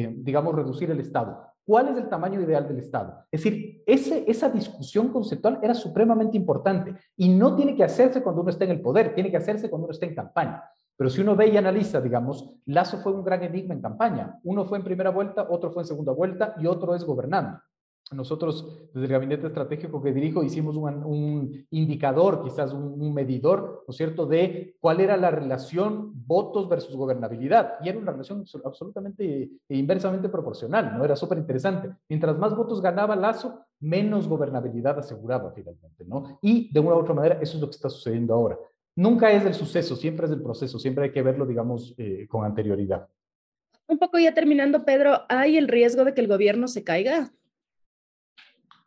eh, 0.03 0.13
digamos, 0.17 0.55
reducir 0.55 0.91
el 0.91 0.99
Estado, 0.99 1.41
cuál 1.65 1.89
es 1.89 1.97
el 1.97 2.09
tamaño 2.09 2.41
ideal 2.41 2.67
del 2.67 2.79
Estado. 2.79 3.25
Es 3.31 3.43
decir, 3.43 3.83
ese, 3.85 4.23
esa 4.27 4.49
discusión 4.49 5.09
conceptual 5.09 5.59
era 5.61 5.73
supremamente 5.73 6.37
importante 6.37 6.95
y 7.15 7.29
no 7.29 7.55
tiene 7.55 7.75
que 7.75 7.83
hacerse 7.83 8.21
cuando 8.21 8.41
uno 8.41 8.51
está 8.51 8.65
en 8.65 8.71
el 8.71 8.81
poder, 8.81 9.13
tiene 9.13 9.31
que 9.31 9.37
hacerse 9.37 9.69
cuando 9.69 9.85
uno 9.85 9.93
está 9.93 10.05
en 10.05 10.15
campaña. 10.15 10.63
Pero 10.97 11.09
si 11.09 11.21
uno 11.21 11.35
ve 11.35 11.47
y 11.47 11.57
analiza, 11.57 11.99
digamos, 11.99 12.53
Lazo 12.65 12.99
fue 12.99 13.11
un 13.11 13.23
gran 13.23 13.41
enigma 13.41 13.73
en 13.73 13.81
campaña. 13.81 14.39
Uno 14.43 14.65
fue 14.65 14.77
en 14.77 14.83
primera 14.83 15.09
vuelta, 15.09 15.47
otro 15.49 15.71
fue 15.71 15.81
en 15.81 15.87
segunda 15.87 16.11
vuelta 16.11 16.53
y 16.59 16.67
otro 16.67 16.93
es 16.93 17.03
gobernando. 17.03 17.59
Nosotros, 18.11 18.89
desde 18.93 19.05
el 19.05 19.11
gabinete 19.11 19.47
estratégico 19.47 20.01
que 20.01 20.11
dirijo, 20.11 20.43
hicimos 20.43 20.75
un, 20.75 21.03
un 21.03 21.65
indicador, 21.69 22.43
quizás 22.43 22.73
un, 22.73 23.01
un, 23.01 23.13
medidor, 23.13 23.85
¿no 23.87 23.91
es 23.91 23.95
cierto?, 23.95 24.25
de 24.25 24.75
cuál 24.81 24.99
era 24.99 25.15
la 25.15 25.31
relación 25.31 26.11
votos 26.27 26.67
versus 26.67 26.95
gobernabilidad. 26.95 27.75
Y 27.81 27.89
era 27.89 27.99
una 27.99 28.11
relación 28.11 28.43
absolutamente 28.65 29.49
e 29.67 29.77
inversamente 29.77 30.27
proporcional, 30.27 30.97
¿no? 30.97 31.05
Era 31.05 31.15
súper 31.15 31.37
interesante. 31.37 31.89
Mientras 32.09 32.37
más 32.37 32.55
votos 32.55 32.81
ganaba 32.81 33.15
Lazo, 33.15 33.65
menos 33.79 34.27
gobernabilidad 34.27 34.99
aseguraba 34.99 35.51
finalmente, 35.51 36.03
¿no? 36.05 36.37
Y 36.41 36.71
de 36.73 36.79
una 36.79 36.95
u 36.95 36.99
otra 36.99 37.13
manera, 37.13 37.39
eso 37.41 37.55
es 37.55 37.61
lo 37.61 37.67
que 37.67 37.75
está 37.75 37.89
sucediendo 37.89 38.33
ahora. 38.33 38.57
Nunca 38.95 39.31
es 39.31 39.45
el 39.45 39.53
suceso, 39.53 39.95
siempre 39.95 40.25
es 40.25 40.33
el 40.33 40.41
proceso, 40.41 40.77
siempre 40.79 41.05
hay 41.05 41.11
que 41.11 41.21
verlo, 41.21 41.45
digamos, 41.45 41.95
eh, 41.97 42.27
con 42.27 42.43
anterioridad. 42.43 43.07
Un 43.87 43.97
poco 43.97 44.19
ya 44.19 44.33
terminando, 44.33 44.85
Pedro, 44.85 45.21
¿hay 45.29 45.57
el 45.57 45.67
riesgo 45.67 46.03
de 46.03 46.13
que 46.13 46.21
el 46.21 46.27
gobierno 46.27 46.67
se 46.67 46.83
caiga? 46.83 47.31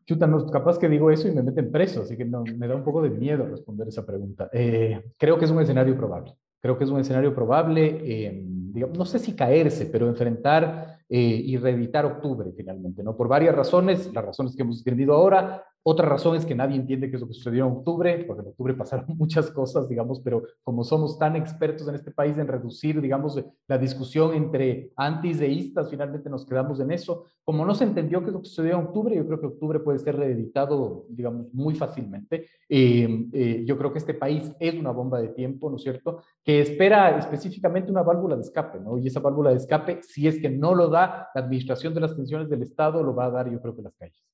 Chuta, 0.07 0.27
no, 0.27 0.47
capaz 0.47 0.79
que 0.79 0.89
digo 0.89 1.11
eso 1.11 1.29
y 1.29 1.33
me 1.33 1.43
meten 1.43 1.71
preso, 1.71 2.03
así 2.03 2.17
que 2.17 2.25
no, 2.25 2.45
me 2.45 2.69
da 2.69 2.75
un 2.75 2.85
poco 2.85 3.03
de 3.03 3.11
miedo 3.11 3.47
responder 3.47 3.89
esa 3.89 4.05
pregunta. 4.05 4.49
Eh, 4.53 5.13
creo 5.19 5.39
que 5.39 5.45
es 5.45 5.51
un 5.51 5.61
escenario 5.61 5.97
probable. 5.97 6.35
Creo 6.61 6.79
que 6.79 6.85
es 6.85 6.91
un 6.91 7.01
escenario 7.01 7.35
probable, 7.35 8.01
eh, 8.05 8.43
no 8.43 9.05
sé 9.05 9.19
si 9.19 9.35
caerse, 9.35 9.87
pero 9.87 10.09
enfrentar 10.09 10.99
eh, 11.09 11.19
y 11.19 11.57
reeditar 11.59 12.07
octubre 12.07 12.51
finalmente, 12.57 13.03
¿no? 13.03 13.17
Por 13.17 13.29
varias 13.29 13.55
razones, 13.55 14.11
las 14.15 14.25
razones 14.25 14.57
que 14.57 14.63
hemos 14.63 14.79
entendido 14.79 15.13
ahora, 15.13 15.63
otra 15.87 16.09
razón 16.09 16.35
es 16.35 16.47
que 16.47 16.55
nadie 16.55 16.77
entiende 16.77 17.11
qué 17.11 17.17
es 17.17 17.21
lo 17.21 17.29
que 17.29 17.35
sucedió 17.35 17.67
en 17.67 17.73
octubre, 17.73 18.25
porque 18.27 18.41
en 18.41 18.49
octubre 18.49 18.73
pasaron 18.73 19.05
muchas 19.19 19.51
cosas, 19.51 19.87
digamos, 19.87 20.19
pero 20.21 20.43
como 20.63 20.83
somos 20.83 21.19
tan 21.19 21.37
expertos 21.37 21.87
en 21.87 21.95
este 21.95 22.11
país 22.11 22.39
en 22.39 22.49
reducir, 22.49 23.03
digamos, 23.03 23.39
la 23.69 23.77
discusión 23.77 24.33
entre 24.35 24.93
antideístas, 24.97 25.91
finalmente 25.91 26.31
nos 26.31 26.47
quedamos 26.47 26.81
en 26.81 26.91
eso. 26.91 27.27
Como 27.45 27.67
no 27.67 27.75
se 27.75 27.85
entendió 27.85 28.21
qué 28.21 28.29
es 28.29 28.33
lo 28.33 28.41
que 28.41 28.49
sucedió 28.49 28.79
en 28.79 28.87
octubre, 28.87 29.15
yo 29.15 29.27
creo 29.27 29.39
que 29.39 29.47
octubre 29.47 29.79
puede 29.81 29.99
ser 29.99 30.17
reeditado, 30.17 31.05
digamos, 31.11 31.53
muy 31.53 31.75
fácilmente. 31.75 32.47
Eh, 32.67 33.27
eh, 33.35 33.63
yo 33.67 33.77
creo 33.77 33.93
que 33.93 33.99
este 33.99 34.15
país 34.15 34.51
es 34.59 34.75
una 34.75 34.91
bomba 34.91 35.21
de 35.21 35.29
tiempo, 35.29 35.69
¿no 35.69 35.77
es 35.77 35.83
cierto?, 35.83 36.23
que 36.43 36.63
espera 36.63 37.19
específicamente 37.19 37.91
una 37.91 38.03
válvula 38.03 38.37
de 38.37 38.43
escape, 38.43 38.81
¿no? 38.81 38.97
Y 38.97 39.09
esa 39.09 39.21
válvula 39.21 39.51
de 39.51 39.57
escape, 39.57 40.01
si 40.03 40.27
es 40.27 40.41
que 40.41 40.49
no 40.49 40.75
lo 40.75 40.89
da 40.89 41.29
la 41.35 41.43
administración 41.43 41.93
de 41.93 42.01
las 42.01 42.17
tensiones 42.17 42.49
del 42.49 42.63
Estado, 42.63 43.03
lo 43.03 43.15
va 43.15 43.27
a 43.27 43.31
dar, 43.31 43.51
yo 43.51 43.61
creo 43.61 43.77
que 43.77 43.83
las 43.83 43.95
calles. 43.97 44.34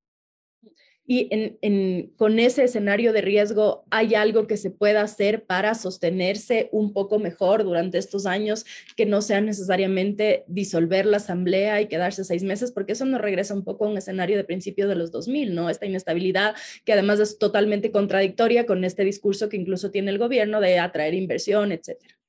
Y 1.07 1.29
en, 1.31 2.13
con 2.17 2.39
ese 2.39 2.65
escenario 2.65 3.13
de 3.13 3.21
riesgo, 3.21 3.85
¿hay 3.91 4.15
algo 4.15 4.47
que 4.47 4.57
se 4.57 4.71
pueda 4.71 5.03
hacer 5.03 5.45
para 5.45 5.75
sostenerse 5.75 6.69
un 6.71 6.93
poco 6.93 7.19
mejor 7.19 7.65
durante 7.65 7.99
estos 7.99 8.27
años, 8.27 8.65
que 8.97 9.07
no 9.07 9.21
sea 9.21 9.41
necesariamente 9.41 10.45
disolver 10.47 11.07
la 11.07 11.17
asamblea 11.17 11.81
y 11.81 11.89
quedarse 11.89 12.25
seis 12.25 12.45
meses? 12.45 12.71
Porque 12.71 12.93
eso 12.93 13.05
nos 13.07 13.21
regresa 13.21 13.55
un 13.55 13.65
poco 13.65 13.87
a 13.87 13.89
un 13.89 13.99
escenario 13.99 14.37
de 14.37 14.45
principio 14.45 14.87
de 14.87 14.95
los 14.95 15.11
2000, 15.11 15.55
¿no? 15.55 15.69
Esta 15.69 15.87
inestabilidad 15.87 16.55
que 16.85 16.93
además 16.93 17.19
es 17.19 17.39
totalmente 17.39 17.91
contradictoria 17.91 18.67
con 18.67 18.85
este 18.85 19.05
discurso 19.05 19.49
que 19.49 19.57
incluso 19.57 19.91
tiene 19.91 20.13
el 20.13 20.19
gobierno 20.19 20.61
de 20.61 20.79
atraer 20.79 21.15
inversión, 21.15 21.73
etcétera. 21.73 22.20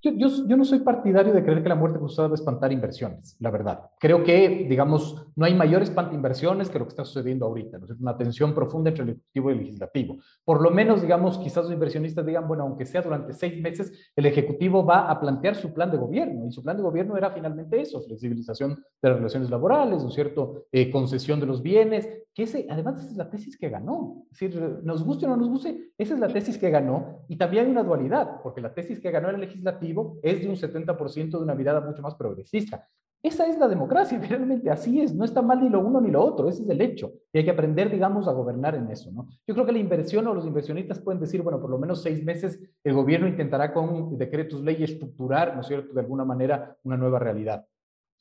Yo, 0.00 0.12
yo, 0.12 0.56
no 0.56 0.64
soy 0.64 0.78
partidario 0.78 1.32
de 1.32 1.42
creer 1.42 1.60
que 1.60 1.68
la 1.68 1.74
muerte 1.74 1.98
cruzada 1.98 2.28
va 2.28 2.34
a 2.34 2.36
espantar 2.36 2.70
inversiones, 2.72 3.36
la 3.40 3.50
verdad. 3.50 3.90
Creo 3.98 4.22
que, 4.22 4.66
digamos, 4.68 5.26
no 5.34 5.44
hay 5.44 5.54
mayor 5.54 5.82
espanta 5.82 6.14
inversiones 6.14 6.70
que 6.70 6.78
lo 6.78 6.84
que 6.84 6.90
está 6.90 7.04
sucediendo 7.04 7.46
ahorita, 7.46 7.78
¿no? 7.78 7.86
una 7.98 8.16
tensión 8.16 8.54
profunda 8.54 8.90
entre 8.90 9.02
el 9.02 9.10
Ejecutivo 9.10 9.50
y 9.50 9.54
el 9.54 9.58
Legislativo. 9.58 10.18
Por 10.44 10.62
lo 10.62 10.70
menos, 10.70 11.02
digamos, 11.02 11.38
quizás 11.38 11.64
los 11.64 11.72
inversionistas 11.72 12.24
digan, 12.24 12.46
bueno, 12.46 12.62
aunque 12.62 12.86
sea 12.86 13.02
durante 13.02 13.32
seis 13.32 13.60
meses, 13.60 14.12
el 14.14 14.26
Ejecutivo 14.26 14.84
va 14.84 15.10
a 15.10 15.18
plantear 15.18 15.56
su 15.56 15.74
plan 15.74 15.90
de 15.90 15.96
gobierno, 15.96 16.46
y 16.46 16.52
su 16.52 16.62
plan 16.62 16.76
de 16.76 16.84
gobierno 16.84 17.16
era 17.16 17.32
finalmente 17.32 17.80
eso, 17.80 18.00
flexibilización 18.00 18.76
de 19.02 19.08
las 19.08 19.16
relaciones 19.16 19.50
laborales, 19.50 20.00
¿no 20.00 20.10
es 20.10 20.14
cierto?, 20.14 20.66
eh, 20.70 20.92
concesión 20.92 21.40
de 21.40 21.46
los 21.46 21.60
bienes, 21.60 22.08
que 22.32 22.44
ese, 22.44 22.68
además, 22.70 23.00
esa 23.00 23.10
es 23.10 23.16
la 23.16 23.28
tesis 23.28 23.58
que 23.58 23.68
ganó. 23.68 24.26
Es 24.30 24.38
decir, 24.38 24.80
nos 24.84 25.02
guste 25.02 25.26
o 25.26 25.28
no 25.28 25.36
nos 25.36 25.48
guste, 25.48 25.90
esa 25.98 26.14
es 26.14 26.20
la 26.20 26.28
tesis 26.28 26.56
que 26.56 26.70
ganó, 26.70 27.24
y 27.26 27.36
también 27.36 27.64
hay 27.64 27.70
una 27.72 27.82
dualidad, 27.82 28.40
porque 28.44 28.60
la 28.60 28.72
tesis 28.72 29.00
que 29.00 29.10
ganó 29.10 29.28
el 29.30 29.40
Legislativo 29.40 29.87
es 30.22 30.40
de 30.40 30.48
un 30.48 30.56
70% 30.56 31.30
de 31.30 31.42
una 31.42 31.54
mirada 31.54 31.80
mucho 31.80 32.02
más 32.02 32.14
progresista. 32.14 32.86
Esa 33.20 33.46
es 33.46 33.58
la 33.58 33.66
democracia, 33.66 34.18
realmente 34.28 34.70
así 34.70 35.00
es, 35.00 35.14
no 35.14 35.24
está 35.24 35.42
mal 35.42 35.60
ni 35.60 35.68
lo 35.68 35.80
uno 35.80 36.00
ni 36.00 36.10
lo 36.10 36.24
otro, 36.24 36.48
ese 36.48 36.62
es 36.62 36.68
el 36.68 36.80
hecho. 36.80 37.12
Y 37.32 37.38
hay 37.38 37.44
que 37.44 37.50
aprender, 37.50 37.90
digamos, 37.90 38.28
a 38.28 38.32
gobernar 38.32 38.76
en 38.76 38.88
eso, 38.90 39.10
¿no? 39.10 39.28
Yo 39.46 39.54
creo 39.54 39.66
que 39.66 39.72
la 39.72 39.78
inversión 39.78 40.26
o 40.28 40.34
los 40.34 40.46
inversionistas 40.46 41.00
pueden 41.00 41.20
decir, 41.20 41.42
bueno, 41.42 41.60
por 41.60 41.70
lo 41.70 41.78
menos 41.78 42.02
seis 42.02 42.22
meses 42.24 42.60
el 42.84 42.94
gobierno 42.94 43.26
intentará 43.26 43.72
con 43.72 44.16
decretos, 44.16 44.62
leyes, 44.62 44.92
estructurar, 44.92 45.54
¿no 45.54 45.62
es 45.62 45.66
cierto?, 45.66 45.92
de 45.92 46.00
alguna 46.00 46.24
manera 46.24 46.76
una 46.84 46.96
nueva 46.96 47.18
realidad. 47.18 47.66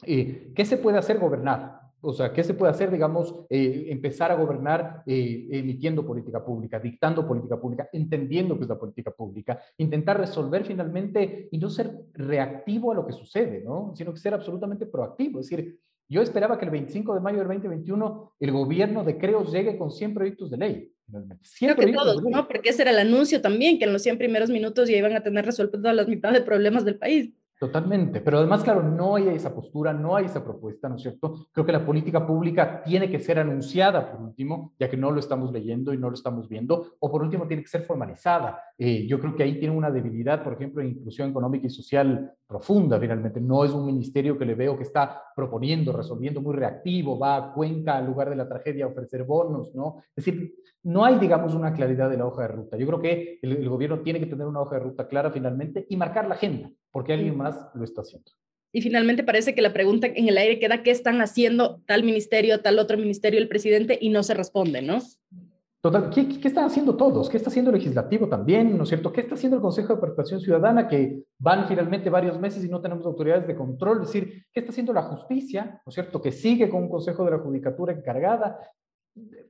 Eh, 0.04 0.52
¿Qué 0.56 0.66
se 0.66 0.78
puede 0.78 0.98
hacer? 0.98 1.20
Gobernar. 1.20 1.87
O 2.08 2.14
sea, 2.14 2.32
¿qué 2.32 2.42
se 2.42 2.54
puede 2.54 2.72
hacer, 2.72 2.90
digamos, 2.90 3.36
eh, 3.50 3.88
empezar 3.90 4.32
a 4.32 4.36
gobernar 4.36 5.04
eh, 5.06 5.46
emitiendo 5.52 6.06
política 6.06 6.44
pública, 6.44 6.80
dictando 6.80 7.28
política 7.28 7.60
pública, 7.60 7.90
entendiendo 7.92 8.56
qué 8.56 8.64
es 8.64 8.70
la 8.70 8.80
política 8.80 9.12
pública, 9.12 9.60
intentar 9.78 10.18
resolver 10.18 10.64
finalmente 10.64 11.50
y 11.52 11.58
no 11.58 11.70
ser 11.70 11.92
reactivo 12.14 12.94
a 12.94 12.96
lo 12.96 13.06
que 13.06 13.12
sucede, 13.12 13.62
¿no? 13.62 13.92
Sino 13.94 14.14
que 14.14 14.20
ser 14.20 14.34
absolutamente 14.34 14.86
proactivo. 14.86 15.42
Es 15.42 15.50
decir, 15.50 15.82
yo 16.08 16.22
esperaba 16.22 16.58
que 16.58 16.64
el 16.64 16.72
25 16.72 17.14
de 17.14 17.20
mayo 17.20 17.40
del 17.40 17.48
2021 17.48 18.36
el 18.40 18.52
gobierno 18.54 19.04
de 19.04 19.18
Creos 19.18 19.52
llegue 19.52 19.78
con 19.78 19.92
100 19.92 20.14
proyectos 20.14 20.50
de 20.50 20.58
ley. 20.58 20.94
Creo 21.60 21.76
que 21.76 21.92
todos, 21.92 22.24
¿no? 22.24 22.48
Porque 22.48 22.70
ese 22.70 22.84
era 22.84 22.92
el 22.92 23.00
anuncio 23.00 23.42
también, 23.42 23.80
que 23.80 23.84
en 23.84 23.92
los 23.92 24.04
100 24.04 24.18
primeros 24.18 24.50
minutos 24.50 24.88
ya 24.88 24.96
iban 24.96 25.14
a 25.14 25.24
tener 25.24 25.46
resuelto 25.46 25.78
todas 25.78 25.96
las 25.96 26.08
mitades 26.08 26.40
de 26.40 26.46
problemas 26.46 26.86
del 26.86 26.98
país. 26.98 27.34
Totalmente, 27.60 28.22
pero 28.22 28.38
además, 28.38 28.64
claro, 28.64 28.84
no 28.84 29.16
hay 29.16 29.30
esa 29.30 29.52
postura, 29.52 29.92
no 29.92 30.16
hay 30.16 30.26
esa 30.26 30.44
propuesta, 30.44 30.88
¿no 30.88 30.96
es 30.96 31.02
cierto? 31.02 31.48
Creo 31.52 31.66
que 31.66 31.72
la 31.72 31.84
política 31.84 32.26
pública 32.28 32.84
tiene 32.84 33.10
que 33.10 33.18
ser 33.18 33.40
anunciada, 33.40 34.12
por 34.12 34.22
último, 34.22 34.76
ya 34.80 34.88
que 34.88 34.96
no 34.96 35.10
lo 35.10 35.20
estamos 35.20 35.52
leyendo 35.52 35.92
y 35.92 35.98
no 35.98 36.10
lo 36.10 36.14
estamos 36.14 36.48
viendo, 36.48 36.98
o 37.00 37.12
por 37.12 37.24
último, 37.24 37.48
tiene 37.48 37.64
que 37.64 37.70
ser 37.70 37.82
formalizada. 37.82 38.62
Eh, 38.78 39.08
yo 39.08 39.20
creo 39.20 39.36
que 39.36 39.42
ahí 39.42 39.60
tiene 39.60 39.76
una 39.76 39.90
debilidad, 39.90 40.44
por 40.44 40.54
ejemplo, 40.54 40.84
en 40.84 40.90
inclusión 40.90 41.32
económica 41.32 41.66
y 41.66 41.72
social 41.72 42.32
profunda, 42.46 43.00
finalmente. 43.00 43.42
No 43.42 43.66
es 43.66 43.72
un 43.72 43.88
ministerio 43.88 44.38
que 44.38 44.46
le 44.46 44.54
veo 44.54 44.78
que 44.78 44.84
está 44.84 45.24
proponiendo, 45.36 45.92
resolviendo 45.92 46.42
muy 46.42 46.56
reactivo, 46.56 47.18
va 47.18 47.38
a 47.38 47.54
Cuenca 47.54 47.98
al 47.98 48.06
lugar 48.06 48.30
de 48.30 48.36
la 48.36 48.48
tragedia 48.48 48.86
a 48.86 48.90
ofrecer 48.90 49.24
bonos, 49.24 49.74
¿no? 49.74 50.04
Es 50.16 50.24
decir, 50.24 50.54
no 50.84 51.04
hay, 51.04 51.18
digamos, 51.18 51.56
una 51.56 51.74
claridad 51.74 52.08
de 52.08 52.18
la 52.18 52.28
hoja 52.28 52.44
de 52.44 52.50
ruta. 52.50 52.78
Yo 52.78 52.86
creo 52.86 53.02
que 53.02 53.40
el, 53.42 53.54
el 53.54 53.68
gobierno 53.68 54.02
tiene 54.02 54.20
que 54.20 54.28
tener 54.28 54.46
una 54.46 54.62
hoja 54.62 54.76
de 54.76 54.84
ruta 54.84 55.08
clara 55.08 55.32
finalmente 55.32 55.88
y 55.90 55.98
marcar 55.98 56.28
la 56.28 56.36
agenda 56.36 56.70
porque 56.98 57.14
alguien 57.14 57.38
más 57.38 57.70
lo 57.76 57.84
está 57.84 58.02
haciendo. 58.02 58.32
Y 58.72 58.82
finalmente 58.82 59.24
parece 59.24 59.54
que 59.54 59.62
la 59.62 59.72
pregunta 59.72 60.08
en 60.08 60.30
el 60.30 60.36
aire 60.36 60.58
queda, 60.58 60.82
¿qué 60.82 60.90
están 60.90 61.22
haciendo 61.22 61.80
tal 61.86 62.04
ministerio, 62.04 62.62
tal 62.62 62.80
otro 62.80 62.98
ministerio, 62.98 63.40
el 63.40 63.48
presidente? 63.48 64.00
Y 64.02 64.10
no 64.10 64.24
se 64.24 64.34
responde, 64.34 64.82
¿no? 64.82 64.98
Total, 65.80 66.10
¿qué, 66.10 66.28
¿qué, 66.28 66.48
están 66.48 66.66
haciendo 66.66 66.98
todos? 66.98 67.30
¿Qué 67.30 67.38
está 67.38 67.52
haciendo 67.52 67.70
el 67.70 67.78
legislativo 67.78 68.28
también? 68.28 68.76
¿No 68.76 68.82
es 68.82 68.90
cierto? 68.90 69.14
¿Qué 69.14 69.22
está 69.22 69.36
haciendo 69.36 69.58
el 69.58 69.62
Consejo 69.62 69.94
de 69.94 70.00
Participación 70.00 70.42
Ciudadana 70.42 70.88
que 70.88 71.22
van 71.38 71.68
finalmente 71.68 72.10
varios 72.10 72.40
meses 72.40 72.66
y 72.66 72.68
no 72.68 72.82
tenemos 72.82 73.06
autoridades 73.06 73.46
de 73.46 73.56
control? 73.56 74.02
Es 74.02 74.08
decir, 74.08 74.48
¿qué 74.52 74.62
está 74.62 74.72
haciendo 74.72 74.92
la 74.92 75.04
justicia? 75.04 75.80
¿No 75.86 75.92
es 75.92 75.94
cierto? 75.94 76.20
Que 76.20 76.32
sigue 76.32 76.68
con 76.68 76.82
un 76.82 76.90
Consejo 76.90 77.26
de 77.26 77.30
la 77.30 77.38
Judicatura 77.38 77.94
encargada. 77.94 78.58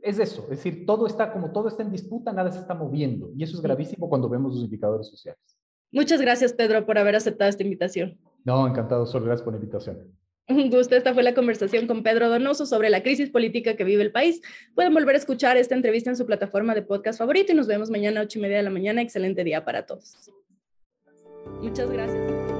Es 0.01 0.19
eso, 0.19 0.43
es 0.51 0.61
decir, 0.61 0.85
todo 0.85 1.07
está 1.07 1.31
como 1.31 1.53
todo 1.53 1.69
está 1.69 1.81
en 1.81 1.91
disputa, 1.91 2.33
nada 2.33 2.51
se 2.51 2.59
está 2.59 2.73
moviendo. 2.73 3.31
Y 3.37 3.43
eso 3.43 3.55
es 3.55 3.61
gravísimo 3.61 4.09
cuando 4.09 4.27
vemos 4.27 4.53
los 4.53 4.65
indicadores 4.65 5.07
sociales. 5.07 5.56
Muchas 5.91 6.21
gracias, 6.21 6.53
Pedro, 6.53 6.85
por 6.85 6.97
haber 6.97 7.15
aceptado 7.15 7.49
esta 7.49 7.63
invitación. 7.63 8.17
No, 8.43 8.67
encantado, 8.67 9.05
solo 9.05 9.25
gracias 9.25 9.43
por 9.43 9.53
la 9.53 9.59
invitación. 9.59 10.17
Un 10.49 10.69
gusto, 10.69 10.95
esta 10.95 11.13
fue 11.13 11.23
la 11.23 11.33
conversación 11.33 11.87
con 11.87 12.03
Pedro 12.03 12.29
Donoso 12.29 12.65
sobre 12.65 12.89
la 12.89 13.03
crisis 13.03 13.29
política 13.29 13.75
que 13.75 13.83
vive 13.83 14.01
el 14.01 14.11
país. 14.11 14.41
Pueden 14.75 14.93
volver 14.93 15.15
a 15.15 15.17
escuchar 15.17 15.57
esta 15.57 15.75
entrevista 15.75 16.09
en 16.09 16.15
su 16.15 16.25
plataforma 16.25 16.73
de 16.73 16.83
podcast 16.83 17.19
favorito 17.19 17.51
y 17.51 17.55
nos 17.55 17.67
vemos 17.67 17.89
mañana 17.89 18.21
a 18.21 18.23
ocho 18.23 18.39
y 18.39 18.43
media 18.43 18.57
de 18.57 18.63
la 18.63 18.69
mañana. 18.69 19.01
Excelente 19.01 19.43
día 19.43 19.65
para 19.65 19.85
todos. 19.85 20.31
Muchas 21.61 21.91
gracias. 21.91 22.56